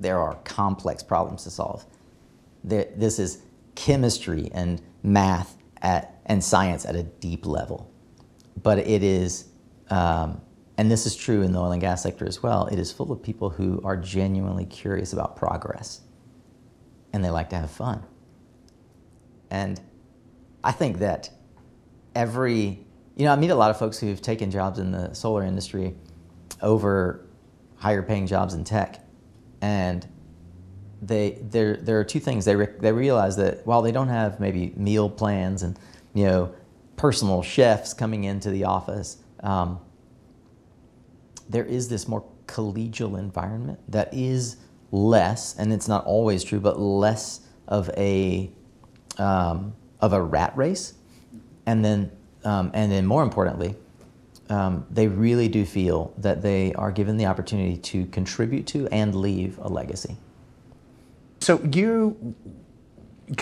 there 0.00 0.18
are 0.18 0.34
complex 0.44 1.02
problems 1.02 1.44
to 1.44 1.50
solve. 1.50 1.84
There, 2.64 2.88
this 2.96 3.18
is 3.18 3.42
chemistry 3.78 4.50
and 4.52 4.82
math 5.04 5.56
at, 5.80 6.20
and 6.26 6.42
science 6.42 6.84
at 6.84 6.96
a 6.96 7.04
deep 7.04 7.46
level. 7.46 7.88
But 8.60 8.78
it 8.78 9.04
is, 9.04 9.46
um, 9.88 10.40
and 10.76 10.90
this 10.90 11.06
is 11.06 11.14
true 11.14 11.42
in 11.42 11.52
the 11.52 11.60
oil 11.60 11.70
and 11.70 11.80
gas 11.80 12.02
sector 12.02 12.26
as 12.26 12.42
well, 12.42 12.66
it 12.66 12.78
is 12.80 12.90
full 12.90 13.12
of 13.12 13.22
people 13.22 13.50
who 13.50 13.80
are 13.84 13.96
genuinely 13.96 14.66
curious 14.66 15.12
about 15.12 15.36
progress 15.36 16.00
and 17.12 17.24
they 17.24 17.30
like 17.30 17.50
to 17.50 17.56
have 17.56 17.70
fun. 17.70 18.02
And 19.48 19.80
I 20.64 20.72
think 20.72 20.98
that 20.98 21.30
every, 22.16 22.84
you 23.14 23.24
know, 23.24 23.32
I 23.32 23.36
meet 23.36 23.50
a 23.50 23.54
lot 23.54 23.70
of 23.70 23.78
folks 23.78 24.00
who've 24.00 24.20
taken 24.20 24.50
jobs 24.50 24.80
in 24.80 24.90
the 24.90 25.14
solar 25.14 25.44
industry 25.44 25.94
over 26.60 27.24
higher 27.76 28.02
paying 28.02 28.26
jobs 28.26 28.54
in 28.54 28.64
tech 28.64 29.04
and 29.60 30.04
they 31.00 31.38
there 31.42 31.76
there 31.76 31.98
are 32.00 32.04
two 32.04 32.20
things 32.20 32.44
they 32.44 32.56
re- 32.56 32.74
they 32.80 32.92
realize 32.92 33.36
that 33.36 33.66
while 33.66 33.82
they 33.82 33.92
don't 33.92 34.08
have 34.08 34.40
maybe 34.40 34.72
meal 34.76 35.08
plans 35.08 35.62
and 35.62 35.78
you 36.14 36.24
know 36.24 36.52
personal 36.96 37.42
chefs 37.42 37.94
coming 37.94 38.24
into 38.24 38.50
the 38.50 38.64
office, 38.64 39.18
um, 39.40 39.78
there 41.48 41.64
is 41.64 41.88
this 41.88 42.08
more 42.08 42.24
collegial 42.46 43.18
environment 43.18 43.78
that 43.88 44.12
is 44.12 44.56
less, 44.90 45.56
and 45.56 45.72
it's 45.72 45.86
not 45.86 46.04
always 46.04 46.42
true, 46.42 46.60
but 46.60 46.80
less 46.80 47.40
of 47.68 47.88
a 47.96 48.50
um, 49.18 49.74
of 50.00 50.12
a 50.12 50.22
rat 50.22 50.56
race, 50.56 50.94
and 51.66 51.84
then 51.84 52.10
um, 52.44 52.70
and 52.74 52.90
then 52.90 53.06
more 53.06 53.22
importantly, 53.22 53.76
um, 54.50 54.86
they 54.90 55.06
really 55.06 55.48
do 55.48 55.64
feel 55.64 56.12
that 56.18 56.42
they 56.42 56.72
are 56.74 56.90
given 56.90 57.16
the 57.16 57.26
opportunity 57.26 57.76
to 57.76 58.06
contribute 58.06 58.66
to 58.68 58.88
and 58.88 59.14
leave 59.14 59.58
a 59.58 59.68
legacy. 59.68 60.16
So 61.40 61.60
you 61.72 62.34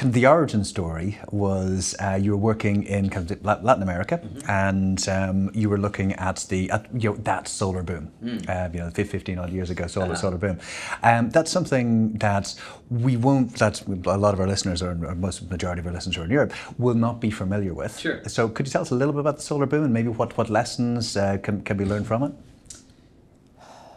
the 0.02 0.26
origin 0.26 0.64
story 0.64 1.18
was 1.30 1.94
uh, 2.00 2.18
you 2.20 2.32
were 2.32 2.36
working 2.36 2.82
in 2.84 3.08
kind 3.08 3.30
of 3.30 3.44
Latin 3.44 3.82
America, 3.82 4.18
mm-hmm. 4.18 4.50
and 4.50 5.08
um, 5.08 5.50
you 5.54 5.68
were 5.68 5.78
looking 5.78 6.12
at 6.14 6.44
the 6.48 6.70
at, 6.70 6.88
you 6.92 7.10
know 7.10 7.16
that 7.18 7.46
solar 7.46 7.82
boom, 7.82 8.10
mm. 8.22 8.48
uh, 8.48 8.68
you 8.72 8.80
know, 8.80 8.90
15 8.90 9.38
odd 9.38 9.52
years 9.52 9.70
ago, 9.70 9.86
solar 9.86 10.06
uh-huh. 10.06 10.14
solar 10.16 10.38
boom. 10.38 10.58
Um, 11.02 11.30
that's 11.30 11.50
something 11.50 12.14
that 12.14 12.54
we 12.90 13.16
won't. 13.16 13.54
That 13.56 13.80
a 13.86 14.18
lot 14.18 14.34
of 14.34 14.40
our 14.40 14.48
listeners, 14.48 14.82
or, 14.82 14.90
or 14.90 15.14
most 15.14 15.48
majority 15.50 15.80
of 15.80 15.86
our 15.86 15.92
listeners, 15.92 16.18
are 16.18 16.24
in 16.24 16.30
Europe, 16.30 16.52
will 16.78 16.94
not 16.94 17.20
be 17.20 17.30
familiar 17.30 17.72
with. 17.72 17.98
Sure. 17.98 18.22
So, 18.26 18.48
could 18.48 18.66
you 18.66 18.72
tell 18.72 18.82
us 18.82 18.90
a 18.90 18.96
little 18.96 19.12
bit 19.12 19.20
about 19.20 19.36
the 19.36 19.42
solar 19.42 19.66
boom 19.66 19.84
and 19.84 19.92
maybe 19.92 20.08
what 20.08 20.36
what 20.36 20.50
lessons 20.50 21.16
uh, 21.16 21.38
can 21.38 21.62
can 21.62 21.76
be 21.76 21.84
learned 21.84 22.06
from 22.06 22.22
it? 22.24 22.32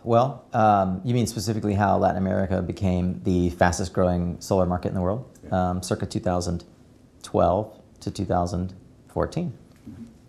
Well, 0.03 0.45
um, 0.53 1.01
you 1.03 1.13
mean 1.13 1.27
specifically 1.27 1.73
how 1.73 1.97
Latin 1.97 2.17
America 2.17 2.61
became 2.61 3.21
the 3.23 3.49
fastest 3.51 3.93
growing 3.93 4.39
solar 4.39 4.65
market 4.65 4.89
in 4.89 4.95
the 4.95 5.01
world, 5.01 5.25
um, 5.51 5.83
circa 5.83 6.05
2012 6.05 7.79
to 7.99 8.11
2014. 8.11 9.53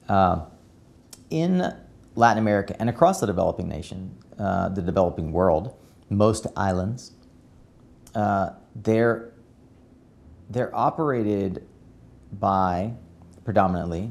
Uh, 0.08 0.44
in 1.30 1.72
Latin 2.16 2.38
America 2.38 2.74
and 2.80 2.90
across 2.90 3.20
the 3.20 3.26
developing 3.26 3.68
nation, 3.68 4.16
uh, 4.38 4.68
the 4.70 4.82
developing 4.82 5.30
world, 5.30 5.76
most 6.08 6.48
islands, 6.56 7.12
uh, 8.16 8.50
they're, 8.74 9.30
they're 10.48 10.74
operated 10.74 11.64
by 12.32 12.92
predominantly 13.44 14.10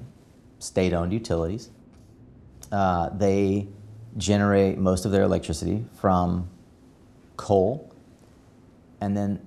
state 0.60 0.94
owned 0.94 1.12
utilities. 1.12 1.70
Uh, 2.72 3.10
they 3.10 3.68
generate 4.18 4.78
most 4.78 5.06
of 5.06 5.12
their 5.12 5.24
electricity 5.24 5.86
from 6.00 6.50
coal, 7.38 7.94
and 9.02 9.16
then 9.16 9.46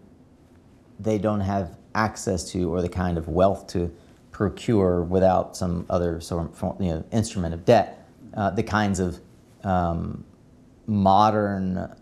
they 0.98 1.18
don't 1.18 1.40
have 1.40 1.76
access 1.94 2.50
to 2.52 2.72
or 2.72 2.80
the 2.80 2.88
kind 2.88 3.18
of 3.18 3.28
wealth 3.28 3.66
to 3.66 3.94
procure 4.30 5.02
without 5.02 5.56
some 5.56 5.84
other 5.90 6.20
sort 6.20 6.50
of, 6.62 6.80
you 6.80 6.88
know, 6.88 7.04
instrument 7.12 7.52
of 7.52 7.64
debt 7.64 8.02
uh, 8.34 8.50
the 8.50 8.62
kinds 8.62 8.98
of 8.98 9.20
um, 9.64 10.24
modern 10.86 11.94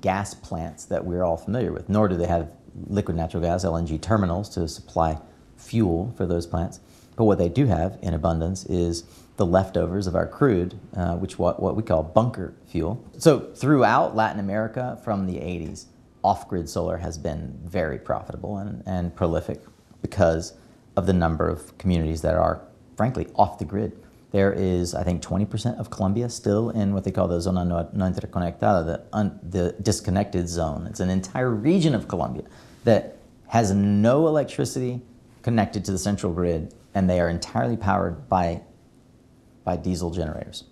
gas 0.00 0.34
plants 0.34 0.84
that 0.86 1.04
we're 1.04 1.22
all 1.22 1.36
familiar 1.36 1.72
with. 1.72 1.88
Nor 1.88 2.08
do 2.08 2.16
they 2.16 2.26
have 2.26 2.52
liquid 2.88 3.16
natural 3.16 3.42
gas 3.42 3.64
(LNG) 3.64 4.00
terminals 4.00 4.48
to 4.50 4.68
supply 4.68 5.18
fuel 5.56 6.12
for 6.16 6.26
those 6.26 6.46
plants. 6.46 6.80
But 7.16 7.24
what 7.24 7.38
they 7.38 7.48
do 7.48 7.66
have 7.66 7.98
in 8.02 8.14
abundance 8.14 8.64
is 8.66 9.04
the 9.36 9.46
leftovers 9.46 10.06
of 10.06 10.14
our 10.14 10.26
crude, 10.26 10.78
uh, 10.96 11.16
which 11.16 11.38
what, 11.38 11.60
what 11.60 11.76
we 11.76 11.82
call 11.82 12.02
bunker 12.02 12.54
fuel. 12.66 13.04
So 13.18 13.40
throughout 13.54 14.16
Latin 14.16 14.40
America 14.40 14.98
from 15.04 15.26
the 15.26 15.34
80s, 15.34 15.86
off-grid 16.24 16.68
solar 16.68 16.96
has 16.96 17.18
been 17.18 17.58
very 17.64 17.98
profitable 17.98 18.58
and, 18.58 18.82
and 18.86 19.14
prolific 19.14 19.60
because 20.02 20.54
of 20.96 21.06
the 21.06 21.12
number 21.12 21.48
of 21.48 21.76
communities 21.78 22.22
that 22.22 22.34
are, 22.34 22.62
frankly, 22.96 23.28
off 23.36 23.58
the 23.58 23.64
grid. 23.64 23.92
There 24.32 24.52
is, 24.52 24.94
I 24.94 25.04
think, 25.04 25.22
20% 25.22 25.78
of 25.78 25.90
Colombia 25.90 26.28
still 26.28 26.70
in 26.70 26.92
what 26.92 27.04
they 27.04 27.12
call 27.12 27.28
the 27.28 27.40
zona 27.40 27.64
no, 27.64 27.88
no 27.92 28.04
interconectada, 28.06 28.84
the, 28.86 29.02
un, 29.12 29.38
the 29.42 29.74
disconnected 29.82 30.48
zone. 30.48 30.86
It's 30.88 31.00
an 31.00 31.10
entire 31.10 31.50
region 31.50 31.94
of 31.94 32.08
Colombia 32.08 32.44
that 32.84 33.18
has 33.48 33.72
no 33.72 34.26
electricity 34.26 35.00
connected 35.42 35.84
to 35.84 35.92
the 35.92 35.98
central 35.98 36.32
grid, 36.32 36.74
and 36.94 37.08
they 37.08 37.20
are 37.20 37.28
entirely 37.28 37.76
powered 37.76 38.28
by 38.28 38.60
by 39.66 39.76
diesel 39.76 40.10
generators. 40.10 40.64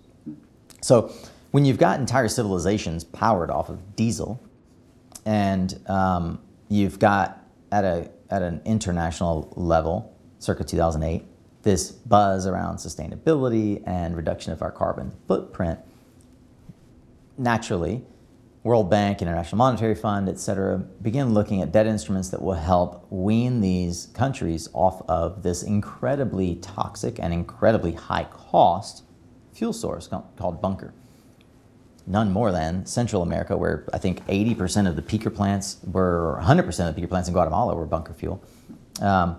So 0.81 1.13
when 1.51 1.65
you've 1.65 1.77
got 1.77 1.99
entire 1.99 2.27
civilizations 2.27 3.03
powered 3.03 3.51
off 3.51 3.69
of 3.69 3.95
diesel, 3.95 4.41
and 5.25 5.79
um, 5.87 6.41
you've 6.69 6.97
got 6.97 7.43
at 7.71 7.83
a 7.83 8.09
at 8.31 8.41
an 8.41 8.61
international 8.65 9.53
level, 9.55 10.15
circa 10.39 10.63
2008, 10.63 11.23
this 11.61 11.91
buzz 11.91 12.47
around 12.47 12.77
sustainability 12.77 13.83
and 13.85 14.15
reduction 14.15 14.51
of 14.51 14.63
our 14.63 14.71
carbon 14.71 15.11
footprint. 15.27 15.79
Naturally, 17.37 18.03
World 18.65 18.89
Bank, 18.89 19.21
International 19.21 19.59
Monetary 19.59 19.93
Fund, 19.93 20.27
et 20.27 20.39
cetera, 20.39 20.79
begin 20.79 21.35
looking 21.35 21.61
at 21.61 21.71
debt 21.71 21.85
instruments 21.85 22.29
that 22.29 22.41
will 22.41 22.53
help 22.53 23.05
wean 23.11 23.61
these 23.61 24.07
countries 24.07 24.67
off 24.73 25.03
of 25.07 25.43
this 25.43 25.61
incredibly 25.61 26.55
toxic 26.55 27.19
and 27.19 27.31
incredibly 27.31 27.91
high 27.91 28.23
cost 28.23 29.03
fuel 29.53 29.71
source 29.71 30.07
called 30.07 30.63
bunker. 30.63 30.95
None 32.07 32.31
more 32.31 32.51
than 32.51 32.87
Central 32.87 33.21
America, 33.21 33.55
where 33.55 33.87
I 33.93 33.99
think 33.99 34.25
80% 34.25 34.89
of 34.89 34.95
the 34.95 35.03
peaker 35.03 35.33
plants 35.33 35.77
were, 35.83 36.41
100% 36.41 36.89
of 36.89 36.95
the 36.95 36.99
peaker 36.99 37.09
plants 37.09 37.29
in 37.29 37.35
Guatemala 37.35 37.75
were 37.75 37.85
bunker 37.85 38.15
fuel. 38.15 38.43
Um, 38.99 39.37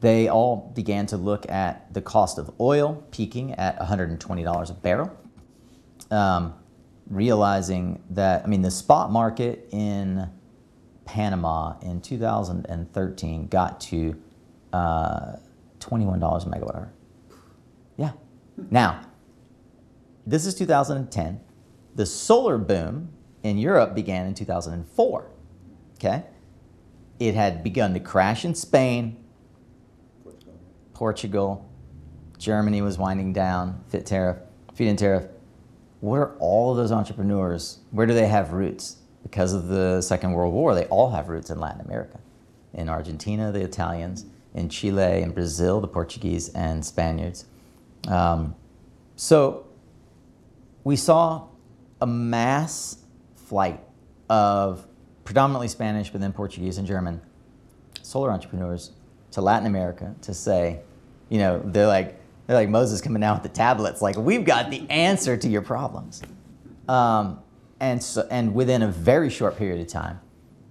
they 0.00 0.26
all 0.26 0.72
began 0.74 1.06
to 1.06 1.16
look 1.16 1.48
at 1.48 1.94
the 1.94 2.02
cost 2.02 2.38
of 2.38 2.50
oil 2.58 3.04
peaking 3.12 3.52
at 3.52 3.78
$120 3.78 4.70
a 4.70 4.74
barrel. 4.74 5.16
Um, 6.10 6.54
realizing 7.08 8.02
that, 8.10 8.44
I 8.44 8.46
mean, 8.46 8.62
the 8.62 8.70
spot 8.70 9.10
market 9.10 9.68
in 9.70 10.30
Panama 11.04 11.78
in 11.80 12.00
2013 12.00 13.48
got 13.48 13.80
to 13.82 14.20
uh, 14.72 15.36
$21 15.80 16.16
a 16.16 16.48
megawatt 16.48 16.74
hour. 16.74 16.92
Yeah. 17.96 18.12
Now, 18.70 19.02
this 20.26 20.46
is 20.46 20.54
2010. 20.54 21.40
The 21.94 22.06
solar 22.06 22.58
boom 22.58 23.10
in 23.42 23.58
Europe 23.58 23.94
began 23.94 24.26
in 24.26 24.34
2004. 24.34 25.30
Okay? 25.96 26.24
It 27.20 27.34
had 27.34 27.62
begun 27.62 27.94
to 27.94 28.00
crash 28.00 28.44
in 28.44 28.54
Spain, 28.54 29.24
Portugal, 30.94 31.68
Germany 32.38 32.82
was 32.82 32.98
winding 32.98 33.32
down, 33.32 33.82
fit 33.88 34.06
tariff, 34.06 34.38
feed-in 34.74 34.96
tariff 34.96 35.26
what 36.04 36.18
are 36.18 36.36
all 36.38 36.70
of 36.70 36.76
those 36.76 36.92
entrepreneurs, 36.92 37.78
where 37.90 38.06
do 38.06 38.12
they 38.12 38.26
have 38.26 38.52
roots? 38.52 38.96
Because 39.22 39.54
of 39.54 39.68
the 39.68 40.02
Second 40.02 40.32
World 40.32 40.52
War, 40.52 40.74
they 40.74 40.84
all 40.86 41.10
have 41.10 41.30
roots 41.30 41.48
in 41.48 41.58
Latin 41.58 41.80
America. 41.80 42.20
In 42.74 42.90
Argentina, 42.90 43.50
the 43.50 43.62
Italians, 43.62 44.26
in 44.52 44.68
Chile 44.68 45.22
in 45.22 45.30
Brazil, 45.30 45.80
the 45.80 45.88
Portuguese 45.88 46.50
and 46.50 46.84
Spaniards. 46.84 47.46
Um, 48.06 48.54
so 49.16 49.66
we 50.84 50.96
saw 50.96 51.48
a 52.02 52.06
mass 52.06 52.98
flight 53.34 53.80
of 54.28 54.86
predominantly 55.24 55.68
Spanish, 55.68 56.10
but 56.10 56.20
then 56.20 56.34
Portuguese 56.34 56.76
and 56.76 56.86
German 56.86 57.22
solar 58.02 58.30
entrepreneurs 58.30 58.90
to 59.30 59.40
Latin 59.40 59.66
America 59.66 60.14
to 60.20 60.34
say, 60.34 60.80
you 61.30 61.38
know, 61.38 61.62
they're 61.64 61.86
like, 61.86 62.20
they're 62.46 62.56
like 62.56 62.68
Moses 62.68 63.00
coming 63.00 63.20
down 63.20 63.36
with 63.36 63.42
the 63.42 63.56
tablets, 63.56 64.02
like, 64.02 64.16
we've 64.16 64.44
got 64.44 64.70
the 64.70 64.88
answer 64.90 65.36
to 65.36 65.48
your 65.48 65.62
problems. 65.62 66.22
Um, 66.88 67.40
and, 67.80 68.02
so, 68.02 68.26
and 68.30 68.54
within 68.54 68.82
a 68.82 68.88
very 68.88 69.30
short 69.30 69.56
period 69.56 69.80
of 69.80 69.88
time, 69.88 70.20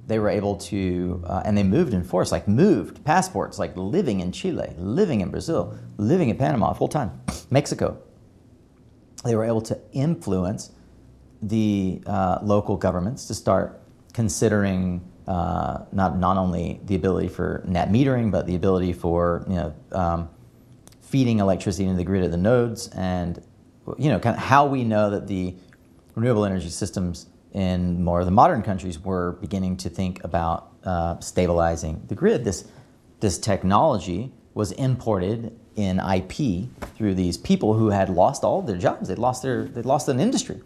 they 0.06 0.20
were 0.20 0.30
able 0.30 0.58
to, 0.58 1.24
uh, 1.26 1.42
and 1.46 1.58
they 1.58 1.64
moved 1.64 1.94
in 1.94 2.04
force, 2.04 2.32
like 2.32 2.48
moved 2.48 3.04
passports, 3.06 3.58
like 3.58 3.76
living 3.76 4.20
in 4.20 4.32
Chile, 4.32 4.74
living 4.78 5.22
in 5.22 5.30
Brazil, 5.30 5.78
living 5.98 6.30
in 6.30 6.38
Panama 6.38 6.74
full 6.74 6.88
time, 6.90 7.22
Mexico. 7.50 7.98
They 9.24 9.36
were 9.36 9.46
able 9.46 9.62
to 9.62 9.80
influence 9.94 10.72
the 11.42 12.02
uh, 12.06 12.40
local 12.44 12.76
governments 12.78 13.26
to 13.28 13.34
start 13.34 13.82
considering 14.14 15.02
uh, 15.28 15.86
not, 15.94 16.18
not 16.18 16.38
only 16.38 16.82
the 16.86 16.96
ability 16.96 17.30
for 17.30 17.64
net 17.66 17.90
metering, 17.90 18.30
but 18.30 18.46
the 18.46 18.56
ability 18.56 18.92
for 18.92 19.46
you 19.48 19.56
know, 19.56 19.74
um, 19.94 20.30
feeding 21.14 21.38
electricity 21.38 21.84
into 21.84 21.95
the 21.95 22.03
grid 22.03 22.24
at 22.24 22.32
the 22.32 22.38
nodes 22.38 22.88
and 22.95 23.39
you 23.99 24.09
know 24.09 24.18
kind 24.18 24.36
of 24.36 24.41
how 24.41 24.66
we 24.66 24.84
know 24.84 25.11
that 25.11 25.28
the 25.28 25.53
renewable 26.16 26.43
energy 26.43 26.70
systems 26.70 27.28
in 27.51 28.03
more 28.03 28.22
of 28.22 28.26
the 28.26 28.32
modern 28.32 28.64
countries 28.64 28.97
were 28.97 29.34
beginning 29.34 29.78
to 29.78 29.89
think 29.89 30.24
about 30.24 30.72
uh, 30.86 31.20
stabilizing 31.20 32.01
the 32.07 32.16
grid. 32.16 32.43
This 32.43 32.66
this 33.20 33.38
technology 33.38 34.32
was 34.55 34.72
imported 34.72 35.55
in 35.76 35.99
IP 35.99 36.68
through 36.97 37.14
these 37.14 37.38
people 37.38 37.76
who 37.76 37.89
had 37.89 38.09
lost 38.09 38.43
all 38.43 38.61
of 38.61 38.66
their 38.66 38.80
jobs. 38.80 39.07
They'd 39.07 39.20
lost 39.20 39.43
their 39.43 39.66
they'd 39.66 39.86
lost 39.86 40.09
an 40.09 40.20
industry, 40.20 40.64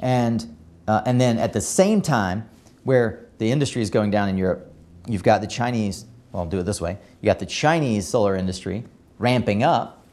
and 0.00 0.56
uh, 0.88 1.02
and 1.04 1.20
then 1.20 1.38
at 1.38 1.52
the 1.52 1.60
same 1.60 2.00
time, 2.00 2.48
where 2.84 3.26
the 3.36 3.50
industry 3.50 3.82
is 3.82 3.90
going 3.90 4.10
down 4.10 4.30
in 4.30 4.38
Europe, 4.38 4.72
you've 5.06 5.22
got 5.22 5.42
the 5.42 5.46
Chinese. 5.46 6.06
Well, 6.32 6.44
I'll 6.44 6.48
do 6.48 6.60
it 6.60 6.62
this 6.62 6.80
way. 6.80 6.96
You 7.20 7.26
got 7.26 7.38
the 7.38 7.46
Chinese 7.46 8.08
solar 8.08 8.34
industry 8.34 8.84
ramping 9.18 9.62
up, 9.62 10.04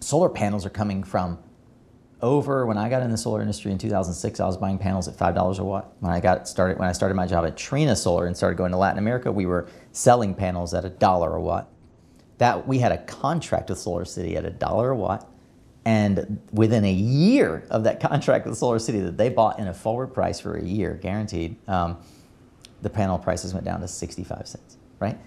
solar 0.00 0.28
panels 0.28 0.64
are 0.64 0.70
coming 0.70 1.02
from 1.02 1.38
over 2.20 2.66
when 2.66 2.76
I 2.76 2.88
got 2.88 3.02
in 3.02 3.10
the 3.10 3.16
solar 3.16 3.40
industry 3.40 3.70
in 3.70 3.78
2006, 3.78 4.40
I 4.40 4.46
was 4.46 4.56
buying 4.56 4.78
panels 4.78 5.06
at 5.06 5.16
five 5.16 5.34
dollars 5.34 5.58
a 5.60 5.64
watt. 5.64 5.92
When 6.00 6.12
I 6.12 6.18
got 6.18 6.48
started, 6.48 6.78
when 6.78 6.88
I 6.88 6.92
started 6.92 7.14
my 7.14 7.26
job 7.26 7.44
at 7.44 7.56
Trina 7.56 7.94
Solar 7.94 8.26
and 8.26 8.36
started 8.36 8.56
going 8.56 8.72
to 8.72 8.78
Latin 8.78 8.98
America, 8.98 9.30
we 9.30 9.46
were 9.46 9.68
selling 9.92 10.34
panels 10.34 10.74
at 10.74 10.84
a 10.84 10.88
dollar 10.90 11.36
a 11.36 11.40
watt. 11.40 11.68
That 12.38 12.66
we 12.66 12.78
had 12.78 12.92
a 12.92 12.98
contract 12.98 13.68
with 13.68 13.78
Solar 13.78 14.04
City 14.04 14.36
at 14.36 14.44
a 14.44 14.50
dollar 14.50 14.90
a 14.90 14.96
watt, 14.96 15.30
and 15.84 16.40
within 16.52 16.84
a 16.84 16.92
year 16.92 17.64
of 17.70 17.84
that 17.84 18.00
contract 18.08 18.46
with 18.46 18.58
Solar 18.58 18.80
City 18.80 19.00
that 19.00 19.16
they 19.16 19.28
bought 19.28 19.60
in 19.60 19.68
a 19.68 19.74
forward 19.74 20.08
price 20.08 20.40
for 20.40 20.56
a 20.56 20.62
year, 20.62 20.94
guaranteed, 21.00 21.56
um, 21.68 21.98
the 22.82 22.90
panel 22.90 23.18
prices 23.18 23.54
went 23.54 23.64
down 23.64 23.80
to 23.80 23.88
65 23.88 24.48
cents. 24.48 24.76
Right? 24.98 25.18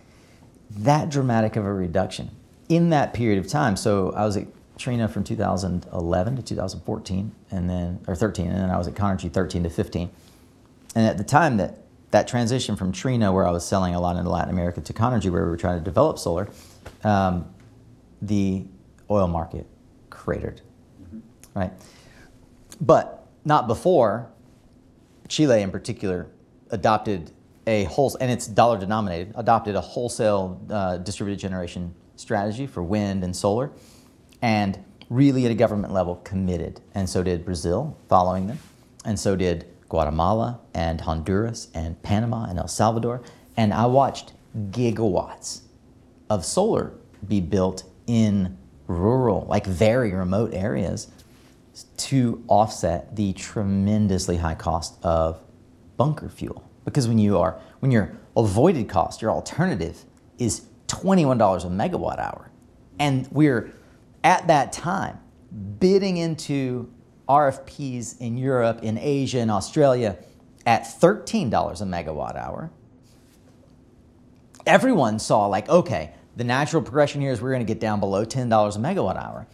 that 0.78 1.09
dramatic 1.09 1.55
of 1.55 1.65
a 1.65 1.74
reduction 1.74 2.30
in 2.72 2.89
that 2.91 3.13
period 3.13 3.38
of 3.38 3.47
time. 3.47 3.76
So 3.76 4.13
I 4.13 4.26
was 4.26 4.38
at 4.38 4.47
Trina 4.78 5.09
from 5.09 5.26
2011 5.26 6.36
to 6.38 6.41
2014, 6.41 7.32
and 7.51 7.69
then 7.69 7.99
or 8.07 8.15
13, 8.15 8.47
and 8.47 8.55
then 8.55 8.69
I 8.72 8.78
was 8.78 8.88
at 8.88 8.93
Conergy 8.93 9.32
13 9.32 9.63
to 9.63 9.69
15. 9.69 10.09
And 10.95 11.05
at 11.05 11.17
the 11.17 11.24
time 11.26 11.57
that 11.57 11.80
that 12.11 12.30
transition 12.30 12.78
from 12.78 12.93
Trina, 12.93 13.32
where 13.32 13.45
I 13.45 13.51
was 13.51 13.65
selling 13.65 13.93
a 13.93 13.99
lot 13.99 14.15
into 14.15 14.30
Latin 14.30 14.49
America, 14.49 14.80
to 14.80 14.93
Conergy, 14.93 15.30
where 15.30 15.43
we 15.43 15.49
were 15.49 15.57
trying 15.57 15.80
to 15.80 15.84
develop 15.84 16.17
solar, 16.17 16.47
um, 17.03 17.53
the 18.22 18.65
oil 19.09 19.28
market 19.28 19.65
cratered, 20.09 20.61
mm-hmm. 21.03 21.19
right? 21.59 21.72
But 22.80 23.28
not 23.43 23.67
before 23.67 24.30
Chile, 25.28 25.61
in 25.61 25.72
particular, 25.72 26.28
adopted 26.69 27.32
a 27.67 27.84
whole 27.84 28.17
and 28.19 28.32
it's 28.32 28.47
dollar 28.47 28.80
denominated 28.80 29.32
adopted 29.36 29.76
a 29.76 29.82
wholesale 29.82 30.59
uh, 30.72 30.97
distributed 30.97 31.39
generation 31.39 31.93
strategy 32.22 32.67
for 32.67 32.84
wind 32.84 33.24
and 33.24 33.36
solar, 33.36 33.72
and 34.41 34.80
really 35.09 35.45
at 35.45 35.51
a 35.51 35.55
government 35.55 35.93
level 35.93 36.15
committed. 36.24 36.80
And 36.95 37.09
so 37.09 37.24
did 37.24 37.43
Brazil, 37.43 37.97
following 38.07 38.47
them, 38.47 38.59
and 39.03 39.19
so 39.19 39.36
did 39.36 39.65
Guatemala 39.89 40.61
and 40.74 41.01
Honduras 41.01 41.67
and 41.74 42.01
Panama 42.01 42.45
and 42.45 42.57
El 42.57 42.69
Salvador. 42.69 43.22
And 43.57 43.74
I 43.74 43.88
watched 43.88 44.32
gigawatts 44.69 45.61
of 46.30 46.45
solar 46.45 46.93
be 47.28 47.41
built 47.41 47.84
in 48.07 48.57
rural, 48.88 49.45
like 49.49 49.65
very 49.65 50.13
remote 50.13 50.53
areas 50.53 51.09
to 51.97 52.43
offset 52.47 53.15
the 53.15 53.34
tremendously 53.34 54.38
high 54.38 54.55
cost 54.55 54.97
of 55.03 55.41
bunker 55.97 56.30
fuel. 56.30 56.63
Because 56.86 57.07
when 57.07 57.19
you 57.19 57.38
are 57.38 57.59
when 57.80 57.91
your 57.91 58.17
avoided 58.36 58.88
cost, 58.88 59.22
your 59.22 59.32
alternative 59.32 60.05
is 60.38 60.67
$21 60.91 61.65
a 61.65 61.67
megawatt 61.67 62.19
hour. 62.19 62.51
And 62.99 63.27
we're 63.31 63.71
at 64.23 64.47
that 64.47 64.71
time 64.71 65.19
bidding 65.79 66.17
into 66.17 66.91
RFPs 67.27 68.19
in 68.19 68.37
Europe, 68.37 68.83
in 68.83 68.97
Asia, 68.97 69.39
in 69.39 69.49
Australia 69.49 70.17
at 70.65 70.83
$13 70.83 71.49
a 71.49 71.85
megawatt 71.85 72.35
hour. 72.35 72.71
Everyone 74.65 75.17
saw, 75.17 75.47
like, 75.47 75.67
okay, 75.69 76.13
the 76.35 76.43
natural 76.43 76.81
progression 76.81 77.21
here 77.21 77.31
is 77.31 77.41
we're 77.41 77.51
going 77.51 77.65
to 77.65 77.73
get 77.73 77.79
down 77.79 77.99
below 77.99 78.25
$10 78.25 78.43
a 78.75 78.79
megawatt 78.79 79.17
hour. 79.17 79.47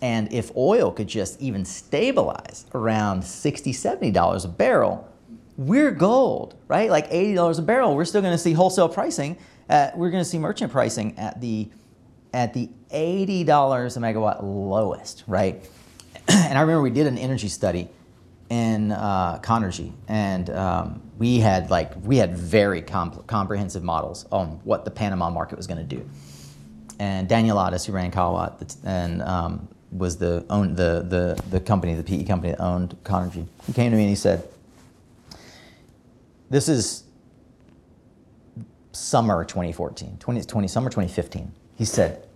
And 0.00 0.32
if 0.32 0.56
oil 0.56 0.92
could 0.92 1.08
just 1.08 1.40
even 1.40 1.64
stabilize 1.64 2.66
around 2.74 3.22
$60, 3.22 3.70
$70 3.70 4.44
a 4.44 4.48
barrel, 4.48 5.08
we're 5.56 5.90
gold, 5.90 6.54
right? 6.68 6.90
Like 6.90 7.10
$80 7.10 7.58
a 7.58 7.62
barrel. 7.62 7.94
We're 7.96 8.04
still 8.04 8.22
going 8.22 8.34
to 8.34 8.38
see 8.38 8.52
wholesale 8.52 8.88
pricing. 8.88 9.36
At, 9.68 9.96
we're 9.96 10.10
going 10.10 10.22
to 10.22 10.28
see 10.28 10.38
merchant 10.38 10.72
pricing 10.72 11.18
at 11.18 11.40
the 11.40 11.68
at 12.32 12.52
the 12.52 12.68
$80 12.90 13.42
a 13.44 14.00
megawatt 14.00 14.42
lowest, 14.42 15.24
right? 15.26 15.66
and 16.28 16.58
I 16.58 16.60
remember 16.60 16.82
we 16.82 16.90
did 16.90 17.06
an 17.06 17.16
energy 17.16 17.48
study 17.48 17.88
in 18.50 18.92
uh, 18.92 19.38
Conergy, 19.40 19.92
and 20.08 20.48
um, 20.50 21.02
we 21.18 21.38
had 21.38 21.70
like 21.70 21.92
we 22.02 22.16
had 22.16 22.36
very 22.36 22.80
comp- 22.80 23.26
comprehensive 23.26 23.82
models 23.82 24.26
on 24.32 24.60
what 24.64 24.84
the 24.84 24.90
Panama 24.90 25.30
market 25.30 25.56
was 25.56 25.66
going 25.66 25.78
to 25.86 25.96
do. 25.96 26.08
And 26.98 27.28
Daniel 27.28 27.58
Otis, 27.58 27.84
who 27.84 27.92
ran 27.92 28.10
Kilowatt 28.10 28.74
and 28.84 29.22
um, 29.22 29.68
was 29.92 30.16
the 30.16 30.44
own 30.50 30.74
the, 30.74 31.04
the 31.06 31.42
the 31.50 31.60
company, 31.60 31.94
the 31.94 32.02
PE 32.02 32.24
company 32.24 32.52
that 32.52 32.60
owned 32.60 32.96
Conergy, 33.04 33.46
he 33.66 33.72
came 33.72 33.90
to 33.90 33.96
me 33.96 34.04
and 34.04 34.10
he 34.10 34.16
said, 34.16 34.48
"This 36.48 36.68
is 36.68 37.04
summer 38.98 39.44
2014, 39.44 40.16
20, 40.18 40.42
20 40.42 40.68
summer 40.68 40.90
2015." 40.90 41.52
He 41.76 41.84
said, 41.84 42.28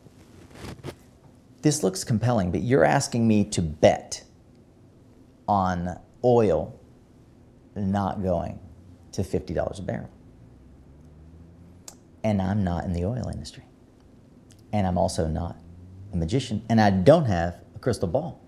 this 1.63 1.85
looks 1.85 2.03
compelling, 2.03 2.51
but 2.51 2.61
you're 2.63 2.85
asking 2.85 3.27
me 3.27 3.45
to 3.45 3.63
bet 3.63 4.25
on 5.49 5.99
oil 6.25 6.79
not 7.77 8.23
going 8.23 8.59
to 9.13 9.23
$50 9.23 9.79
a 9.79 9.83
barrel. 9.83 10.11
And 12.25 12.43
I'm 12.43 12.65
not 12.65 12.85
in 12.85 12.93
the 12.93 13.05
oil 13.05 13.29
industry. 13.33 13.65
And 14.73 14.87
I'm 14.87 14.99
also 14.99 15.27
not 15.27 15.57
a 16.13 16.17
magician. 16.17 16.65
And 16.69 16.81
I 16.81 16.91
don't 16.91 17.25
have 17.27 17.61
a 17.75 17.79
crystal 17.79 18.09
ball. 18.09 18.41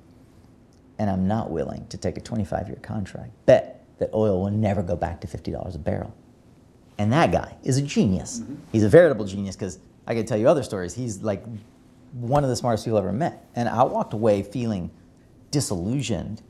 And 0.99 1.11
I'm 1.11 1.27
not 1.27 1.51
willing 1.51 1.87
to 1.89 1.97
take 1.97 2.17
a 2.17 2.21
25 2.21 2.69
year 2.69 2.79
contract, 2.83 3.33
bet 3.47 3.87
that 3.99 4.11
oil 4.13 4.43
will 4.43 4.51
never 4.51 4.83
go 4.83 4.97
back 4.97 5.21
to 5.21 5.27
$50 5.27 5.75
a 5.75 5.79
barrel. 5.79 6.15
And 6.99 7.13
that 7.13 7.33
guy 7.33 7.57
is 7.63 7.79
a 7.79 7.83
genius. 7.83 8.41
Mm-hmm. 8.41 8.55
He's 8.73 8.85
a 8.85 8.89
veritable 8.89 9.25
genius 9.25 9.57
because 9.57 9.79
I 10.07 10.15
could 10.15 10.27
tell 10.27 10.39
you 10.39 10.49
other 10.49 10.63
stories. 10.63 10.95
He's 10.95 11.23
like 11.23 11.45
one 12.13 12.45
of 12.45 12.51
the 12.51 12.57
smartest 12.57 12.85
people 12.85 12.99
I've 12.99 13.05
ever 13.05 13.13
met. 13.13 13.47
And 13.55 13.69
I 13.69 13.83
walked 13.85 14.13
away 14.13 14.43
feeling 14.43 14.91
disillusioned. 15.51 16.43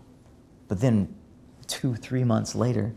But 0.68 0.80
then 0.80 1.14
two, 1.66 1.95
three 1.95 2.24
months 2.24 2.55
later, 2.55 2.95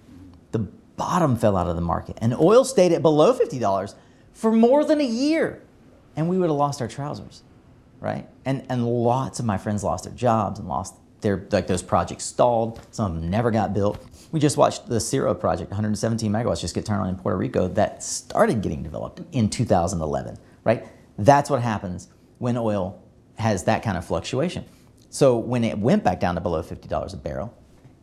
the 0.51 0.59
bottom 0.59 1.35
fell 1.35 1.55
out 1.55 1.67
of 1.67 1.75
the 1.75 1.81
market. 1.81 2.17
And 2.21 2.33
oil 2.33 2.63
stayed 2.65 2.91
at 2.91 3.01
below 3.01 3.33
$50 3.37 3.95
for 4.33 4.51
more 4.51 4.83
than 4.83 4.99
a 4.99 5.05
year. 5.05 5.61
And 6.15 6.27
we 6.27 6.37
would 6.37 6.49
have 6.49 6.57
lost 6.57 6.81
our 6.81 6.87
trousers, 6.87 7.43
right? 7.99 8.27
And, 8.43 8.65
and 8.69 8.85
lots 8.85 9.39
of 9.39 9.45
my 9.45 9.57
friends 9.57 9.83
lost 9.83 10.03
their 10.05 10.13
jobs 10.13 10.59
and 10.59 10.67
lost 10.67 10.95
their, 11.21 11.47
like 11.51 11.67
those 11.67 11.81
projects 11.81 12.25
stalled. 12.25 12.79
Some 12.91 13.15
of 13.15 13.21
them 13.21 13.29
never 13.29 13.51
got 13.51 13.73
built. 13.73 14.03
We 14.31 14.39
just 14.39 14.57
watched 14.57 14.87
the 14.87 14.99
Cero 14.99 15.33
project, 15.33 15.71
117 15.71 16.31
megawatts, 16.31 16.61
just 16.61 16.75
get 16.75 16.85
turned 16.85 17.01
on 17.01 17.09
in 17.09 17.15
Puerto 17.15 17.37
Rico 17.37 17.67
that 17.69 18.03
started 18.03 18.61
getting 18.61 18.83
developed 18.83 19.21
in 19.31 19.49
2011, 19.49 20.37
right? 20.63 20.85
That's 21.17 21.49
what 21.49 21.61
happens 21.61 22.09
when 22.37 22.57
oil 22.57 23.01
has 23.37 23.63
that 23.63 23.83
kind 23.83 23.97
of 23.97 24.05
fluctuation. 24.05 24.65
So 25.09 25.37
when 25.37 25.63
it 25.63 25.77
went 25.77 26.03
back 26.03 26.19
down 26.19 26.35
to 26.35 26.41
below 26.41 26.61
$50 26.61 27.13
a 27.13 27.17
barrel, 27.17 27.53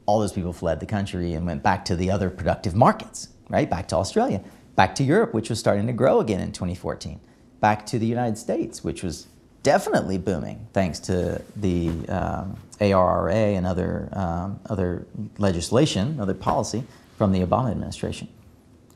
all 0.06 0.20
those 0.20 0.32
people 0.32 0.52
fled 0.52 0.80
the 0.80 0.86
country 0.86 1.34
and 1.34 1.46
went 1.46 1.62
back 1.62 1.84
to 1.86 1.96
the 1.96 2.10
other 2.10 2.30
productive 2.30 2.74
markets, 2.74 3.28
right? 3.48 3.68
Back 3.68 3.88
to 3.88 3.96
Australia, 3.96 4.42
back 4.76 4.94
to 4.96 5.04
Europe, 5.04 5.34
which 5.34 5.50
was 5.50 5.58
starting 5.58 5.86
to 5.86 5.92
grow 5.92 6.20
again 6.20 6.40
in 6.40 6.52
2014, 6.52 7.20
back 7.60 7.86
to 7.86 7.98
the 7.98 8.06
United 8.06 8.38
States, 8.38 8.82
which 8.82 9.02
was 9.02 9.28
definitely 9.64 10.18
booming 10.18 10.64
thanks 10.72 11.00
to 11.00 11.42
the 11.56 11.88
um, 12.08 12.56
ARRA 12.80 13.56
and 13.56 13.66
other, 13.66 14.08
um, 14.12 14.60
other 14.66 15.06
legislation, 15.38 16.20
other 16.20 16.34
policy 16.34 16.84
from 17.16 17.32
the 17.32 17.40
Obama 17.40 17.70
administration, 17.70 18.28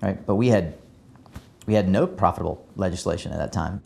right? 0.00 0.24
But 0.26 0.36
we 0.36 0.48
had, 0.48 0.74
we 1.66 1.74
had 1.74 1.88
no 1.88 2.06
profitable 2.06 2.64
legislation 2.76 3.32
at 3.32 3.38
that 3.38 3.52
time. 3.52 3.82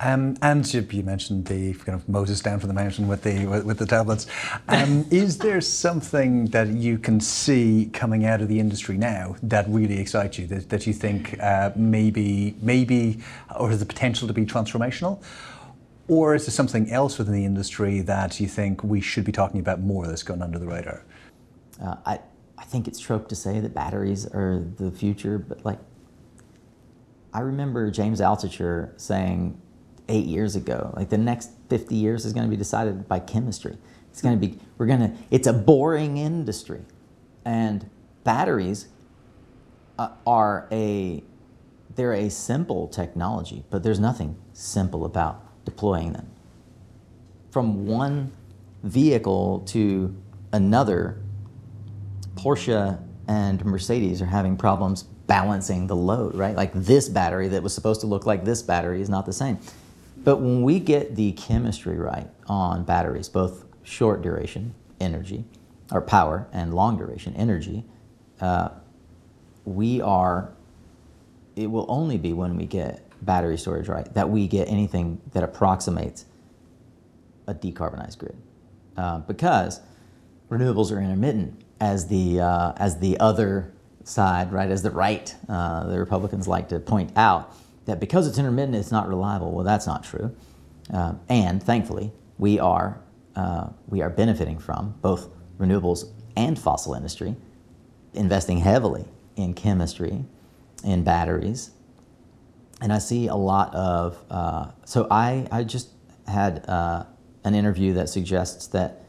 Um, 0.00 0.36
and 0.42 0.72
you, 0.72 0.86
you, 0.92 1.02
mentioned 1.02 1.46
the 1.46 1.74
kind 1.74 1.98
of 1.98 2.08
Moses 2.08 2.40
down 2.40 2.60
from 2.60 2.68
the 2.68 2.74
mountain 2.74 3.08
with 3.08 3.22
the 3.24 3.46
with, 3.46 3.64
with 3.64 3.78
the 3.78 3.86
tablets. 3.86 4.28
Um, 4.68 5.04
is 5.10 5.38
there 5.38 5.60
something 5.60 6.46
that 6.46 6.68
you 6.68 6.98
can 6.98 7.18
see 7.18 7.90
coming 7.92 8.24
out 8.24 8.40
of 8.40 8.46
the 8.46 8.60
industry 8.60 8.96
now 8.96 9.34
that 9.42 9.68
really 9.68 9.98
excites 9.98 10.38
you? 10.38 10.46
That, 10.46 10.68
that 10.68 10.86
you 10.86 10.92
think 10.92 11.40
uh, 11.42 11.72
maybe 11.74 12.54
maybe 12.62 13.18
or 13.58 13.70
has 13.70 13.80
the 13.80 13.86
potential 13.86 14.28
to 14.28 14.34
be 14.34 14.46
transformational? 14.46 15.20
Or 16.08 16.34
is 16.34 16.46
there 16.46 16.52
something 16.52 16.90
else 16.90 17.18
within 17.18 17.34
the 17.34 17.44
industry 17.44 18.00
that 18.00 18.40
you 18.40 18.48
think 18.48 18.82
we 18.82 19.00
should 19.02 19.24
be 19.24 19.32
talking 19.32 19.60
about 19.60 19.80
more 19.80 20.06
that's 20.06 20.22
gone 20.22 20.42
under 20.42 20.58
the 20.58 20.66
radar? 20.66 21.04
Uh, 21.80 21.96
I, 22.06 22.20
I 22.56 22.64
think 22.64 22.88
it's 22.88 22.98
trope 22.98 23.28
to 23.28 23.36
say 23.36 23.60
that 23.60 23.74
batteries 23.74 24.26
are 24.26 24.64
the 24.78 24.90
future, 24.90 25.38
but 25.38 25.64
like, 25.66 25.78
I 27.34 27.40
remember 27.40 27.90
James 27.90 28.22
Altucher 28.22 28.98
saying 28.98 29.60
eight 30.08 30.24
years 30.24 30.56
ago. 30.56 30.94
Like 30.96 31.10
the 31.10 31.18
next 31.18 31.50
50 31.68 31.94
years 31.94 32.24
is 32.24 32.32
going 32.32 32.46
to 32.46 32.50
be 32.50 32.56
decided 32.56 33.06
by 33.06 33.20
chemistry. 33.20 33.76
It's 34.10 34.22
going 34.22 34.40
to 34.40 34.46
be, 34.46 34.58
we're 34.78 34.86
going 34.86 35.00
to, 35.00 35.12
it's 35.30 35.46
a 35.46 35.52
boring 35.52 36.16
industry. 36.16 36.80
And 37.44 37.88
batteries 38.24 38.88
uh, 39.98 40.08
are 40.26 40.66
a, 40.72 41.22
they're 41.94 42.14
a 42.14 42.30
simple 42.30 42.88
technology, 42.88 43.64
but 43.68 43.82
there's 43.82 44.00
nothing 44.00 44.36
simple 44.54 45.04
about 45.04 45.47
deploying 45.68 46.12
them. 46.12 46.26
From 47.50 47.86
one 47.86 48.32
vehicle 48.82 49.60
to 49.66 50.14
another, 50.52 51.18
Porsche 52.36 52.98
and 53.26 53.64
Mercedes 53.64 54.22
are 54.22 54.26
having 54.26 54.56
problems 54.56 55.02
balancing 55.02 55.86
the 55.86 55.96
load, 55.96 56.34
right? 56.34 56.56
Like 56.56 56.72
this 56.72 57.08
battery 57.08 57.48
that 57.48 57.62
was 57.62 57.74
supposed 57.74 58.00
to 58.00 58.06
look 58.06 58.24
like 58.24 58.44
this 58.44 58.62
battery 58.62 59.02
is 59.02 59.10
not 59.10 59.26
the 59.26 59.32
same. 59.32 59.58
But 60.16 60.36
when 60.36 60.62
we 60.62 60.80
get 60.80 61.16
the 61.16 61.32
chemistry 61.32 61.96
right 61.96 62.28
on 62.46 62.84
batteries, 62.84 63.28
both 63.28 63.64
short 63.82 64.22
duration 64.22 64.74
energy 65.00 65.44
or 65.92 66.00
power 66.00 66.48
and 66.52 66.72
long 66.72 66.96
duration 66.96 67.34
energy, 67.36 67.84
uh, 68.40 68.70
we 69.64 70.00
are, 70.00 70.50
it 71.56 71.70
will 71.70 71.86
only 71.88 72.16
be 72.16 72.32
when 72.32 72.56
we 72.56 72.64
get 72.64 73.07
battery 73.22 73.58
storage 73.58 73.88
right 73.88 74.12
that 74.14 74.30
we 74.30 74.46
get 74.46 74.68
anything 74.68 75.20
that 75.32 75.42
approximates 75.42 76.24
a 77.46 77.54
decarbonized 77.54 78.18
grid. 78.18 78.36
Uh, 78.96 79.18
because 79.20 79.80
renewables 80.50 80.92
are 80.92 81.00
intermittent 81.00 81.60
as 81.80 82.08
the, 82.08 82.40
uh, 82.40 82.72
as 82.76 82.98
the 82.98 83.18
other 83.20 83.72
side, 84.04 84.52
right, 84.52 84.70
as 84.70 84.82
the 84.82 84.90
right, 84.90 85.34
uh, 85.48 85.86
the 85.86 85.98
Republicans 85.98 86.48
like 86.48 86.68
to 86.68 86.78
point 86.78 87.12
out 87.16 87.54
that 87.86 88.00
because 88.00 88.26
it's 88.26 88.38
intermittent, 88.38 88.76
it's 88.76 88.92
not 88.92 89.08
reliable. 89.08 89.52
Well, 89.52 89.64
that's 89.64 89.86
not 89.86 90.04
true. 90.04 90.34
Uh, 90.92 91.14
and 91.28 91.62
thankfully, 91.62 92.12
we 92.38 92.58
are 92.58 93.00
uh, 93.36 93.68
we 93.86 94.02
are 94.02 94.10
benefiting 94.10 94.58
from 94.58 94.94
both 95.00 95.28
renewables 95.58 96.10
and 96.36 96.58
fossil 96.58 96.94
industry, 96.94 97.36
investing 98.14 98.58
heavily 98.58 99.04
in 99.36 99.54
chemistry, 99.54 100.24
in 100.82 101.04
batteries, 101.04 101.70
and 102.80 102.92
I 102.92 102.98
see 102.98 103.26
a 103.28 103.34
lot 103.34 103.74
of. 103.74 104.22
Uh, 104.30 104.70
so 104.84 105.06
I 105.10 105.46
I 105.50 105.64
just 105.64 105.90
had 106.26 106.68
uh, 106.68 107.04
an 107.44 107.54
interview 107.54 107.94
that 107.94 108.08
suggests 108.08 108.66
that 108.68 109.02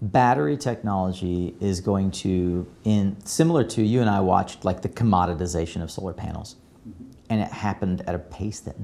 battery 0.00 0.56
technology 0.56 1.56
is 1.60 1.80
going 1.80 2.10
to 2.10 2.66
in 2.84 3.16
similar 3.24 3.64
to 3.64 3.82
you 3.82 4.00
and 4.00 4.08
I 4.08 4.20
watched 4.20 4.64
like 4.64 4.80
the 4.80 4.88
commoditization 4.88 5.82
of 5.82 5.90
solar 5.90 6.12
panels, 6.12 6.56
and 7.28 7.40
it 7.40 7.48
happened 7.48 8.02
at 8.06 8.14
a 8.14 8.18
pace 8.18 8.60
that 8.60 8.76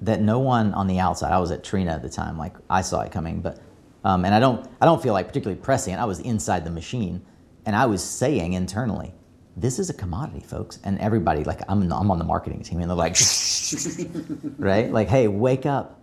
that 0.00 0.20
no 0.20 0.38
one 0.38 0.74
on 0.74 0.86
the 0.86 0.98
outside. 0.98 1.32
I 1.32 1.38
was 1.38 1.50
at 1.50 1.64
Trina 1.64 1.92
at 1.92 2.02
the 2.02 2.08
time, 2.08 2.38
like 2.38 2.54
I 2.70 2.82
saw 2.82 3.00
it 3.00 3.12
coming, 3.12 3.40
but 3.40 3.60
um, 4.04 4.24
and 4.24 4.34
I 4.34 4.40
don't 4.40 4.68
I 4.80 4.86
don't 4.86 5.02
feel 5.02 5.12
like 5.12 5.26
particularly 5.26 5.60
pressing 5.60 5.94
it. 5.94 5.98
I 5.98 6.04
was 6.04 6.20
inside 6.20 6.64
the 6.64 6.70
machine, 6.70 7.24
and 7.66 7.76
I 7.76 7.86
was 7.86 8.02
saying 8.02 8.54
internally, 8.54 9.12
this 9.60 9.78
is 9.78 9.90
a 9.90 9.94
commodity, 9.94 10.40
folks. 10.40 10.78
And 10.84 10.98
everybody, 10.98 11.44
like, 11.44 11.60
I'm, 11.68 11.92
I'm 11.92 12.10
on 12.10 12.18
the 12.18 12.24
marketing 12.24 12.62
team, 12.62 12.80
and 12.80 12.90
they're 12.90 12.96
like, 12.96 13.16
right? 14.58 14.90
Like, 14.90 15.08
hey, 15.08 15.28
wake 15.28 15.66
up, 15.66 16.00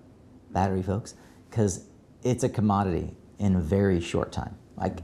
battery 0.51 0.81
folks, 0.81 1.15
because 1.49 1.85
it's 2.23 2.43
a 2.43 2.49
commodity 2.49 3.15
in 3.39 3.55
a 3.55 3.59
very 3.59 4.01
short 4.01 4.31
time. 4.31 4.55
Like, 4.75 4.99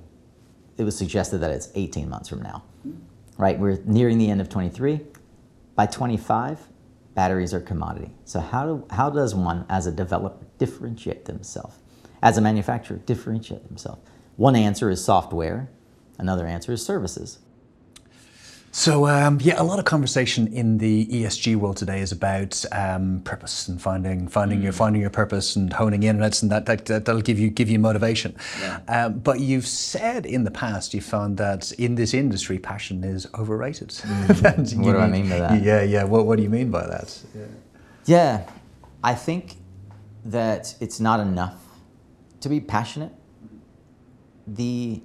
it 0.77 0.83
was 0.83 0.97
suggested 0.97 1.39
that 1.39 1.51
it's 1.51 1.69
18 1.75 2.09
months 2.09 2.29
from 2.29 2.41
now, 2.41 2.63
hmm. 2.83 2.93
right? 3.37 3.57
We're 3.57 3.79
nearing 3.85 4.17
the 4.17 4.29
end 4.29 4.41
of 4.41 4.49
23. 4.49 5.01
By 5.75 5.85
25, 5.85 6.59
batteries 7.13 7.53
are 7.53 7.61
commodity. 7.61 8.11
So, 8.25 8.39
how, 8.39 8.65
do, 8.65 8.87
how 8.89 9.09
does 9.09 9.33
one, 9.33 9.65
as 9.69 9.87
a 9.87 9.91
developer, 9.91 10.45
differentiate 10.57 11.25
themselves? 11.25 11.77
As 12.21 12.37
a 12.37 12.41
manufacturer, 12.41 12.97
differentiate 12.97 13.67
themselves? 13.67 14.01
One 14.35 14.55
answer 14.55 14.89
is 14.89 15.03
software, 15.03 15.69
another 16.17 16.45
answer 16.45 16.73
is 16.73 16.85
services. 16.85 17.39
So 18.73 19.05
um, 19.07 19.39
yeah, 19.41 19.61
a 19.61 19.63
lot 19.63 19.79
of 19.79 19.85
conversation 19.85 20.47
in 20.47 20.77
the 20.77 21.05
ESG 21.07 21.57
world 21.57 21.75
today 21.75 21.99
is 21.99 22.13
about 22.13 22.63
um, 22.71 23.21
purpose 23.25 23.67
and 23.67 23.81
finding 23.81 24.29
finding 24.29 24.59
mm. 24.59 24.63
your 24.63 24.71
finding 24.71 25.01
your 25.01 25.09
purpose 25.09 25.57
and 25.57 25.73
honing 25.73 26.03
in 26.03 26.17
on 26.17 26.23
it, 26.23 26.41
and 26.41 26.49
that, 26.51 26.65
that 26.67 26.85
that'll 26.85 27.21
give 27.21 27.37
you 27.37 27.49
give 27.49 27.69
you 27.69 27.79
motivation. 27.79 28.33
Yeah. 28.61 28.79
Um, 28.87 29.19
but 29.19 29.41
you've 29.41 29.67
said 29.67 30.25
in 30.25 30.45
the 30.45 30.51
past 30.51 30.93
you 30.93 31.01
found 31.01 31.35
that 31.37 31.73
in 31.73 31.95
this 31.95 32.13
industry, 32.13 32.59
passion 32.59 33.03
is 33.03 33.27
overrated. 33.37 33.89
Mm. 33.89 34.77
what 34.85 34.93
do 34.93 34.97
I 34.97 35.07
mean 35.07 35.29
by 35.29 35.39
that? 35.39 35.61
Yeah, 35.61 35.81
yeah. 35.81 36.05
What 36.05 36.25
what 36.25 36.37
do 36.37 36.43
you 36.43 36.49
mean 36.49 36.71
by 36.71 36.87
that? 36.87 37.21
Yeah. 37.35 37.45
yeah, 38.05 38.49
I 39.03 39.15
think 39.15 39.57
that 40.23 40.75
it's 40.79 41.01
not 41.01 41.19
enough 41.19 41.61
to 42.39 42.47
be 42.47 42.61
passionate. 42.61 43.11
The 44.47 45.03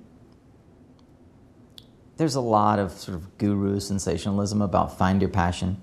there's 2.17 2.35
a 2.35 2.41
lot 2.41 2.79
of 2.79 2.93
sort 2.93 3.17
of 3.17 3.39
guru 3.39 3.79
sensationalism 3.79 4.63
about 4.63 4.97
find 4.97 5.21
your 5.21 5.31
passion. 5.31 5.81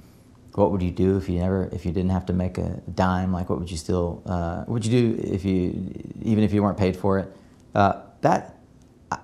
What 0.55 0.71
would 0.71 0.81
you 0.81 0.91
do 0.91 1.17
if 1.17 1.29
you 1.29 1.39
never, 1.39 1.69
if 1.71 1.85
you 1.85 1.91
didn't 1.91 2.11
have 2.11 2.25
to 2.27 2.33
make 2.33 2.57
a 2.57 2.81
dime? 2.93 3.33
Like, 3.33 3.49
what 3.49 3.59
would 3.59 3.71
you 3.71 3.77
still, 3.77 4.21
uh, 4.25 4.57
what 4.65 4.69
would 4.69 4.85
you 4.85 5.15
do 5.15 5.21
if 5.21 5.45
you, 5.45 5.91
even 6.21 6.43
if 6.43 6.53
you 6.53 6.61
weren't 6.61 6.77
paid 6.77 6.95
for 6.95 7.19
it? 7.19 7.35
Uh, 7.73 8.01
that, 8.21 8.59
I, 9.11 9.19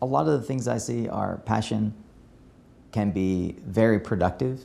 a 0.00 0.06
lot 0.06 0.26
of 0.26 0.40
the 0.40 0.46
things 0.46 0.68
I 0.68 0.78
see 0.78 1.08
are 1.08 1.38
passion 1.38 1.92
can 2.92 3.10
be 3.10 3.56
very 3.66 4.00
productive, 4.00 4.64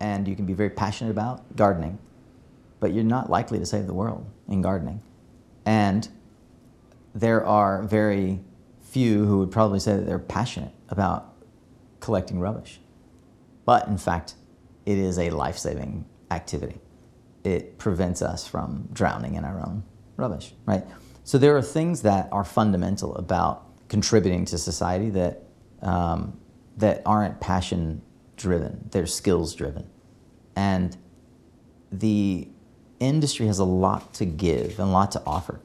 and 0.00 0.26
you 0.26 0.34
can 0.34 0.46
be 0.46 0.54
very 0.54 0.70
passionate 0.70 1.10
about 1.10 1.56
gardening, 1.56 1.98
but 2.80 2.94
you're 2.94 3.04
not 3.04 3.28
likely 3.28 3.58
to 3.58 3.66
save 3.66 3.86
the 3.86 3.94
world 3.94 4.24
in 4.48 4.62
gardening, 4.62 5.02
and 5.66 6.08
there 7.14 7.44
are 7.44 7.82
very 7.82 8.40
few 8.90 9.24
who 9.24 9.38
would 9.38 9.50
probably 9.50 9.80
say 9.80 9.96
that 9.96 10.06
they're 10.06 10.18
passionate 10.18 10.72
about 10.88 11.34
collecting 12.00 12.40
rubbish. 12.40 12.80
But 13.64 13.86
in 13.86 13.98
fact, 13.98 14.34
it 14.86 14.96
is 14.96 15.18
a 15.18 15.30
life 15.30 15.58
saving 15.58 16.06
activity. 16.30 16.80
It 17.44 17.78
prevents 17.78 18.22
us 18.22 18.48
from 18.48 18.88
drowning 18.92 19.34
in 19.34 19.44
our 19.44 19.60
own 19.60 19.82
rubbish, 20.16 20.54
right? 20.64 20.84
So 21.24 21.36
there 21.36 21.56
are 21.56 21.62
things 21.62 22.02
that 22.02 22.28
are 22.32 22.44
fundamental 22.44 23.14
about 23.16 23.64
contributing 23.88 24.46
to 24.46 24.58
society 24.58 25.10
that, 25.10 25.42
um, 25.82 26.38
that 26.78 27.02
aren't 27.04 27.40
passion 27.40 28.00
driven, 28.36 28.88
they're 28.92 29.06
skills 29.06 29.54
driven. 29.54 29.88
And 30.56 30.96
the 31.92 32.48
industry 33.00 33.46
has 33.46 33.58
a 33.58 33.64
lot 33.64 34.14
to 34.14 34.24
give 34.24 34.78
and 34.78 34.88
a 34.88 34.92
lot 34.92 35.12
to 35.12 35.22
offer 35.26 35.60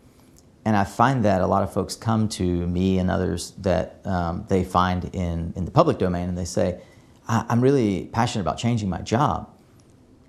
and 0.65 0.77
I 0.77 0.85
find 0.85 1.25
that 1.25 1.41
a 1.41 1.47
lot 1.47 1.63
of 1.63 1.73
folks 1.73 1.95
come 1.95 2.29
to 2.29 2.43
me 2.43 2.97
and 2.97 3.11
others 3.11 3.51
that 3.59 3.99
um, 4.05 4.45
they 4.47 4.63
find 4.63 5.13
in, 5.13 5.53
in 5.55 5.65
the 5.65 5.71
public 5.71 5.97
domain 5.97 6.29
and 6.29 6.37
they 6.37 6.45
say, 6.45 6.79
I'm 7.27 7.61
really 7.61 8.05
passionate 8.11 8.43
about 8.43 8.57
changing 8.57 8.89
my 8.89 9.01
job. 9.01 9.49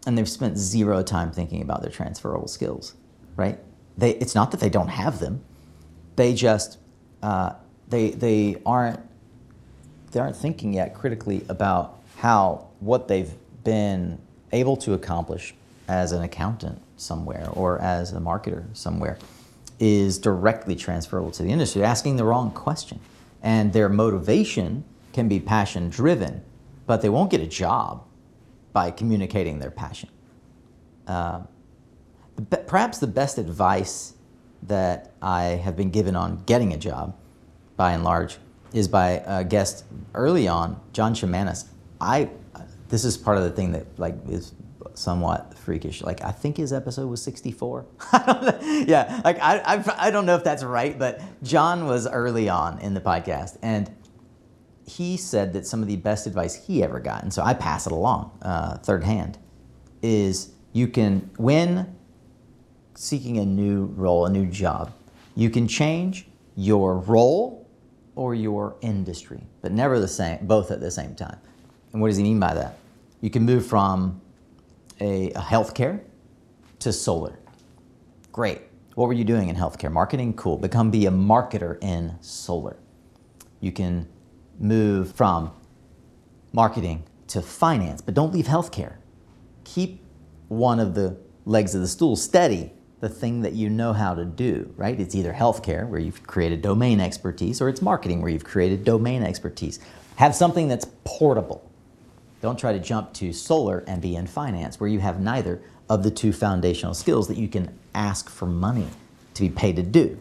And 0.06 0.18
they've 0.18 0.28
spent 0.28 0.58
zero 0.58 1.02
time 1.02 1.30
thinking 1.30 1.62
about 1.62 1.82
their 1.82 1.90
transferable 1.90 2.48
skills, 2.48 2.94
right? 3.36 3.58
They, 3.96 4.10
it's 4.16 4.34
not 4.34 4.50
that 4.50 4.60
they 4.60 4.68
don't 4.68 4.88
have 4.88 5.20
them, 5.20 5.44
they 6.16 6.34
just, 6.34 6.78
uh, 7.22 7.54
they, 7.88 8.10
they, 8.10 8.60
aren't, 8.66 9.00
they 10.10 10.20
aren't 10.20 10.36
thinking 10.36 10.74
yet 10.74 10.94
critically 10.94 11.44
about 11.48 12.00
how 12.16 12.68
what 12.80 13.08
they've 13.08 13.32
been 13.62 14.18
able 14.52 14.76
to 14.78 14.94
accomplish 14.94 15.54
as 15.88 16.12
an 16.12 16.22
accountant 16.22 16.80
somewhere 16.96 17.48
or 17.52 17.80
as 17.80 18.12
a 18.12 18.18
marketer 18.18 18.64
somewhere 18.76 19.18
is 19.78 20.18
directly 20.18 20.76
transferable 20.76 21.30
to 21.32 21.42
the 21.42 21.50
industry, 21.50 21.82
asking 21.82 22.16
the 22.16 22.24
wrong 22.24 22.50
question. 22.50 23.00
And 23.42 23.72
their 23.72 23.88
motivation 23.88 24.84
can 25.12 25.28
be 25.28 25.40
passion 25.40 25.90
driven, 25.90 26.42
but 26.86 27.02
they 27.02 27.08
won't 27.08 27.30
get 27.30 27.40
a 27.40 27.46
job 27.46 28.04
by 28.72 28.90
communicating 28.90 29.58
their 29.58 29.70
passion. 29.70 30.08
Uh, 31.06 31.42
perhaps 32.66 32.98
the 32.98 33.06
best 33.06 33.38
advice 33.38 34.14
that 34.62 35.12
I 35.20 35.42
have 35.42 35.76
been 35.76 35.90
given 35.90 36.16
on 36.16 36.42
getting 36.46 36.72
a 36.72 36.76
job, 36.76 37.16
by 37.76 37.92
and 37.92 38.02
large, 38.02 38.38
is 38.72 38.88
by 38.88 39.22
a 39.26 39.44
guest 39.44 39.84
early 40.14 40.48
on, 40.48 40.80
John 40.92 41.14
Chimanis. 41.14 41.66
I, 42.00 42.30
this 42.88 43.04
is 43.04 43.16
part 43.16 43.36
of 43.36 43.44
the 43.44 43.50
thing 43.50 43.72
that 43.72 43.86
like 43.98 44.16
is 44.28 44.52
somewhat 44.94 45.56
freakish. 45.56 46.02
Like 46.02 46.22
I 46.24 46.30
think 46.30 46.56
his 46.56 46.72
episode 46.72 47.08
was 47.08 47.22
64. 47.22 47.86
yeah, 48.86 49.20
like 49.24 49.38
I, 49.40 49.58
I, 49.58 50.06
I 50.06 50.10
don't 50.10 50.26
know 50.26 50.36
if 50.36 50.44
that's 50.44 50.64
right, 50.64 50.98
but 50.98 51.20
John 51.42 51.86
was 51.86 52.06
early 52.06 52.48
on 52.48 52.78
in 52.80 52.94
the 52.94 53.00
podcast, 53.00 53.58
and 53.62 53.90
he 54.86 55.16
said 55.16 55.52
that 55.54 55.66
some 55.66 55.82
of 55.82 55.88
the 55.88 55.96
best 55.96 56.26
advice 56.26 56.66
he 56.66 56.82
ever 56.82 57.00
got, 57.00 57.22
and 57.22 57.32
so 57.32 57.42
I 57.42 57.54
pass 57.54 57.86
it 57.86 57.92
along 57.92 58.38
uh, 58.42 58.78
third 58.78 59.04
hand, 59.04 59.38
is 60.02 60.52
you 60.72 60.88
can 60.88 61.30
when 61.36 61.96
seeking 62.94 63.38
a 63.38 63.44
new 63.44 63.86
role, 63.96 64.26
a 64.26 64.30
new 64.30 64.46
job, 64.46 64.92
you 65.34 65.50
can 65.50 65.66
change 65.66 66.26
your 66.56 66.98
role 66.98 67.68
or 68.14 68.34
your 68.34 68.76
industry, 68.80 69.42
but 69.60 69.72
never 69.72 69.98
the 69.98 70.08
same, 70.08 70.46
both 70.46 70.70
at 70.70 70.80
the 70.80 70.90
same 70.90 71.14
time. 71.14 71.38
And 71.92 72.00
what 72.00 72.08
does 72.08 72.16
he 72.16 72.22
mean 72.22 72.38
by 72.38 72.54
that? 72.54 72.78
You 73.20 73.30
can 73.30 73.44
move 73.44 73.66
from 73.66 74.20
a, 75.00 75.30
a 75.30 75.40
healthcare 75.40 76.00
to 76.80 76.92
solar. 76.92 77.38
Great. 78.32 78.62
What 78.94 79.06
were 79.06 79.12
you 79.12 79.24
doing 79.24 79.48
in 79.48 79.56
healthcare? 79.56 79.90
Marketing? 79.90 80.34
Cool. 80.34 80.58
Become 80.58 80.90
be 80.90 81.06
a 81.06 81.10
marketer 81.10 81.82
in 81.82 82.16
solar. 82.20 82.76
You 83.60 83.72
can 83.72 84.08
move 84.58 85.12
from 85.12 85.52
marketing 86.52 87.04
to 87.28 87.42
finance, 87.42 88.00
but 88.00 88.14
don't 88.14 88.32
leave 88.32 88.46
healthcare. 88.46 88.96
Keep 89.64 90.04
one 90.48 90.78
of 90.78 90.94
the 90.94 91.16
legs 91.44 91.74
of 91.74 91.80
the 91.80 91.88
stool 91.88 92.16
steady, 92.16 92.72
the 93.00 93.08
thing 93.08 93.42
that 93.42 93.52
you 93.52 93.68
know 93.68 93.92
how 93.92 94.14
to 94.14 94.24
do, 94.24 94.72
right? 94.76 94.98
It's 94.98 95.14
either 95.14 95.32
healthcare, 95.32 95.88
where 95.88 96.00
you've 96.00 96.26
created 96.26 96.62
domain 96.62 97.00
expertise, 97.00 97.60
or 97.60 97.68
it's 97.68 97.82
marketing, 97.82 98.22
where 98.22 98.30
you've 98.30 98.44
created 98.44 98.84
domain 98.84 99.22
expertise. 99.22 99.80
Have 100.16 100.34
something 100.34 100.68
that's 100.68 100.86
portable. 101.04 101.70
Don't 102.44 102.58
try 102.58 102.74
to 102.74 102.78
jump 102.78 103.14
to 103.14 103.32
solar 103.32 103.78
and 103.86 104.02
be 104.02 104.16
in 104.16 104.26
finance, 104.26 104.78
where 104.78 104.86
you 104.86 104.98
have 104.98 105.18
neither 105.18 105.62
of 105.88 106.02
the 106.02 106.10
two 106.10 106.30
foundational 106.30 106.92
skills 106.92 107.26
that 107.28 107.38
you 107.38 107.48
can 107.48 107.74
ask 107.94 108.28
for 108.28 108.44
money 108.44 108.86
to 109.32 109.40
be 109.40 109.48
paid 109.48 109.76
to 109.76 109.82
do. 109.82 110.20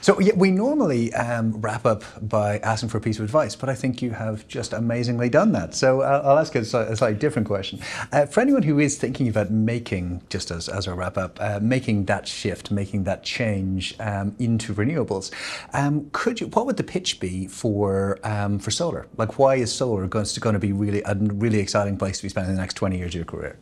So 0.00 0.18
yeah, 0.20 0.34
we 0.34 0.50
normally 0.50 1.12
um, 1.14 1.60
wrap 1.60 1.84
up 1.84 2.04
by 2.22 2.58
asking 2.58 2.88
for 2.88 2.98
a 2.98 3.00
piece 3.00 3.18
of 3.18 3.24
advice, 3.24 3.56
but 3.56 3.68
I 3.68 3.74
think 3.74 4.00
you 4.00 4.10
have 4.12 4.46
just 4.48 4.72
amazingly 4.72 5.28
done 5.28 5.52
that. 5.52 5.74
So 5.74 6.00
uh, 6.00 6.22
I'll 6.24 6.38
ask 6.38 6.54
a, 6.54 6.60
a 6.60 6.96
slightly 6.96 7.18
different 7.18 7.46
question. 7.46 7.80
Uh, 8.12 8.26
for 8.26 8.40
anyone 8.40 8.62
who 8.62 8.78
is 8.78 8.96
thinking 8.96 9.28
about 9.28 9.50
making, 9.50 10.22
just 10.30 10.50
as, 10.50 10.68
as 10.68 10.86
a 10.86 10.94
wrap 10.94 11.18
up, 11.18 11.38
uh, 11.40 11.58
making 11.60 12.06
that 12.06 12.26
shift, 12.26 12.70
making 12.70 13.04
that 13.04 13.22
change 13.22 13.94
um, 14.00 14.34
into 14.38 14.74
renewables, 14.74 15.32
um, 15.72 16.08
could 16.12 16.40
you? 16.40 16.46
What 16.48 16.66
would 16.66 16.76
the 16.76 16.84
pitch 16.84 17.20
be 17.20 17.46
for 17.46 18.18
um, 18.24 18.58
for 18.58 18.70
solar? 18.70 19.06
Like, 19.16 19.38
why 19.38 19.56
is 19.56 19.72
solar 19.72 20.06
going 20.06 20.24
to, 20.24 20.40
going 20.40 20.54
to 20.54 20.58
be 20.58 20.72
really 20.72 21.02
a 21.04 21.14
really 21.14 21.58
exciting 21.58 21.96
place 21.96 22.18
to 22.18 22.22
be 22.22 22.28
spending 22.28 22.54
the 22.54 22.60
next 22.60 22.74
twenty 22.74 22.98
years 22.98 23.10
of 23.10 23.16
your 23.16 23.24
career? 23.24 23.58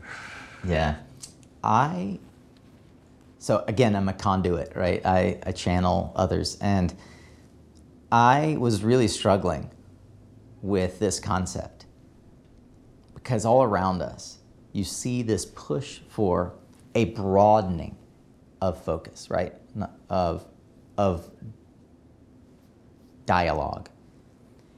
Yeah, 0.64 0.97
I 1.64 2.18
so 3.39 3.64
again, 3.68 3.95
I'm 3.95 4.09
a 4.09 4.12
conduit, 4.12 4.72
right? 4.74 5.05
I, 5.05 5.39
I 5.47 5.53
channel 5.53 6.12
others. 6.16 6.59
And 6.61 6.95
I 8.11 8.57
was 8.59 8.82
really 8.82 9.09
struggling 9.09 9.70
with 10.61 10.99
this 10.99 11.20
concept 11.20 11.86
because 13.14 13.45
all 13.45 13.62
around 13.62 14.03
us, 14.03 14.39
you 14.72 14.84
see 14.84 15.22
this 15.22 15.47
push 15.47 16.01
for 16.09 16.55
a 16.95 17.07
broadening 17.07 17.97
of 18.61 18.82
focus, 18.82 19.30
right? 19.30 19.55
Of, 20.09 20.45
of 20.97 21.30
dialogue. 23.24 23.89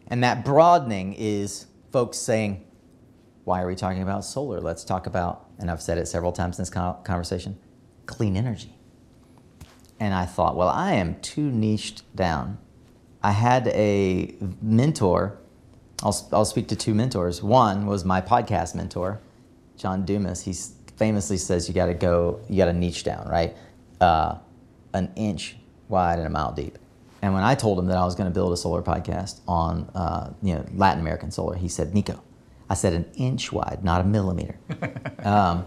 And 0.08 0.22
that 0.24 0.44
broadening 0.44 1.14
is 1.14 1.66
folks 1.92 2.18
saying, 2.18 2.66
why 3.44 3.62
are 3.62 3.66
we 3.66 3.74
talking 3.74 4.02
about 4.02 4.24
solar? 4.24 4.60
Let's 4.60 4.84
talk 4.84 5.06
about, 5.06 5.46
and 5.58 5.70
I've 5.70 5.80
said 5.80 5.96
it 5.98 6.06
several 6.08 6.32
times 6.32 6.58
in 6.58 6.62
this 6.62 6.70
conversation, 6.70 7.58
clean 8.10 8.36
energy. 8.36 8.74
And 9.98 10.12
I 10.12 10.26
thought, 10.26 10.56
well, 10.56 10.68
I 10.68 10.92
am 10.94 11.20
too 11.20 11.50
niched 11.50 12.04
down. 12.16 12.58
I 13.22 13.30
had 13.30 13.68
a 13.68 14.34
mentor. 14.60 15.38
I'll, 16.02 16.28
I'll 16.32 16.44
speak 16.44 16.68
to 16.68 16.76
two 16.76 16.94
mentors. 16.94 17.42
One 17.42 17.86
was 17.86 18.04
my 18.04 18.20
podcast 18.20 18.74
mentor, 18.74 19.20
John 19.76 20.04
Dumas. 20.04 20.42
He 20.42 20.54
famously 20.96 21.36
says 21.36 21.68
you 21.68 21.74
got 21.74 21.86
to 21.86 21.94
go, 21.94 22.40
you 22.48 22.56
got 22.56 22.66
to 22.66 22.72
niche 22.72 23.04
down, 23.04 23.28
right? 23.28 23.56
Uh, 24.00 24.38
an 24.92 25.12
inch 25.16 25.56
wide 25.88 26.18
and 26.18 26.26
a 26.26 26.30
mile 26.30 26.52
deep. 26.52 26.78
And 27.22 27.34
when 27.34 27.42
I 27.42 27.54
told 27.54 27.78
him 27.78 27.86
that 27.86 27.98
I 27.98 28.04
was 28.04 28.14
going 28.14 28.28
to 28.30 28.34
build 28.34 28.52
a 28.52 28.56
solar 28.56 28.82
podcast 28.82 29.40
on, 29.46 29.90
uh, 29.94 30.32
you 30.42 30.54
know, 30.54 30.64
Latin 30.74 31.00
American 31.00 31.30
solar, 31.30 31.54
he 31.54 31.68
said, 31.68 31.92
"Nico," 31.92 32.22
I 32.70 32.74
said 32.74 32.94
an 32.94 33.04
inch 33.14 33.52
wide, 33.52 33.80
not 33.82 34.00
a 34.00 34.04
millimeter. 34.04 34.58
um, 35.24 35.66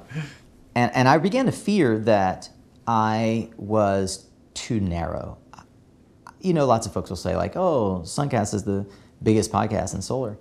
and, 0.75 0.91
and 0.95 1.07
I 1.07 1.17
began 1.17 1.45
to 1.45 1.51
fear 1.51 1.99
that 1.99 2.49
I 2.87 3.49
was 3.57 4.25
too 4.53 4.79
narrow. 4.79 5.37
You 6.41 6.53
know, 6.53 6.65
lots 6.65 6.85
of 6.85 6.93
folks 6.93 7.09
will 7.09 7.17
say, 7.17 7.35
like, 7.35 7.55
oh, 7.55 8.01
Suncast 8.03 8.53
is 8.53 8.63
the 8.63 8.85
biggest 9.21 9.51
podcast 9.51 9.95
in 9.95 10.01
solar. 10.01 10.37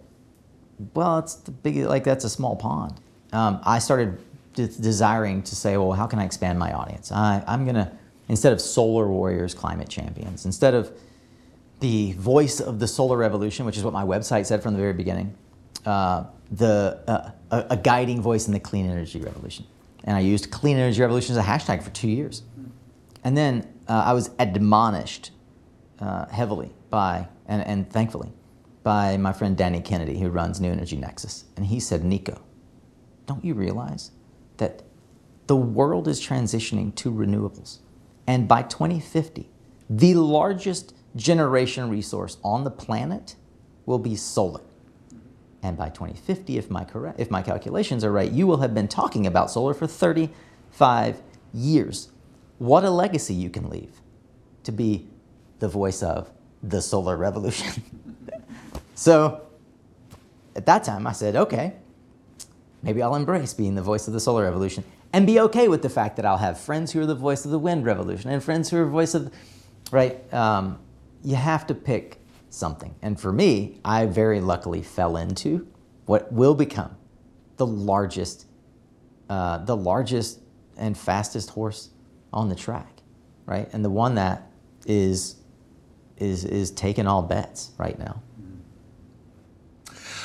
Well, 0.95 1.19
it's 1.19 1.37
the 1.37 1.53
big, 1.53 1.77
like, 1.77 2.05
that's 2.05 2.25
a 2.25 2.31
small 2.31 2.57
pond. 2.57 3.01
Um, 3.33 3.61
I 3.63 3.79
started 3.79 4.19
de- 4.55 4.67
desiring 4.67 5.43
to 5.45 5.55
say, 5.55 5.77
well, 5.77 5.93
how 5.93 6.07
can 6.07 6.19
I 6.19 6.25
expand 6.25 6.59
my 6.59 6.73
audience? 6.73 7.13
I, 7.13 7.45
I'm 7.47 7.65
going 7.65 7.77
to, 7.77 7.93
instead 8.29 8.53
of 8.53 8.61
solar 8.61 9.07
warriors, 9.07 9.55
climate 9.55 9.89
champions, 9.89 10.45
instead 10.45 10.75
of 10.75 10.93
the 11.81 12.13
voice 12.13 12.61
of 12.61 12.81
the 12.81 12.89
solar 12.89 13.17
revolution, 13.17 13.65
which 13.65 13.77
is 13.77 13.85
what 13.85 13.93
my 13.93 14.05
website 14.05 14.47
said 14.47 14.63
from 14.63 14.75
the 14.75 14.81
very 14.81 14.93
beginning, 14.93 15.37
uh, 15.87 16.25
the, 16.51 17.01
uh, 17.07 17.31
a, 17.51 17.67
a 17.71 17.77
guiding 17.77 18.21
voice 18.21 18.47
in 18.47 18.53
the 18.53 18.61
clean 18.61 18.91
energy 18.91 19.21
revolution 19.21 19.67
and 20.05 20.17
I 20.17 20.21
used 20.21 20.51
clean 20.51 20.77
energy 20.77 21.01
revolution 21.01 21.37
as 21.37 21.45
a 21.45 21.49
hashtag 21.49 21.83
for 21.83 21.91
two 21.91 22.09
years. 22.09 22.43
And 23.25 23.37
then 23.37 23.69
uh, 23.89 24.03
I 24.07 24.13
was 24.13 24.31
admonished 24.39 25.31
uh, 26.01 26.27
heavily 26.27 26.73
by, 26.91 27.29
and, 27.47 27.65
and 27.67 27.91
thankfully, 27.91 28.33
by 28.83 29.17
my 29.17 29.33
friend 29.33 29.57
Danny 29.57 29.81
Kennedy, 29.81 30.19
who 30.19 30.29
runs 30.29 30.61
New 30.61 30.73
Energy 30.73 30.97
Nexus. 30.97 31.45
And 31.57 31.67
he 31.67 31.79
said, 31.79 32.05
Nico, 32.05 32.43
don't 33.27 33.45
you 33.45 33.55
realize 33.55 34.11
that 34.57 34.83
the 35.47 35.57
world 35.57 36.09
is 36.09 36.21
transitioning 36.21 36.95
to 36.97 37.13
renewables? 37.13 37.79
And 38.27 38.49
by 38.49 38.63
2050, 38.63 39.49
the 39.89 40.15
largest 40.15 40.95
generation 41.15 41.91
resource 41.91 42.39
on 42.43 42.65
the 42.65 42.71
planet 42.71 43.37
will 43.87 43.99
be 43.99 44.17
solar. 44.17 44.63
And 45.63 45.77
by 45.77 45.91
2050, 45.91 46.59
if 46.59 46.71
my, 46.71 46.85
correct, 46.85 47.21
if 47.21 47.31
my 47.31 47.41
calculations 47.41 48.05
are 48.05 48.11
right, 48.11 48.31
you 48.31 48.47
will 48.47 48.59
have 48.59 48.75
been 48.75 48.89
talking 48.89 49.27
about 49.27 49.51
solar 49.51 49.75
for 49.75 49.87
35 49.87 51.23
years. 51.55 52.11
What 52.59 52.85
a 52.85 52.91
legacy 52.91 53.35
you 53.35 53.49
can 53.49 53.71
leave 53.71 54.01
to 54.65 54.73
be 54.73 55.09
the 55.61 55.69
voice 55.69 56.03
of 56.03 56.31
the 56.63 56.83
solar 56.83 57.17
revolution. 57.17 57.83
so 58.95 59.47
at 60.57 60.67
that 60.67 60.85
time, 60.85 61.07
I 61.07 61.13
said, 61.13 61.37
okay, 61.37 61.75
maybe 62.83 63.03
I'll 63.03 63.15
embrace 63.15 63.55
being 63.55 63.75
the 63.75 63.83
voice 63.83 64.09
of 64.09 64.15
the 64.15 64.21
solar 64.21 64.43
revolution 64.45 64.85
and 65.13 65.27
be 65.27 65.39
okay 65.41 65.69
with 65.69 65.83
the 65.83 65.91
fact 65.91 66.17
that 66.17 66.25
I'll 66.25 66.39
have 66.39 66.59
friends 66.59 66.93
who 66.93 67.01
are 67.01 67.07
the 67.07 67.15
voice 67.15 67.45
of 67.45 67.51
the 67.51 67.59
wind 67.59 67.85
revolution 67.85 68.31
and 68.31 68.43
friends 68.43 68.71
who 68.71 68.79
are 68.79 68.85
the 68.85 68.91
voice 68.91 69.15
of, 69.15 69.33
right? 69.91 70.33
Um, 70.33 70.79
you 71.23 71.37
have 71.37 71.67
to 71.69 71.75
pick 71.75 72.19
something. 72.53 72.95
And 73.03 73.19
for 73.19 73.33
me, 73.33 73.81
I 73.85 74.07
very 74.07 74.41
luckily 74.41 74.83
fell 74.83 75.17
into 75.17 75.67
what 76.07 76.33
will 76.33 76.55
become 76.55 76.97
the 77.57 77.67
largest, 77.67 78.47
uh, 79.29 79.59
the 79.59 79.77
largest 79.77 80.41
and 80.77 80.97
fastest 80.97 81.51
horse 81.51 81.91
on 82.33 82.49
the 82.49 82.55
track, 82.55 83.03
right? 83.47 83.69
And 83.73 83.85
the 83.85 83.91
one 83.91 84.15
that 84.17 84.51
is 84.87 85.37
is 86.19 86.45
is 86.45 86.71
taking 86.71 87.07
all 87.07 87.23
bets 87.23 87.71
right 87.79 87.99
now. 87.99 88.23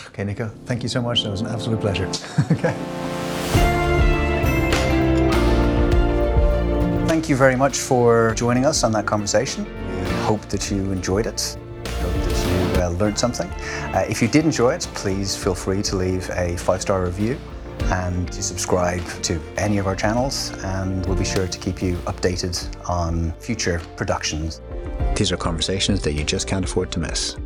Okay, 0.07 0.23
Nico, 0.23 0.51
thank 0.65 0.84
you 0.84 0.89
so 0.89 1.01
much. 1.01 1.23
That 1.23 1.30
was 1.30 1.41
an 1.41 1.47
absolute 1.47 1.80
pleasure. 1.80 2.07
okay. 2.51 2.73
Thank 7.07 7.30
you 7.30 7.36
very 7.36 7.55
much 7.55 7.78
for 7.78 8.34
joining 8.36 8.65
us 8.65 8.84
on 8.84 8.91
that 8.93 9.05
conversation. 9.05 9.65
We 9.65 10.11
hope 10.23 10.41
that 10.49 10.69
you 10.71 10.91
enjoyed 10.91 11.25
it 11.25 11.57
learned 12.89 13.17
something. 13.17 13.49
Uh, 13.93 14.05
if 14.09 14.21
you 14.21 14.27
did 14.27 14.45
enjoy 14.45 14.73
it, 14.73 14.88
please 14.93 15.35
feel 15.35 15.55
free 15.55 15.81
to 15.83 15.95
leave 15.95 16.29
a 16.31 16.57
five 16.57 16.81
star 16.81 17.03
review 17.03 17.39
and 17.85 18.31
to 18.31 18.41
subscribe 18.41 19.05
to 19.23 19.39
any 19.57 19.77
of 19.77 19.88
our 19.88 19.95
channels, 19.95 20.51
and 20.63 21.05
we'll 21.05 21.15
be 21.15 21.25
sure 21.25 21.47
to 21.47 21.59
keep 21.59 21.81
you 21.81 21.95
updated 22.05 22.67
on 22.89 23.31
future 23.39 23.81
productions. 23.95 24.61
These 25.15 25.31
are 25.31 25.38
conversations 25.38 26.01
that 26.01 26.13
you 26.13 26.23
just 26.23 26.47
can't 26.47 26.65
afford 26.65 26.91
to 26.91 26.99
miss. 26.99 27.38